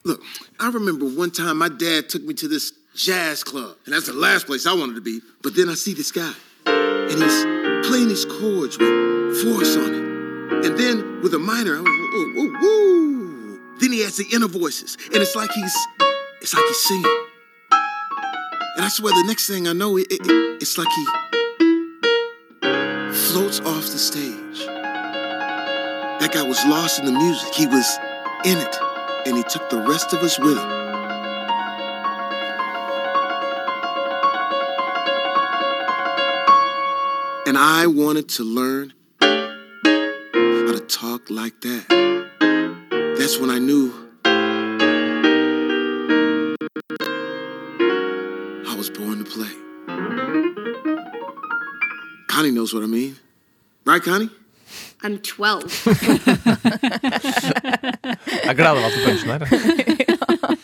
Look, 0.06 0.22
I 0.60 0.70
remember 0.70 1.06
one 1.06 1.32
time 1.32 1.58
my 1.58 1.70
dad 1.70 2.10
took 2.10 2.24
me 2.24 2.34
to 2.36 2.48
this 2.50 2.74
jazz 2.94 3.44
club, 3.44 3.78
and 3.86 3.94
that's 3.94 4.08
the 4.08 4.14
last 4.14 4.48
place 4.48 4.66
I 4.66 4.74
wanted 4.74 4.96
to 4.96 5.02
be. 5.02 5.22
But 5.42 5.56
then 5.56 5.70
I 5.70 5.76
see 5.76 5.94
this 5.94 6.12
guy, 6.12 6.34
and 6.66 7.10
he's 7.10 7.46
playing 7.88 8.10
these 8.10 8.26
chords 8.26 8.78
with 8.78 9.42
force 9.42 9.78
on 9.78 9.94
it. 9.94 10.66
And 10.66 10.78
then 10.78 11.22
with 11.22 11.34
a 11.34 11.40
minor, 11.40 11.76
oh, 11.76 11.80
I 11.80 11.82
was, 11.82 11.90
ooh, 11.90 12.40
ooh, 12.40 12.58
ooh. 12.66 13.78
Then 13.80 13.92
he 13.94 14.02
has 14.04 14.18
the 14.18 14.26
inner 14.34 14.48
voices, 14.48 14.98
and 15.06 15.16
it's 15.16 15.36
like 15.36 15.52
he's, 15.52 15.76
it's 16.42 16.54
like 16.54 16.66
he's 16.66 16.84
singing. 16.86 17.26
And 18.76 18.86
I 18.86 18.90
swear, 18.90 19.14
the 19.14 19.24
next 19.26 19.48
thing 19.48 19.68
I 19.68 19.74
know, 19.74 19.98
it, 19.98 20.08
it, 20.10 20.22
it's 20.62 20.78
like 20.78 20.90
he 20.90 21.06
floats 23.32 23.62
off 23.62 23.86
the 23.88 23.98
stage. 23.98 24.66
That 26.20 26.32
guy 26.34 26.44
was 26.44 26.64
lost 26.66 27.00
in 27.00 27.06
the 27.06 27.12
music. 27.12 27.54
He 27.54 27.68
was 27.68 27.98
in 28.46 28.58
it, 28.58 28.76
and 29.26 29.38
he 29.38 29.44
took 29.44 29.70
the 29.70 29.78
rest 29.78 30.14
of 30.14 30.22
us 30.22 30.38
with 30.40 30.58
him. 30.58 30.70
And 37.46 37.58
I 37.58 37.88
wanted 37.88 38.30
to 38.30 38.44
learn 38.44 38.94
how 39.22 40.72
to 40.72 40.80
talk 40.88 41.30
like 41.30 41.60
that. 41.62 41.86
That's 43.18 43.38
when 43.38 43.50
I 43.50 43.60
knew 43.60 43.92
I 48.66 48.76
was 48.76 48.90
born 48.90 49.24
to 49.24 49.30
play. 49.30 49.52
Connie 52.28 52.52
knows 52.52 52.74
what 52.74 52.84
I 52.84 52.88
mean. 52.88 53.18
Right, 53.86 54.02
Connie? 54.02 54.30
I'm 55.04 55.20
12. 55.20 55.86
Jeg 58.34 58.58
gleder 58.58 58.82
meg 58.82 58.94
til 58.94 59.06
punchen 59.08 59.34
her. 59.34 59.44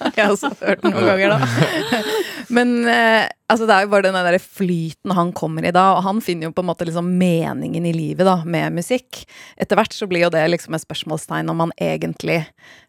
Jeg 0.10 0.23
har 0.25 0.34
også 0.34 0.51
hørt 0.62 0.84
den 0.84 0.95
noen 0.95 1.08
ganger, 1.10 1.36
da. 1.36 2.01
Men 2.49 2.73
eh, 2.89 3.29
altså, 3.51 3.67
det 3.69 3.75
er 3.75 3.86
jo 3.86 3.91
bare 3.93 4.08
den 4.08 4.17
der 4.17 4.38
flyten 4.41 5.13
han 5.15 5.32
kommer 5.38 5.65
i 5.67 5.73
da, 5.75 5.86
og 5.97 6.03
han 6.08 6.21
finner 6.25 6.49
jo 6.49 6.55
på 6.55 6.63
en 6.65 6.69
måte 6.71 6.88
liksom 6.89 7.12
meningen 7.19 7.86
i 7.86 7.93
livet 7.95 8.25
da, 8.27 8.39
med 8.45 8.75
musikk. 8.79 9.23
Etter 9.60 9.79
hvert 9.79 9.95
så 9.95 10.10
blir 10.10 10.25
jo 10.25 10.34
det 10.34 10.45
liksom 10.49 10.75
et 10.75 10.86
spørsmålstegn 10.86 11.51
om 11.51 11.62
man 11.65 11.75
egentlig 11.79 12.41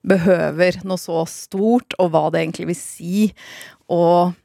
behøver 0.06 0.80
noe 0.88 1.00
så 1.00 1.24
stort, 1.30 1.96
og 2.00 2.14
hva 2.14 2.28
det 2.32 2.44
egentlig 2.44 2.70
vil 2.72 2.80
si 2.80 3.16
eh, 3.28 4.38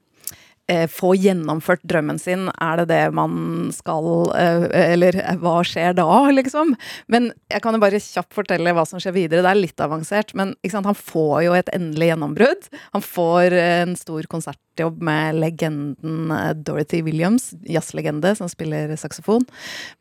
få 0.89 1.13
gjennomført 1.19 1.83
drømmen 1.85 2.17
sin, 2.17 2.47
er 2.61 2.79
det 2.81 2.87
det 2.89 3.01
man 3.13 3.69
skal 3.75 4.31
eh, 4.33 4.65
Eller 4.93 5.17
eh, 5.21 5.37
hva 5.41 5.59
skjer 5.67 5.93
da, 5.97 6.07
liksom? 6.39 6.73
Men 7.11 7.29
jeg 7.51 7.61
kan 7.61 7.77
jo 7.77 7.83
bare 7.83 8.01
kjapt 8.01 8.33
fortelle 8.33 8.73
hva 8.75 8.85
som 8.89 9.01
skjer 9.01 9.15
videre. 9.15 9.43
Det 9.45 9.51
er 9.51 9.61
litt 9.61 9.83
avansert, 9.83 10.33
men 10.37 10.55
han 10.73 10.97
får 10.97 11.45
jo 11.45 11.55
et 11.57 11.71
endelig 11.75 12.11
gjennombrudd. 12.11 12.69
Han 12.97 13.05
får 13.05 13.55
eh, 13.55 13.81
en 13.85 13.95
stor 13.99 14.27
konsertjobb 14.31 15.01
med 15.05 15.39
legenden 15.43 16.33
eh, 16.33 16.51
Dorothy 16.57 17.03
Williams, 17.05 17.51
jazzlegende, 17.69 18.35
som 18.37 18.49
spiller 18.51 18.95
saksofon. 18.99 19.45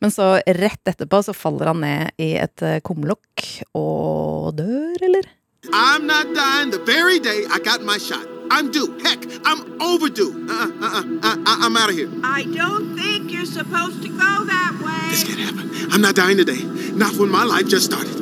Men 0.03 0.13
så 0.13 0.35
rett 0.45 0.81
etterpå 0.89 1.21
så 1.25 1.35
faller 1.37 1.73
han 1.73 1.83
ned 1.85 2.21
i 2.21 2.33
et 2.41 2.65
eh, 2.65 2.81
kumlokk 2.85 3.49
og 3.77 4.55
dør, 4.57 4.97
eller? 5.05 5.33
I'm 5.73 6.05
not 6.05 6.27
dying 6.35 6.69
the 6.69 6.83
very 6.85 7.17
day 7.17 7.45
I 7.49 7.59
got 7.59 7.81
my 7.81 7.97
shot. 7.97 8.34
I'm 8.51 8.71
due. 8.71 8.97
Heck, 9.03 9.25
I'm 9.45 9.81
overdue. 9.81 10.47
Uh-uh, 10.49 11.03
uh, 11.23 11.35
uh, 11.45 11.57
I'm 11.63 11.77
out 11.77 11.89
of 11.89 11.95
here. 11.95 12.09
I 12.23 12.43
don't 12.43 12.95
think 12.95 13.31
you're 13.31 13.45
supposed 13.45 14.01
to 14.03 14.09
go 14.09 14.45
that 14.45 14.73
way. 14.85 15.09
This 15.09 15.23
can't 15.23 15.39
happen. 15.39 15.69
I'm 15.91 16.01
not 16.01 16.15
dying 16.15 16.37
today. 16.37 16.61
Not 16.93 17.15
when 17.15 17.29
my 17.29 17.43
life 17.43 17.67
just 17.67 17.85
started. 17.85 18.15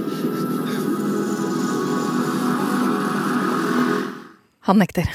Han 4.65 4.79
nekter. 4.79 5.09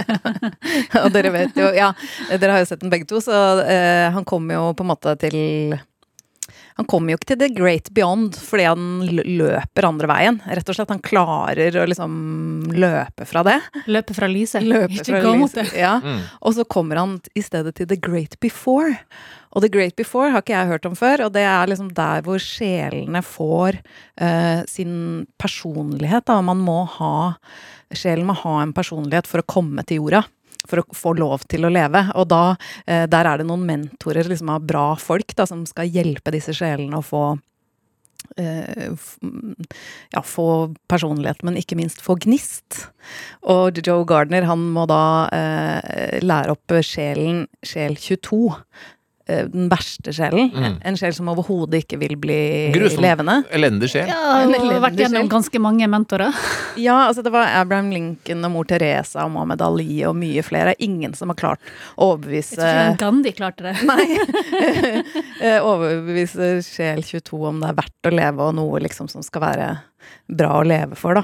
og 1.04 1.12
dere 1.14 1.30
vet 1.30 1.54
jo 1.56 1.68
Ja, 1.70 1.92
dere 2.32 2.56
har 2.56 2.64
jo 2.64 2.66
sett 2.68 2.82
den 2.82 2.90
begge 2.90 3.06
to, 3.06 3.20
så 3.22 3.60
eh, 3.62 4.10
han 4.10 4.26
kommer 4.26 4.58
jo 4.58 4.64
på 4.74 4.82
en 4.84 4.90
måte 4.90 5.14
til 5.22 5.76
Han 6.80 6.88
kommer 6.88 7.12
jo 7.12 7.18
ikke 7.20 7.34
til 7.34 7.40
the 7.42 7.50
great 7.52 7.90
beyond 7.92 8.38
fordi 8.40 8.64
han 8.64 8.84
løper 9.28 9.84
andre 9.84 10.08
veien. 10.08 10.38
Rett 10.48 10.70
og 10.72 10.78
slett. 10.78 10.92
Han 10.94 11.02
klarer 11.04 11.76
å 11.76 11.84
liksom 11.90 12.14
løpe 12.72 13.26
fra 13.28 13.42
det. 13.44 13.58
Løpe 13.84 14.16
fra 14.16 14.30
lyset. 14.30 14.64
Løpe 14.64 14.96
Ikke 14.96 15.12
fra 15.12 15.20
gå 15.26 15.34
mot 15.42 15.58
det. 15.58 15.66
Ja. 15.76 15.98
Og 16.40 16.56
så 16.56 16.64
kommer 16.64 17.02
han 17.02 17.18
i 17.36 17.44
stedet 17.44 17.74
til 17.76 17.90
the 17.90 18.00
great 18.00 18.38
before. 18.40 18.96
Og 19.52 19.64
the 19.64 19.68
great 19.68 19.92
before 19.98 20.30
har 20.32 20.40
ikke 20.40 20.54
jeg 20.54 20.70
hørt 20.70 20.88
om 20.88 20.96
før, 20.96 21.26
og 21.26 21.34
det 21.34 21.42
er 21.44 21.68
liksom 21.68 21.90
der 21.96 22.24
hvor 22.24 22.40
sjelene 22.40 23.20
får 23.26 23.80
uh, 24.22 24.62
sin 24.70 25.26
personlighet. 25.42 26.24
Da. 26.30 26.38
Man 26.40 26.62
må 26.64 26.84
ha 26.96 27.14
Sjelen 27.90 28.28
må 28.28 28.36
ha 28.38 28.60
en 28.62 28.70
personlighet 28.70 29.26
for 29.26 29.42
å 29.42 29.48
komme 29.50 29.82
til 29.82 29.98
jorda. 29.98 30.22
For 30.70 30.82
å 30.82 30.96
få 30.96 31.14
lov 31.18 31.46
til 31.50 31.66
å 31.66 31.72
leve. 31.72 32.04
Og 32.20 32.28
da, 32.30 32.56
eh, 32.86 33.06
der 33.10 33.26
er 33.26 33.40
det 33.40 33.48
noen 33.48 33.66
mentorer 33.66 34.28
liksom, 34.30 34.52
av 34.54 34.66
bra 34.66 34.88
folk 35.00 35.34
da, 35.36 35.46
som 35.48 35.64
skal 35.68 35.90
hjelpe 35.90 36.34
disse 36.34 36.54
sjelene 36.56 37.00
å 37.00 37.06
få 37.06 37.24
eh, 38.38 38.94
ja, 40.14 40.22
få 40.22 40.46
personlighet, 40.90 41.42
men 41.46 41.58
ikke 41.60 41.78
minst 41.78 42.02
få 42.04 42.16
gnist. 42.22 42.86
Og 43.42 43.80
Joe 43.82 44.06
Gardner 44.08 44.46
han 44.48 44.70
må 44.74 44.86
da 44.90 45.02
eh, 45.34 46.20
lære 46.22 46.56
opp 46.56 46.78
sjelen, 46.86 47.46
sjel 47.66 47.98
22. 47.98 48.40
eh, 49.30 49.44
Den 49.52 49.68
verste 49.70 50.12
sjelen. 50.16 50.50
Mm. 50.50 50.76
En 50.90 50.98
sjel 50.98 51.14
som 51.16 51.30
overhodet 51.32 51.84
ikke 51.84 51.98
vil 52.02 52.16
bli 52.20 52.38
Grusom, 52.74 53.04
levende. 53.04 53.38
elendig 53.54 53.92
sjel. 53.94 54.10
Ja, 54.10 54.42
hun 54.44 54.54
har 54.58 54.82
vært 54.88 54.98
gjennom 55.04 55.30
ganske 55.30 55.62
mange 55.62 55.88
mentorer. 55.90 56.34
Ja, 56.80 56.94
altså 57.08 57.22
det 57.26 57.32
var 57.34 57.48
Abraham 57.58 57.90
Lincoln 57.92 58.44
og 58.46 58.52
mor 58.54 58.66
Teresa 58.70 59.24
og 59.26 59.32
Mohammed 59.34 59.60
Ali 59.66 59.98
og 60.08 60.14
mye 60.16 60.42
flere. 60.46 60.72
Ingen 60.80 61.12
som 61.18 61.32
har 61.32 61.36
klart 61.40 61.72
å 61.96 62.12
overbevise 62.14 62.56
Jeg 62.56 62.62
tror 62.62 62.94
ikke 62.94 63.02
Gandhi 63.04 63.32
klarte 63.36 63.66
det. 63.66 63.74
Nei. 63.90 64.06
Eh, 65.40 65.56
Overbevise 65.64 66.58
sjel 66.64 67.00
22 67.06 67.38
om 67.48 67.60
det 67.62 67.70
er 67.70 67.76
verdt 67.78 68.08
å 68.10 68.12
leve, 68.12 68.44
og 68.50 68.56
noe 68.58 68.80
liksom 68.84 69.08
som 69.08 69.22
skal 69.24 69.40
være 69.46 69.68
bra 70.30 70.50
å 70.60 70.66
leve 70.66 70.96
for, 71.00 71.16
da. 71.16 71.22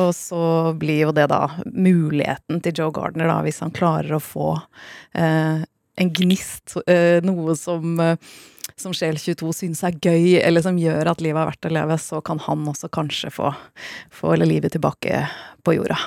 Og 0.00 0.14
så 0.16 0.40
blir 0.80 1.02
jo 1.06 1.12
det 1.16 1.26
da 1.32 1.42
muligheten 1.66 2.62
til 2.64 2.80
Joe 2.80 2.94
Gardner, 2.96 3.28
da, 3.30 3.38
hvis 3.44 3.60
han 3.60 3.72
klarer 3.76 4.16
å 4.16 4.22
få 4.22 4.48
eh, 5.12 5.60
en 6.00 6.14
gnist, 6.16 6.78
eh, 6.86 7.20
noe 7.26 7.56
som 7.58 8.00
eh, 8.00 8.32
som 8.80 8.94
Sjel 8.96 9.18
22 9.20 9.52
syns 9.52 9.82
er 9.84 9.98
gøy, 10.00 10.38
eller 10.40 10.64
som 10.64 10.78
gjør 10.80 11.12
at 11.12 11.20
livet 11.20 11.42
er 11.42 11.50
verdt 11.50 11.68
å 11.68 11.74
leve, 11.74 11.98
så 12.00 12.20
kan 12.24 12.40
han 12.46 12.64
også 12.70 12.88
kanskje 12.92 13.32
få, 13.34 13.52
få 14.14 14.36
livet 14.40 14.72
tilbake 14.72 15.26
på 15.66 15.76
jorda. 15.76 15.98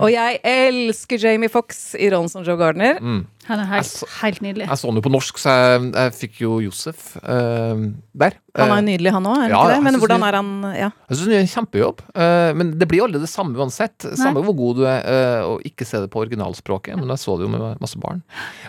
Og 0.00 0.12
jeg 0.12 0.38
elsker 0.46 1.20
Jamie 1.20 1.50
Fox 1.52 1.90
i 1.98 2.08
rollen 2.12 2.30
som 2.32 2.44
Joe 2.46 2.56
Gardner. 2.60 3.00
Mm. 3.02 3.24
Han 3.48 3.58
er 3.58 3.66
helt, 3.66 3.86
så- 3.88 4.06
helt 4.20 4.40
nydelig. 4.44 4.66
Jeg 4.68 4.78
så 4.78 4.86
han 4.90 4.94
jo 4.94 5.02
på 5.02 5.10
norsk, 5.10 5.38
så 5.40 5.50
jeg, 5.50 5.92
jeg 5.94 6.12
fikk 6.14 6.40
jo 6.44 6.58
Josef 6.62 7.16
uh, 7.22 7.88
der. 8.14 8.36
Han 8.58 8.66
er 8.66 8.74
Eh, 8.74 8.80
jo 8.80 8.86
nydelig, 8.90 9.10
han 9.14 9.26
òg, 9.30 9.42
ja? 9.48 9.80
Men 9.80 9.94
hvordan 9.98 10.22
er 10.26 10.36
han 10.36 10.48
Ja. 10.74 10.88
Jeg 11.08 11.16
syns 11.16 11.24
han 11.26 11.34
gjør 11.34 11.44
en 11.46 11.52
kjempejobb, 11.54 12.00
Uh, 12.10 12.50
men 12.58 12.72
det 12.78 12.86
blir 12.90 13.02
aldri 13.04 13.20
det 13.22 13.30
samme 13.30 13.54
uansett. 13.56 13.96
Samme 14.18 14.42
hvor 14.44 14.54
god 14.58 14.76
du 14.80 14.82
er, 14.90 15.00
uh, 15.06 15.54
å 15.54 15.60
ikke 15.64 15.86
se 15.86 16.00
det 16.02 16.10
på 16.10 16.20
originalspråket, 16.24 16.96
men 16.98 17.08
jeg 17.14 17.22
så 17.22 17.36
det 17.38 17.46
jo 17.46 17.52
med 17.54 17.80
masse 17.80 17.98
barn. 18.02 18.20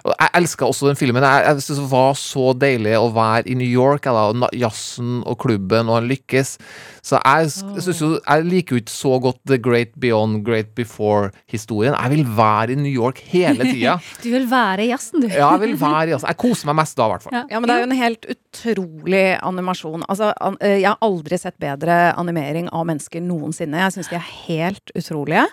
Og 0.05 0.13
jeg 0.13 0.29
elska 0.39 0.65
også 0.69 0.87
den 0.91 0.95
filmen. 0.99 1.25
Jeg, 1.25 1.45
jeg 1.49 1.65
synes 1.65 1.81
det 1.81 1.89
var 1.91 2.13
så 2.21 2.45
deilig 2.57 2.93
å 3.01 3.09
være 3.13 3.49
i 3.51 3.55
New 3.57 3.67
York, 3.67 4.05
jeg 4.05 4.13
da, 4.13 4.27
og 4.29 4.53
jazzen 4.55 5.23
og 5.25 5.37
klubben, 5.41 5.89
og 5.89 5.97
han 5.99 6.07
lykkes. 6.09 6.55
Så 7.01 7.17
jeg, 7.25 7.49
synes 7.81 8.01
jo, 8.01 8.11
jeg 8.21 8.45
liker 8.45 8.77
jo 8.77 8.81
ikke 8.83 8.93
så 8.93 9.13
godt 9.21 9.39
The 9.49 9.57
Great 9.57 9.97
Beyond, 9.99 10.43
Great 10.45 10.73
Before-historien. 10.77 11.95
Jeg 11.97 12.11
vil 12.13 12.25
være 12.37 12.71
i 12.71 12.75
New 12.75 12.93
York 12.93 13.17
hele 13.33 13.65
tida. 13.65 13.97
Du 14.23 14.29
vil 14.29 14.45
være 14.49 14.60
i 14.83 14.89
jazzen, 14.91 15.23
du. 15.23 15.27
Ja, 15.29 15.51
jeg 15.55 15.63
vil 15.63 15.75
være 15.79 16.13
jazzen. 16.13 16.29
Jeg 16.31 16.39
koser 16.43 16.69
meg 16.69 16.77
mest 16.81 16.97
da, 16.99 17.07
i 17.07 17.13
hvert 17.13 17.25
fall. 17.25 17.35
Ja. 17.35 17.43
Ja, 17.51 17.61
men 17.61 17.69
det 17.69 17.75
er 17.75 17.83
jo 17.83 17.89
en 17.89 17.97
helt 17.99 18.29
utrolig 18.35 19.25
animasjon. 19.41 20.05
Altså, 20.07 20.31
an, 20.39 20.57
eh, 20.61 20.77
jeg 20.81 20.89
har 20.89 21.01
aldri 21.05 21.39
sett 21.41 21.57
bedre 21.61 21.99
animering 22.21 22.69
av 22.69 22.87
mennesker 22.89 23.23
noensinne. 23.25 23.81
Jeg 23.85 23.97
syns 23.97 24.11
de 24.11 24.19
er 24.19 24.29
helt 24.47 24.95
utrolige. 24.97 25.45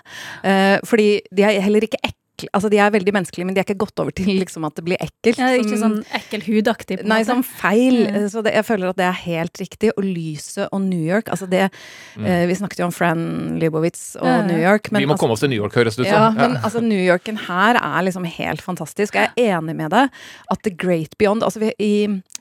Uh, 0.45 0.79
fordi 0.87 1.09
de 1.35 1.45
er 1.47 1.61
heller 1.65 1.85
ikke 1.87 2.01
ekle. 2.39 2.49
Altså, 2.55 2.71
de 2.71 2.79
er 2.79 2.91
veldig 2.95 3.13
menneskelige, 3.15 3.47
men 3.47 3.55
de 3.57 3.61
er 3.63 3.67
ikke 3.67 3.79
gått 3.85 3.99
over 4.03 4.15
til 4.15 4.31
liksom 4.39 4.65
at 4.69 4.77
det 4.79 4.85
blir 4.87 5.01
ekkelt. 5.03 5.39
Ja, 5.41 5.51
ikke 5.59 5.79
sånn 5.81 5.99
ekkel 6.17 6.45
hudaktig. 6.47 6.99
på 7.01 7.05
en 7.07 7.11
Nei, 7.13 7.21
sånn 7.27 7.43
feil. 7.45 7.99
Mm. 8.07 8.15
Eh, 8.15 8.27
Så 8.29 8.43
det, 8.45 8.55
jeg 8.55 8.65
føler 8.69 8.93
at 8.93 8.97
det 9.01 9.07
er 9.09 9.19
helt 9.25 9.59
riktig. 9.61 9.91
Og 9.97 10.05
lyset 10.05 10.69
og 10.73 10.81
New 10.85 11.01
York 11.03 11.29
Altså 11.33 11.49
det 11.49 11.65
eh, 11.69 12.45
Vi 12.49 12.55
snakket 12.55 12.81
jo 12.83 12.87
om 12.89 12.93
Fran 12.95 13.59
Libowitz 13.59 14.17
og 14.21 14.27
Ja, 14.27 14.37
ja. 14.39 14.47
New 14.47 14.59
York. 14.61 14.91
Men 14.93 15.03
Vi 15.03 15.07
må 15.07 15.15
altså, 15.17 15.23
komme 15.25 15.37
oss 15.37 15.41
til 15.45 15.51
New 15.53 15.61
York, 15.61 15.75
høres 15.75 15.97
det 15.99 16.07
ut 16.07 16.11
ja, 16.11 16.29
som. 16.29 16.37
men 16.39 16.57
altså 16.63 16.83
New 16.85 17.01
Yorken 17.01 17.39
her 17.49 17.79
er 17.81 18.07
liksom 18.07 18.25
helt 18.25 18.63
fantastisk. 18.63 19.15
Jeg 19.19 19.33
er 19.37 19.59
enig 19.59 19.77
med 19.77 19.91
deg 19.95 20.11
at 20.51 20.63
The 20.65 20.71
Great 20.75 21.17
Beyond 21.19 21.43
Altså 21.47 21.61
vi, 21.63 21.73
i, 21.83 21.93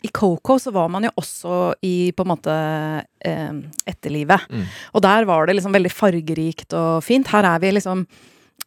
i 0.04 0.10
Coco 0.14 0.58
så 0.62 0.72
var 0.76 0.89
man 0.93 1.08
jo 1.08 1.12
også 1.18 1.74
i 1.86 2.12
på 2.16 2.26
en 2.26 2.32
måte 2.32 2.56
eh, 3.26 3.54
etterlivet. 3.89 4.48
Mm. 4.52 4.66
Og 4.93 5.02
der 5.06 5.26
var 5.30 5.45
det 5.48 5.58
liksom 5.58 5.76
veldig 5.76 5.91
fargerikt 5.93 6.74
og 6.78 7.04
fint. 7.06 7.28
Her 7.32 7.48
er 7.56 7.62
vi 7.64 7.72
liksom 7.78 8.06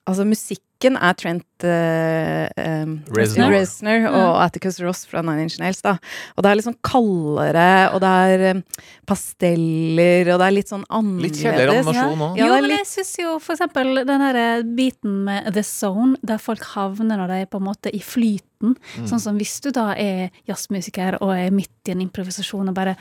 Altså 0.09 0.25
musikken 0.27 0.97
er 0.97 1.13
Trent 1.15 1.65
eh, 1.69 2.47
eh, 2.57 2.93
Reznor. 3.15 3.53
Reznor 3.53 4.07
og 4.09 4.39
Atticus 4.43 4.79
Ross 4.81 5.05
fra 5.07 5.21
Nine 5.23 5.45
Inch 5.45 5.59
Nails. 5.61 5.83
da 5.85 5.99
Og 6.35 6.43
det 6.43 6.51
er 6.51 6.57
litt 6.57 6.67
sånn 6.67 6.79
kaldere, 6.83 7.67
og 7.93 8.01
det 8.01 8.13
er 8.33 8.45
um, 8.57 8.63
pasteller, 9.07 10.31
og 10.33 10.41
det 10.41 10.47
er 10.49 10.57
litt 10.57 10.73
sånn 10.73 10.87
annerledes. 10.89 11.37
Litt 11.37 11.43
kjedeligere 11.45 11.77
animasjon 11.83 12.25
òg. 12.27 12.39
Ja, 12.41 12.47
jo, 12.49 12.55
men 12.55 12.69
litt- 12.71 12.79
jeg 12.81 12.91
syns 12.95 13.13
jo 13.21 13.35
for 13.45 13.55
eksempel 13.55 14.03
den 14.09 14.25
her 14.25 14.41
biten 14.79 15.19
med 15.29 15.53
The 15.55 15.65
Zone, 15.69 16.17
der 16.27 16.41
folk 16.43 16.65
havner 16.73 17.21
når 17.21 17.35
de 17.35 17.41
er 17.45 17.51
på 17.53 17.61
en 17.61 17.69
måte 17.69 17.93
i 17.95 18.01
flyten. 18.01 18.75
Mm. 18.97 19.07
Sånn 19.09 19.21
som 19.21 19.39
hvis 19.41 19.61
du 19.65 19.71
da 19.77 19.91
er 19.97 20.31
jazzmusiker 20.49 21.21
og 21.21 21.37
er 21.37 21.53
midt 21.55 21.89
i 21.89 21.95
en 21.95 22.03
improvisasjon 22.09 22.69
og 22.73 22.77
bare 22.77 22.97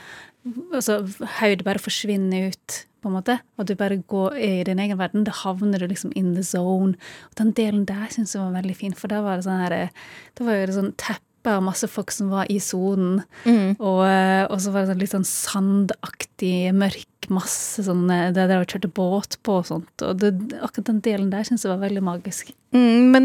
altså, 0.72 1.00
Høyde 1.40 1.64
bare 1.66 1.82
forsvinner 1.82 2.52
ut, 2.52 2.78
på 3.00 3.10
en 3.10 3.16
måte, 3.16 3.38
og 3.58 3.68
du 3.68 3.74
bare 3.78 4.00
går 4.10 4.36
i 4.38 4.52
din 4.68 4.80
egen 4.82 5.00
verden, 5.00 5.24
da 5.26 5.34
havner 5.42 5.82
du 5.82 5.88
liksom 5.90 6.12
in 6.18 6.34
the 6.36 6.44
zone. 6.46 6.94
Og 7.30 7.40
den 7.40 7.52
delen 7.56 7.86
der 7.88 8.08
syns 8.12 8.36
jeg 8.36 8.42
var 8.42 8.60
veldig 8.60 8.76
fin, 8.76 8.96
for 8.96 9.12
da 9.12 9.22
var 9.24 9.38
det 9.38 9.48
sånn 9.48 9.64
her 9.64 9.76
eh, 9.76 9.98
Det 10.38 10.46
var 10.46 10.58
jo 10.58 10.70
det 10.70 10.78
sånn 10.78 10.94
teppe 11.00 11.54
av 11.56 11.64
masse 11.64 11.88
folk 11.88 12.12
som 12.12 12.32
var 12.32 12.50
i 12.52 12.58
sonen. 12.62 13.22
Mm. 13.44 13.78
Og, 13.78 14.02
eh, 14.06 14.44
og 14.46 14.58
så 14.60 14.74
var 14.74 14.84
det 14.84 14.92
sånn 14.92 15.02
litt 15.04 15.14
sånn 15.14 15.28
sandaktig, 15.28 16.54
mørk 16.76 17.09
masse 17.28 17.82
sånn 17.84 18.06
Det 18.08 18.32
Der 18.34 18.48
de 18.48 18.58
kjørte 18.64 18.88
båt 18.96 19.36
på 19.44 19.58
og 19.60 19.66
sånt. 19.68 19.92
Og 20.06 20.16
det, 20.22 20.32
akkurat 20.60 20.88
den 20.88 21.02
delen 21.04 21.30
der 21.30 21.44
syns 21.44 21.66
jeg 21.66 21.72
var 21.74 21.82
veldig 21.84 22.02
magisk. 22.06 22.54
Mm, 22.72 23.10
men 23.10 23.24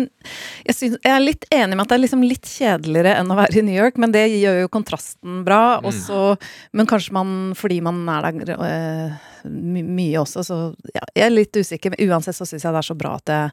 jeg, 0.65 0.75
synes, 0.75 0.97
jeg 1.05 1.13
er 1.13 1.21
litt 1.21 1.45
enig 1.53 1.77
med 1.77 1.85
at 1.85 1.93
det 1.93 1.99
er 1.99 2.03
liksom 2.07 2.25
litt 2.25 2.49
kjedeligere 2.49 3.13
enn 3.19 3.29
å 3.29 3.37
være 3.37 3.61
i 3.61 3.65
New 3.67 3.77
York, 3.77 3.99
men 4.01 4.11
det 4.15 4.25
gjør 4.33 4.63
jo 4.63 4.73
kontrasten 4.73 5.43
bra. 5.45 5.77
Mm. 5.79 5.87
Også, 5.91 6.21
men 6.73 6.89
kanskje 6.89 7.15
man, 7.15 7.35
fordi 7.57 7.79
man 7.85 8.01
er 8.09 8.31
der 8.33 8.55
øh, 8.57 9.15
my, 9.45 9.83
mye 9.85 10.17
også, 10.21 10.41
så 10.47 10.57
ja, 10.95 11.03
jeg 11.13 11.25
er 11.27 11.33
litt 11.33 11.53
usikker. 11.53 11.93
Men 11.93 12.09
uansett 12.09 12.37
så 12.37 12.47
syns 12.49 12.65
jeg 12.65 12.73
det 12.73 12.81
er 12.81 12.87
så 12.87 12.95
bra 12.97 13.11
at 13.19 13.29
jeg, 13.29 13.51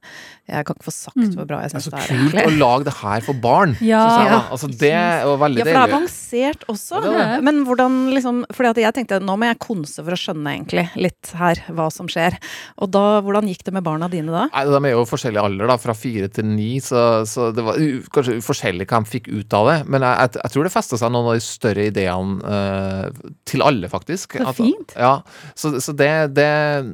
jeg 0.48 0.66
kan 0.68 0.78
ikke 0.78 0.86
få 0.88 0.94
sagt 0.96 1.36
hvor 1.36 1.48
bra 1.48 1.60
jeg 1.60 1.74
Det 1.74 1.80
er 1.82 1.84
så 1.84 2.00
kult 2.08 2.40
å 2.40 2.54
lage 2.56 2.88
det 2.88 2.94
her 3.02 3.26
for 3.26 3.42
barn. 3.44 3.76
Ja. 3.84 4.00
jeg. 4.16 4.30
Ja. 4.32 4.40
Altså, 4.48 4.70
det 4.72 4.94
var 5.28 5.42
veldig 5.44 5.60
Ja, 5.60 5.66
for 5.66 5.68
det 5.68 5.76
er 5.76 5.82
deilig. 5.82 5.98
avansert 5.98 6.64
også. 6.72 6.94
Ja, 6.96 7.04
det 7.04 7.12
er 7.12 7.34
det. 7.34 7.44
Men 7.50 7.60
hvordan 7.68 8.00
liksom 8.16 8.40
Fordi 8.48 8.72
at 8.72 8.80
jeg 8.80 8.96
tenkte 8.96 9.20
nå 9.20 9.36
må 9.36 9.44
jeg 9.50 9.60
konse 9.60 10.00
for 10.00 10.16
å 10.16 10.16
skjønne 10.16 10.31
egentlig 10.36 10.84
litt 10.98 11.32
her 11.38 11.60
hva 11.76 11.88
som 11.92 12.08
skjer. 12.10 12.36
Og 12.82 12.90
da, 12.94 13.20
hvordan 13.24 13.48
gikk 13.50 13.64
det 13.66 13.74
med 13.76 13.84
barna 13.86 14.08
dine 14.12 14.32
da? 14.32 14.46
Nei, 14.52 14.64
De 14.72 14.80
er 14.88 14.94
jo 14.96 15.04
forskjellig 15.08 15.40
alder, 15.42 15.68
da, 15.70 15.76
fra 15.82 15.94
fire 15.96 16.28
til 16.32 16.48
ni, 16.48 16.70
så, 16.84 17.22
så 17.28 17.50
det 17.54 17.64
var 17.66 17.80
kanskje 18.14 18.38
forskjellig 18.44 18.88
hva 18.90 19.02
de 19.04 19.12
fikk 19.12 19.30
ut 19.32 19.56
av 19.58 19.70
det. 19.70 19.76
Men 19.92 20.06
jeg, 20.06 20.16
jeg, 20.24 20.42
jeg 20.42 20.54
tror 20.56 20.68
det 20.68 20.74
festa 20.74 21.00
seg 21.00 21.12
noen 21.14 21.30
av 21.32 21.38
de 21.38 21.44
større 21.46 21.88
ideene 21.90 22.54
eh, 22.56 23.22
til 23.48 23.66
alle, 23.66 23.90
faktisk. 23.92 24.38
Så 24.40 24.48
At- 24.52 24.58
fint. 24.60 24.96
Ja, 24.96 25.14
så, 25.58 25.74
så 25.82 25.94
det, 25.96 26.10
det 26.38 26.48
er 26.48 26.90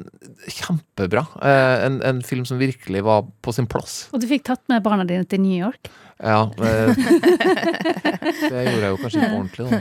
kjempebra. 0.58 1.24
Eh, 1.42 1.86
en, 1.86 2.00
en 2.06 2.22
film 2.26 2.44
som 2.48 2.60
virkelig 2.60 3.04
var 3.06 3.26
på 3.44 3.54
sin 3.54 3.68
plass. 3.70 4.06
Og 4.12 4.22
du 4.22 4.28
fikk 4.30 4.46
tatt 4.48 4.64
med 4.72 4.84
barna 4.86 5.06
dine 5.08 5.26
til 5.28 5.42
New 5.44 5.56
York. 5.58 5.90
Ja. 6.18 6.50
Det, 6.58 6.70
det 8.50 8.62
gjorde 8.64 8.82
jeg 8.82 8.90
jo 8.90 8.96
kanskje 9.02 9.20
ikke 9.20 9.36
ordentlig, 9.38 9.66
da. 9.70 9.78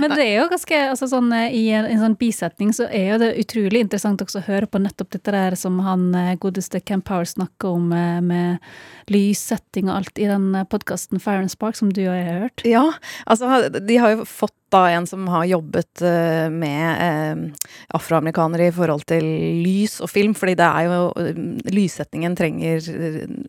men- 0.00 0.14
det 0.14 0.24
er 0.24 0.38
jo 0.38 0.46
ganske 0.52 0.78
altså 0.94 1.08
sånn, 1.10 1.28
eh, 1.36 1.52
I 1.58 1.62
en, 1.76 1.88
en 1.90 2.00
sånn 2.00 2.16
bisetning 2.20 2.72
så 2.76 2.86
er 2.88 3.10
jo 3.12 3.18
det 3.20 3.30
utrolig 3.42 3.82
interessant 3.84 4.22
også 4.24 4.40
å 4.40 4.46
høre 4.48 4.66
på 4.70 4.80
nettopp 4.80 5.10
dette 5.14 5.34
der 5.34 5.56
som 5.60 5.78
han 5.84 6.06
eh, 6.18 6.34
godeste 6.40 6.80
Camp 6.80 7.04
Power 7.10 7.28
snakker 7.28 7.76
om 7.76 7.92
eh, 7.92 8.20
med 8.24 9.12
lyssetting 9.12 9.90
og 9.90 9.98
alt 9.98 10.18
i 10.24 10.28
den 10.30 10.50
podkasten 10.72 11.20
Fire 11.20 11.44
and 11.44 11.52
Spark, 11.52 11.76
som 11.76 11.92
du 11.92 12.00
og 12.06 12.14
jeg 12.16 12.24
har 12.30 12.40
hørt. 12.46 12.64
Ja, 12.64 12.84
altså 13.28 13.68
de 13.76 13.98
har 14.00 14.14
jo 14.16 14.24
fått 14.28 14.56
da 14.74 14.82
en 14.92 15.06
som 15.08 15.26
har 15.32 15.46
jobbet 15.48 16.02
eh, 16.04 16.48
med 16.52 17.02
eh, 17.04 17.70
afroamerikanere 17.96 18.68
i 18.68 18.74
forhold 18.74 19.06
til 19.08 19.24
lys 19.64 20.00
og 20.04 20.10
film, 20.12 20.34
fordi 20.38 20.56
det 20.60 20.68
er 20.68 20.88
jo 20.88 21.00
eh, 21.20 21.42
Lyssetningen 21.74 22.36
trenger 22.38 22.90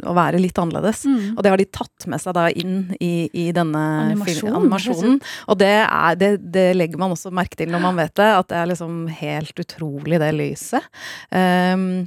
å 0.05 0.15
være 0.17 0.41
litt 0.41 0.57
annerledes. 0.61 1.03
Mm. 1.09 1.35
Og 1.35 1.43
det 1.43 1.53
har 1.53 1.61
de 1.61 1.67
tatt 1.79 2.07
med 2.11 2.23
seg 2.23 2.37
da 2.37 2.47
inn 2.49 2.77
i, 2.99 3.27
i 3.33 3.49
denne 3.55 3.83
Animasjon, 4.05 4.41
film, 4.41 4.59
animasjonen. 4.61 5.21
Og 5.51 5.59
det, 5.61 5.75
er, 5.83 6.19
det, 6.21 6.31
det 6.55 6.67
legger 6.77 7.01
man 7.01 7.15
også 7.15 7.33
merke 7.35 7.59
til 7.59 7.71
når 7.73 7.85
man 7.85 7.99
vet 7.99 8.15
det, 8.17 8.31
at 8.39 8.51
det 8.51 8.59
er 8.61 8.73
liksom 8.73 8.99
helt 9.21 9.65
utrolig, 9.65 10.21
det 10.21 10.33
lyset. 10.35 10.91
Um, 11.29 12.05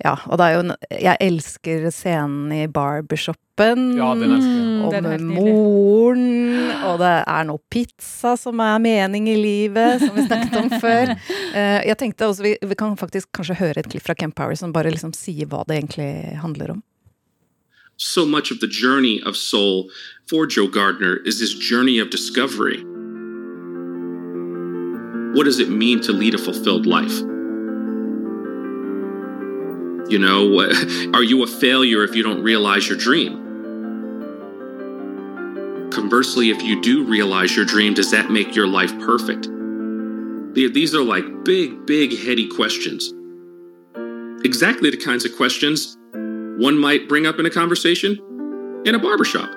ja, 0.00 0.16
og 0.26 0.38
det 0.40 0.46
er 0.46 0.54
jo 0.54 0.62
en, 0.64 0.74
Jeg 0.90 1.20
elsker 1.26 1.88
scenen 1.94 2.52
i 2.56 2.66
barbershopen. 3.56 3.96
Ja. 3.96 4.14
Mm, 4.14 4.84
Og 4.84 4.92
med 5.02 5.20
moren, 5.20 6.70
og 6.86 6.98
det 7.02 7.12
er 7.26 7.44
noe 7.44 7.60
pizza 7.70 8.36
som 8.36 8.60
er 8.60 8.78
mening 8.80 9.28
i 9.28 9.36
livet, 9.36 10.00
som 10.00 10.14
vi 10.16 10.26
snakket 10.26 10.56
om 10.62 10.70
før. 10.80 11.14
Eh, 11.50 11.82
jeg 11.88 11.96
tenkte 11.98 12.28
også, 12.30 12.44
vi, 12.44 12.52
vi 12.62 12.74
kan 12.78 12.92
faktisk 12.96 13.26
kanskje 13.34 13.56
høre 13.58 13.80
et 13.82 13.88
klipp 13.90 14.04
fra 14.06 14.14
Camp 14.14 14.36
Power 14.38 14.54
som 14.54 14.70
bare 14.72 14.92
liksom 14.94 15.10
sier 15.12 15.48
hva 15.50 15.64
det 15.66 15.80
egentlig 15.80 16.38
handler 16.38 16.70
om. 16.76 16.82
so 17.96 18.24
much 18.24 18.50
of 18.50 18.60
the 18.60 18.66
journey 18.66 19.20
of 19.26 19.36
soul 19.36 19.90
for 20.26 20.46
Joe 20.46 20.68
Gardner 20.68 21.16
is 21.26 21.38
this 21.38 21.52
journey 21.52 21.98
of 21.98 22.08
discovery. 22.08 22.78
What 25.34 25.44
does 25.44 25.58
it 25.58 25.68
mean 25.70 26.00
to 26.02 26.12
lead 26.12 26.34
a 26.34 26.38
fulfilled 26.38 26.86
life? 26.86 27.20
You 30.10 30.18
know, 30.18 30.60
are 31.14 31.22
you 31.22 31.44
a 31.44 31.46
failure 31.46 32.02
if 32.02 32.16
you 32.16 32.24
don't 32.24 32.42
realize 32.42 32.88
your 32.88 32.98
dream? 32.98 33.48
Conversely, 35.92 36.50
if 36.50 36.60
you 36.62 36.82
do 36.82 37.04
realize 37.04 37.54
your 37.54 37.64
dream, 37.64 37.94
does 37.94 38.10
that 38.10 38.28
make 38.28 38.56
your 38.56 38.66
life 38.66 38.90
perfect? 39.00 39.48
These 40.54 40.96
are 40.96 41.02
like 41.02 41.44
big, 41.44 41.86
big, 41.86 42.18
heady 42.18 42.48
questions. 42.48 43.12
Exactly 44.44 44.90
the 44.90 44.96
kinds 44.96 45.24
of 45.24 45.36
questions 45.36 45.96
one 46.12 46.76
might 46.76 47.08
bring 47.08 47.26
up 47.26 47.38
in 47.38 47.46
a 47.46 47.50
conversation 47.50 48.18
in 48.84 48.96
a 48.96 48.98
barbershop. 48.98 49.48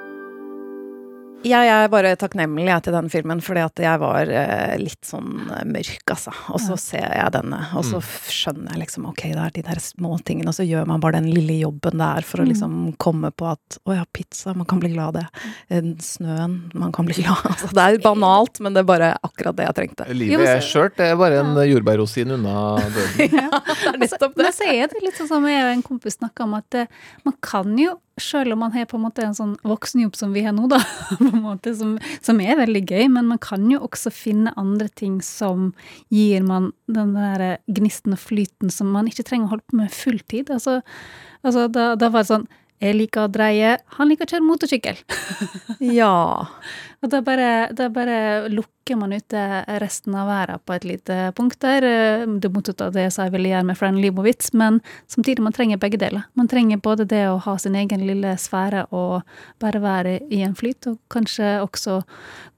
Jeg 1.43 1.67
er 1.67 1.89
bare 1.91 2.13
takknemlig 2.19 2.69
jeg, 2.69 2.83
til 2.85 2.95
den 2.95 3.09
filmen, 3.11 3.41
fordi 3.43 3.63
at 3.65 3.81
jeg 3.83 3.99
var 3.99 4.29
eh, 4.31 4.75
litt 4.79 5.03
sånn 5.07 5.49
eh, 5.51 5.65
mørk, 5.67 6.03
altså. 6.13 6.31
Og 6.53 6.61
så 6.63 6.77
ser 6.79 7.09
jeg 7.17 7.33
denne, 7.35 7.59
og 7.75 7.83
så 7.87 7.99
skjønner 8.31 8.73
jeg 8.73 8.83
liksom 8.85 9.07
ok, 9.09 9.23
det 9.33 9.43
er 9.43 9.55
de 9.57 9.63
der 9.67 9.81
små 9.83 10.15
tingene, 10.23 10.53
og 10.53 10.57
så 10.57 10.65
gjør 10.67 10.87
man 10.89 11.03
bare 11.03 11.19
den 11.19 11.31
lille 11.33 11.57
jobben 11.59 11.99
det 11.99 12.09
er 12.19 12.27
for 12.27 12.43
å 12.43 12.47
liksom 12.47 12.77
komme 13.01 13.33
på 13.35 13.49
at 13.51 13.79
å 13.83 13.97
ja, 13.97 14.05
pizza, 14.15 14.53
man 14.55 14.67
kan 14.69 14.79
bli 14.83 14.93
glad 14.93 15.11
av 15.11 15.17
det. 15.19 15.25
Eh, 15.73 15.89
Snøen, 16.03 16.55
man 16.79 16.95
kan 16.95 17.09
bli 17.09 17.17
glad. 17.21 17.43
Altså, 17.51 17.71
det 17.75 17.87
er 17.87 17.99
banalt, 18.05 18.63
men 18.63 18.77
det 18.77 18.83
er 18.83 18.89
bare 18.93 19.11
akkurat 19.27 19.59
det 19.59 19.67
jeg 19.67 19.77
trengte. 19.81 20.07
Livet 20.15 20.47
er 20.47 20.63
skjørt. 20.63 20.95
Det 20.99 21.11
er 21.11 21.19
bare 21.19 21.43
en 21.43 21.59
jordbærrosin 21.67 22.37
unna 22.37 22.55
døden. 22.87 23.37
ja, 23.43 23.51
nettopp 23.99 24.31
det. 24.31 24.47
Men 24.47 24.55
så 24.55 24.71
er 24.71 24.87
det 24.91 25.03
litt 25.03 25.19
sånn 25.19 25.31
som 25.35 25.51
jeg 25.51 25.67
og 25.67 25.75
en 25.75 25.85
kompis 25.85 26.19
snakka 26.21 26.47
om, 26.47 26.57
at 26.61 26.85
man 27.27 27.37
kan 27.43 27.75
jo, 27.79 27.97
selv 28.21 28.53
om 28.53 28.59
man 28.59 28.73
har 28.75 28.85
på 28.85 28.97
en 28.97 29.05
måte 29.07 29.23
en 29.25 29.35
sånn 29.37 29.53
voksenjobb 29.65 30.15
som 30.17 30.33
vi 30.35 30.43
har 30.45 30.53
nå, 30.55 30.67
da, 30.71 30.79
på 31.19 31.29
en 31.31 31.43
måte, 31.43 31.73
som, 31.77 31.95
som 32.21 32.41
er 32.43 32.59
veldig 32.59 32.83
gøy, 32.85 33.07
men 33.13 33.29
man 33.31 33.41
kan 33.41 33.65
jo 33.71 33.81
også 33.87 34.13
finne 34.13 34.53
andre 34.59 34.89
ting 34.93 35.19
som 35.25 35.71
gir 36.13 36.45
man 36.45 36.71
den 36.91 37.15
der 37.17 37.59
gnisten 37.65 38.17
og 38.17 38.21
flyten 38.21 38.73
som 38.73 38.91
man 38.93 39.09
ikke 39.09 39.25
trenger 39.27 39.49
å 39.49 39.55
holde 39.55 39.67
på 39.69 39.79
med 39.81 39.95
fulltid. 39.95 40.51
Altså, 40.53 40.81
altså 41.41 41.67
da, 41.71 41.93
da 41.99 42.11
var 42.13 42.25
det 42.25 42.33
sånn 42.33 42.51
Jeg 42.83 42.97
liker 42.97 43.25
å 43.25 43.31
dreie, 43.31 43.77
han 43.95 44.09
liker 44.09 44.27
å 44.27 44.33
kjøre 44.33 44.43
motorsykkel. 44.43 44.97
Ja. 45.99 46.49
Og 47.03 47.09
da 47.11 47.19
bare, 47.21 47.49
da 47.75 47.89
bare 47.91 48.47
lukker 48.47 48.95
man 48.99 49.13
ute 49.15 49.39
resten 49.79 50.15
av 50.15 50.27
verden 50.27 50.59
på 50.67 50.73
et 50.75 50.85
lite 50.87 51.15
punkt 51.35 51.59
der. 51.63 51.83
eh, 51.83 52.25
Det 52.39 52.49
motsatte 52.51 52.85
av 52.87 52.93
det 52.95 53.03
jeg 53.05 53.11
sa 53.15 53.23
jeg 53.27 53.33
ville 53.35 53.49
gjøre 53.51 53.67
med 53.67 53.77
Fran 53.79 53.99
Libowitz, 53.99 54.53
men 54.53 54.79
samtidig 55.07 55.43
man 55.43 55.55
trenger 55.55 55.79
begge 55.79 55.99
deler. 55.99 56.23
Man 56.35 56.47
trenger 56.47 56.81
både 56.83 57.05
det 57.07 57.21
å 57.27 57.37
ha 57.43 57.57
sin 57.57 57.75
egen 57.75 58.05
lille 58.07 58.35
sfære 58.39 58.85
og 58.91 59.21
bare 59.59 59.81
være 59.83 60.13
i 60.31 60.41
en 60.43 60.55
flyt, 60.55 60.87
og 60.87 60.97
kanskje 61.11 61.59
også 61.63 62.01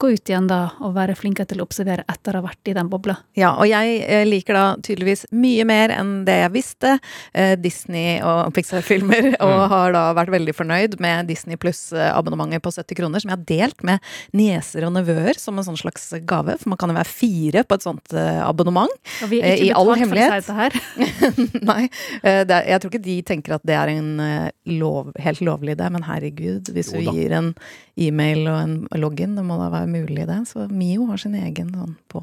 gå 0.02 0.12
ut 0.14 0.30
igjen 0.30 0.48
da 0.50 0.72
og 0.82 0.94
være 0.96 1.18
flinkere 1.18 1.50
til 1.50 1.62
å 1.62 1.68
observere 1.68 2.06
etter 2.10 2.34
å 2.38 2.42
ha 2.42 2.48
vært 2.50 2.70
i 2.70 2.78
den 2.78 2.90
bobla. 2.90 3.18
Ja, 3.38 3.56
og 3.58 3.70
jeg 3.70 4.02
eh, 4.06 4.26
liker 4.26 4.54
da 4.58 4.66
tydeligvis 4.82 5.26
mye 5.32 5.66
mer 5.66 5.94
enn 5.94 6.24
det 6.26 6.38
jeg 6.44 6.54
visste. 6.58 6.96
Eh, 7.34 7.56
Disney 7.58 8.20
og 8.22 8.54
Pixar-filmer, 8.54 9.36
og 9.46 9.70
har 9.74 9.94
da 9.98 10.06
vært 10.18 10.34
veldig 10.38 10.58
fornøyd 10.58 11.00
med 11.02 11.30
Disney 11.30 11.58
pluss-abonnementet 11.58 12.62
på 12.66 12.74
70 12.74 13.02
kroner, 13.02 13.22
som 13.22 13.34
jeg 13.34 13.38
har 13.38 13.46
delt 13.50 13.86
med 13.86 14.14
nieser 14.36 14.86
og 14.88 14.94
nevøer 14.96 15.38
som 15.40 15.58
en 15.58 15.66
sånn 15.68 15.80
slags 15.80 16.10
gave, 16.28 16.58
for 16.62 16.72
man 16.74 16.80
kan 16.82 16.92
jo 16.92 16.98
være 16.98 17.12
fire 17.12 17.64
på 17.66 17.78
et 17.80 17.86
sånt 17.86 18.14
eh, 18.16 18.42
abonnement. 18.46 18.92
Og 19.26 19.32
vi 19.32 19.40
er 19.42 19.54
Eh, 19.56 19.62
ikke 19.64 19.70
i 19.70 19.74
all 19.80 19.92
hemmelighet. 19.96 20.32
for 20.32 20.36
å 20.36 20.42
si 20.42 20.50
dette 20.50 20.58
her. 20.60 21.64
Nei, 21.72 21.84
eh, 22.22 22.42
det 22.48 22.58
er, 22.60 22.68
jeg 22.74 22.82
tror 22.84 22.94
ikke 22.94 23.04
de 23.08 23.18
tenker 23.32 23.56
at 23.58 23.66
det 23.68 23.78
er 23.80 23.94
en 23.96 24.12
eh, 24.24 24.50
lov, 24.76 25.12
helt 25.22 25.42
lovlig 25.46 25.76
idé, 25.78 25.90
men 25.96 26.06
herregud, 26.08 26.72
hvis 26.76 26.92
du 26.94 27.00
gir 27.06 27.36
en 27.38 27.54
e-mail 27.96 28.44
og 28.52 28.60
en 28.60 28.76
login, 29.00 29.36
det 29.38 29.46
må 29.48 29.58
da 29.62 29.70
være 29.74 29.88
mulig 29.92 30.28
det. 30.28 30.42
Så 30.52 30.68
Mio 30.72 31.08
har 31.12 31.22
sin 31.22 31.36
egen 31.40 31.72
sånn 31.76 31.96
på, 32.12 32.22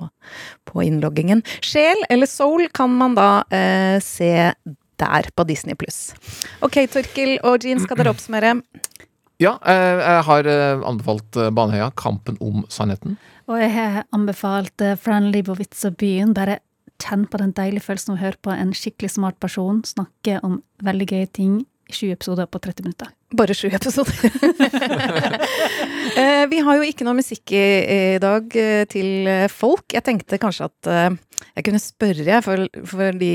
på 0.68 0.84
innloggingen. 0.84 1.40
Sjel 1.64 2.04
eller 2.12 2.28
soul 2.30 2.66
kan 2.76 2.92
man 3.00 3.16
da 3.18 3.30
eh, 3.52 3.96
se 4.04 4.32
der 5.02 5.30
på 5.34 5.44
Disney 5.48 5.74
pluss. 5.74 6.12
Ok, 6.62 6.76
Torkil 6.92 7.38
og 7.42 7.64
Jean, 7.64 7.80
skal 7.82 7.98
dere 7.98 8.12
oppsummere? 8.12 8.52
Ja, 9.42 9.56
eh, 9.66 9.98
jeg 9.98 10.24
har 10.28 10.48
eh, 10.48 10.82
anbefalt 10.86 11.36
eh, 11.36 11.50
Baneheia, 11.50 11.90
'Kampen 11.96 12.38
om 12.40 12.66
sannheten'. 12.70 13.16
Og 13.50 13.58
jeg 13.58 13.72
har 13.74 14.04
anbefalt 14.14 14.82
Fran 15.02 15.30
Libowitz 15.34 15.84
og 15.88 15.96
byen. 15.98 16.34
Bare 16.34 16.60
kjenn 17.02 17.26
på 17.26 17.40
den 17.42 17.54
deilige 17.56 17.82
følelsen 17.82 18.14
av 18.14 18.20
å 18.20 18.22
høre 18.22 18.38
på 18.42 18.54
en 18.54 18.70
skikkelig 18.76 19.10
smart 19.16 19.40
person 19.42 19.82
snakke 19.82 20.38
om 20.46 20.60
veldig 20.84 21.08
gøye 21.10 21.30
ting 21.34 21.56
i 21.90 21.92
20 21.92 22.14
episoder 22.14 22.46
på 22.46 22.62
30 22.62 22.86
minutter. 22.86 23.10
Bare 23.32 23.54
sju 23.54 23.68
episoder. 23.72 24.12
Eh, 26.12 26.44
vi 26.50 26.58
har 26.60 26.76
jo 26.76 26.84
ikke 26.84 27.06
noe 27.06 27.16
musikk 27.16 27.54
i, 27.56 27.64
i 27.88 28.18
dag 28.20 28.52
eh, 28.58 28.82
til 28.90 29.28
eh, 29.30 29.46
folk. 29.48 29.86
Jeg 29.94 30.04
tenkte 30.04 30.36
kanskje 30.40 30.66
at 30.68 30.90
jeg 31.52 31.64
kunne 31.66 31.80
spørre, 31.82 32.24
jeg, 32.26 32.44
for, 32.44 32.62
fordi 32.86 33.32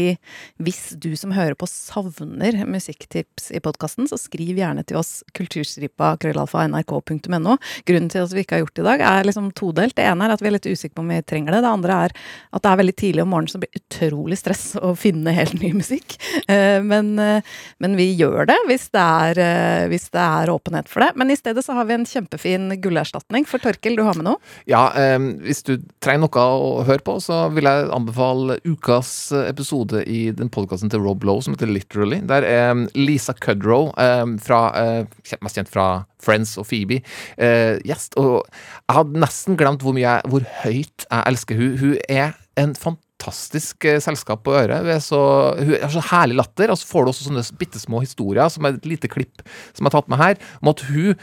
hvis 0.64 0.94
du 1.02 1.10
som 1.20 1.34
hører 1.36 1.58
på 1.60 1.68
savner 1.70 2.62
musikktips 2.70 3.50
i 3.56 3.62
podkasten, 3.64 4.08
så 4.10 4.20
skriv 4.20 4.58
gjerne 4.58 4.86
til 4.88 5.00
oss 5.00 5.22
kulturstripa 5.38 6.14
krøllalfa 6.22 6.66
nrk.no. 6.70 7.58
Grunnen 7.88 8.12
til 8.14 8.24
at 8.24 8.36
vi 8.36 8.46
ikke 8.46 8.58
har 8.58 8.64
gjort 8.64 8.78
det 8.78 8.86
i 8.86 8.88
dag, 8.88 9.04
er 9.10 9.28
liksom 9.28 9.50
todelt. 9.58 9.98
Det 9.98 10.06
ene 10.08 10.28
er 10.28 10.36
at 10.36 10.44
vi 10.44 10.52
er 10.52 10.56
litt 10.56 10.70
usikre 10.70 10.96
på 10.98 11.06
om 11.06 11.12
vi 11.12 11.20
trenger 11.28 11.58
det. 11.58 11.64
Det 11.66 11.74
andre 11.74 12.00
er 12.08 12.16
at 12.16 12.64
det 12.64 12.72
er 12.72 12.82
veldig 12.84 12.98
tidlig 13.04 13.26
om 13.26 13.34
morgenen, 13.34 13.52
så 13.52 13.60
det 13.60 13.68
blir 13.68 13.84
utrolig 13.84 14.40
stress 14.40 14.66
å 14.80 14.94
finne 14.98 15.36
helt 15.36 15.58
ny 15.62 15.74
musikk. 15.78 16.18
Men, 16.48 17.14
men 17.18 18.00
vi 18.00 18.08
gjør 18.16 18.48
det 18.50 18.58
hvis 18.70 18.88
det, 18.96 19.04
er, 19.04 19.87
hvis 19.92 20.10
det 20.14 20.24
er 20.24 20.52
åpenhet 20.54 20.90
for 20.92 21.04
det. 21.04 21.12
Men 21.20 21.32
i 21.34 21.38
stedet 21.40 21.64
så 21.66 21.76
har 21.78 21.88
vi 21.90 21.96
en 21.98 22.08
kjempefin 22.08 22.70
gullerstatning. 22.84 23.48
For 23.50 23.64
Torkel, 23.64 23.98
du 23.98 24.04
har 24.08 24.18
med 24.20 24.28
noe? 24.30 24.42
Ja, 24.70 24.88
eh, 24.98 25.18
hvis 25.46 25.64
du 25.68 25.78
trenger 26.04 26.26
noe 26.28 26.46
å 26.48 26.84
høre 26.88 27.04
på, 27.06 27.18
så 27.24 27.46
vil 27.56 27.70
jeg 27.70 27.90
anbefale 27.96 28.60
ukas 28.68 29.32
eh, 29.32 29.48
episode 29.52 30.04
i 30.10 30.28
den 30.36 30.52
podkasten 30.54 30.92
til 30.94 31.04
Rob 31.06 31.26
Lowe 31.28 31.46
som 31.46 31.56
heter 31.56 31.72
Literally. 31.72 32.22
Der 32.28 32.48
er 32.48 32.86
Lisa 32.98 33.36
Kudrow, 33.38 33.92
eh, 34.02 34.26
fra, 34.44 34.62
eh, 34.78 35.40
mest 35.42 35.60
kjent 35.60 35.72
fra 35.72 35.88
Friends 36.24 36.58
og 36.58 36.68
Phoebe, 36.70 37.02
eh, 37.38 37.78
gjest. 37.88 38.18
Og 38.18 38.46
jeg 38.46 39.00
hadde 39.00 39.26
nesten 39.26 39.60
glemt 39.60 39.84
hvor, 39.86 39.96
mye 39.98 40.08
jeg, 40.08 40.32
hvor 40.32 40.48
høyt 40.64 41.08
jeg 41.08 41.28
elsker 41.32 41.60
hun. 41.60 41.78
Hun 41.82 41.98
er 42.10 42.34
en 42.58 42.74
fantastisk 42.74 43.07
eh, 43.26 44.00
selskap 44.04 44.44
på 44.46 44.54
øret. 44.54 44.80
Hun, 44.84 44.90
er 44.94 45.00
så, 45.04 45.20
hun 45.58 45.76
har 45.82 45.90
så 45.94 46.04
herlig 46.12 46.38
latter, 46.38 46.72
og 46.72 46.78
så 46.78 46.88
får 46.88 47.04
du 47.06 47.12
også 47.12 47.28
sånne 47.30 47.44
bitte 47.60 47.80
små 47.82 48.02
historier, 48.04 48.50
som 48.54 48.66
er 48.66 48.78
et 48.78 48.86
lite 48.86 49.08
klipp 49.12 49.42
som 49.74 49.84
jeg 49.86 49.90
har 49.92 49.96
tatt 50.02 50.10
med 50.14 50.22
her, 50.22 50.42
om 50.62 50.74
at 50.74 50.86
hun 50.92 51.14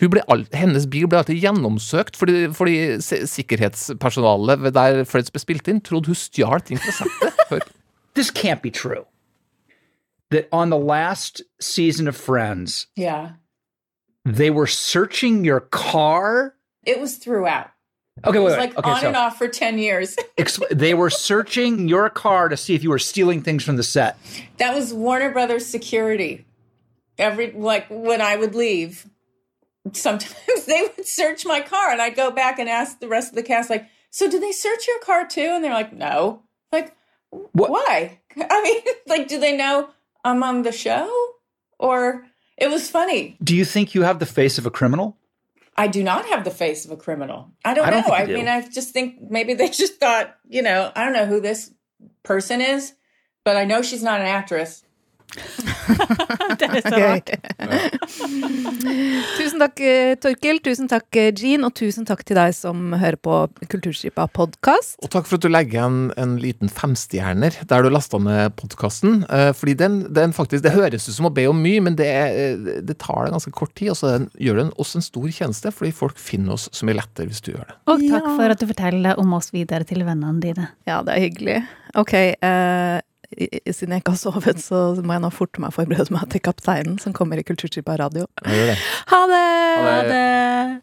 hun 0.00 0.08
ble 0.14 0.22
all, 0.32 0.46
hennes 0.56 0.86
bil 0.88 1.04
ble 1.12 1.18
alltid 1.20 1.42
gjennomsøkt 1.42 2.16
fordi, 2.16 2.46
fordi 2.56 2.76
sikkerhetspersonalet 3.28 4.62
ved 4.64 4.72
der 4.72 5.02
Freds 5.04 5.28
ble 5.30 5.42
spilt 5.42 5.68
inn, 5.68 5.82
trodde 5.84 6.08
hun 6.08 6.16
stjal 6.16 6.62
ting 6.64 6.80
fra 6.80 6.94
settet. 7.02 7.66
This 8.16 8.30
can't 8.32 8.62
be 8.62 8.70
true. 8.70 9.04
That 10.30 10.48
on 10.52 10.70
the 10.70 10.78
last 10.78 11.42
season 11.60 12.08
of 12.08 12.16
Friends, 12.16 12.86
Yeah. 12.96 13.32
they 14.24 14.50
were 14.50 14.66
searching 14.66 15.44
your 15.44 15.60
car. 15.70 16.54
It 16.86 17.00
was 17.00 17.18
throughout. 17.18 17.70
Okay, 18.24 18.36
It 18.38 18.40
was 18.42 18.52
wait. 18.52 18.58
like 18.58 18.78
okay, 18.78 18.90
on 18.90 19.00
so 19.00 19.06
and 19.08 19.16
off 19.16 19.38
for 19.38 19.48
10 19.48 19.78
years. 19.78 20.16
they 20.70 20.92
were 20.94 21.08
searching 21.10 21.88
your 21.88 22.10
car 22.10 22.48
to 22.48 22.56
see 22.56 22.74
if 22.74 22.82
you 22.82 22.90
were 22.90 22.98
stealing 22.98 23.42
things 23.42 23.64
from 23.64 23.76
the 23.76 23.82
set. 23.82 24.18
that 24.58 24.74
was 24.74 24.92
Warner 24.92 25.30
Brothers 25.32 25.64
security. 25.66 26.44
Every, 27.18 27.50
like, 27.52 27.86
when 27.88 28.20
I 28.20 28.36
would 28.36 28.54
leave, 28.54 29.06
sometimes 29.92 30.34
they 30.66 30.82
would 30.96 31.06
search 31.06 31.44
my 31.46 31.60
car 31.60 31.90
and 31.90 32.00
I'd 32.02 32.14
go 32.16 32.30
back 32.30 32.58
and 32.58 32.68
ask 32.68 32.98
the 33.00 33.08
rest 33.08 33.30
of 33.30 33.36
the 33.36 33.42
cast, 33.42 33.70
like, 33.70 33.86
so 34.10 34.28
do 34.30 34.38
they 34.40 34.52
search 34.52 34.86
your 34.88 34.98
car 35.00 35.26
too? 35.26 35.40
And 35.54 35.62
they're 35.64 35.72
like, 35.72 35.92
no. 35.92 36.42
Like, 36.72 36.94
What- 37.30 37.70
why? 37.70 38.18
I 38.36 38.62
mean, 38.62 38.94
like, 39.06 39.28
do 39.28 39.38
they 39.40 39.56
know 39.56 39.90
I'm 40.24 40.42
on 40.42 40.62
the 40.62 40.72
show? 40.72 41.10
Or 41.78 42.26
it 42.58 42.68
was 42.70 42.90
funny. 42.90 43.36
Do 43.42 43.56
you 43.56 43.64
think 43.64 43.94
you 43.94 44.02
have 44.02 44.18
the 44.18 44.26
face 44.26 44.58
of 44.58 44.66
a 44.66 44.70
criminal? 44.70 45.16
I 45.80 45.86
do 45.86 46.02
not 46.02 46.26
have 46.26 46.44
the 46.44 46.50
face 46.50 46.84
of 46.84 46.90
a 46.90 46.96
criminal. 46.98 47.52
I 47.64 47.72
don't 47.72 47.86
I 47.86 47.90
don't 47.90 48.06
know. 48.06 48.12
I 48.12 48.26
do. 48.26 48.34
mean, 48.34 48.48
I 48.48 48.68
just 48.68 48.90
think 48.90 49.14
maybe 49.30 49.54
they 49.54 49.68
just 49.82 49.98
thought, 49.98 50.36
you 50.46 50.60
know, 50.60 50.92
I 50.94 51.04
don't 51.04 51.14
know 51.14 51.24
who 51.24 51.40
this 51.40 51.72
person 52.22 52.60
is, 52.60 52.92
but 53.44 53.56
I 53.56 53.64
know 53.64 53.80
she's 53.80 54.02
not 54.02 54.20
an 54.20 54.26
actress. 54.26 54.84
Det 56.60 56.68
er 56.68 56.82
så 56.84 56.98
rart. 57.00 57.30
tusen 59.38 59.60
takk, 59.62 59.80
eh, 59.84 60.14
Torkil. 60.20 60.58
Tusen 60.64 60.88
takk, 60.90 61.06
eh, 61.16 61.30
Jean. 61.36 61.64
Og 61.66 61.74
tusen 61.78 62.06
takk 62.08 62.22
til 62.26 62.38
deg 62.38 62.54
som 62.56 62.92
hører 62.98 63.18
på 63.20 63.36
Kulturstripa 63.70 64.26
podkast. 64.34 64.98
Og 65.04 65.10
takk 65.12 65.26
for 65.28 65.38
at 65.38 65.44
du 65.46 65.50
legger 65.52 65.78
igjen 65.80 65.98
en 66.20 66.36
liten 66.42 66.70
femstjerner 66.72 67.56
der 67.70 67.82
du 67.86 67.90
lasta 67.92 68.18
ned 68.22 68.54
podkasten. 68.60 69.22
Eh, 69.30 69.50
fordi 69.56 69.76
den, 69.80 70.00
den 70.16 70.34
faktisk, 70.36 70.62
Det 70.66 70.74
høres 70.74 71.08
ut 71.08 71.14
som 71.16 71.26
å 71.30 71.34
be 71.34 71.46
om 71.50 71.60
mye, 71.62 71.80
men 71.84 71.96
det, 71.98 72.06
er, 72.06 72.56
det 72.84 72.98
tar 73.02 73.26
det 73.26 73.34
ganske 73.36 73.52
kort 73.56 73.74
tid. 73.78 73.90
Og 73.94 73.96
så 74.00 74.14
den- 74.16 74.30
gjør 74.40 74.56
den 74.64 74.72
oss 74.80 74.94
en 74.98 75.02
stor 75.04 75.28
tjeneste, 75.32 75.72
fordi 75.74 75.92
folk 75.96 76.18
finner 76.20 76.52
oss 76.58 76.68
så 76.72 76.84
mye 76.88 76.98
lettere 77.00 77.30
hvis 77.30 77.40
du 77.44 77.52
gjør 77.54 77.66
det. 77.66 77.76
Og 77.90 78.00
takk 78.06 78.26
Ja. 78.26 78.36
for 78.36 78.50
at 78.56 78.58
du 78.60 78.66
forteller 78.66 79.18
om 79.18 79.32
oss 79.34 79.50
videre 79.52 79.84
til 79.86 80.04
vennene 80.04 80.40
dine. 80.40 80.68
Ja, 80.86 81.02
det 81.02 81.14
er 81.16 81.20
hyggelig. 81.28 81.58
Ok, 81.98 82.12
eh, 82.14 83.00
i- 83.00 83.00
siden 83.38 83.94
jeg 83.94 84.02
ikke 84.02 84.14
har 84.16 84.20
sovet, 84.20 84.60
så 84.62 84.82
må 85.04 85.14
jeg 85.16 85.24
nå 85.24 85.30
forte 85.34 85.62
meg 85.62 85.74
forberede 85.76 86.14
meg 86.14 86.28
til 86.32 86.42
Kapteinen, 86.44 86.98
som 87.02 87.14
kommer 87.16 87.40
i 87.40 87.46
Kulturskipa 87.46 87.96
radio. 88.00 88.26
Gjør 88.44 88.72
det. 88.72 88.78
Ha 89.12 89.24
det! 89.30 89.44
Ha 89.86 89.98
det. 90.08 90.80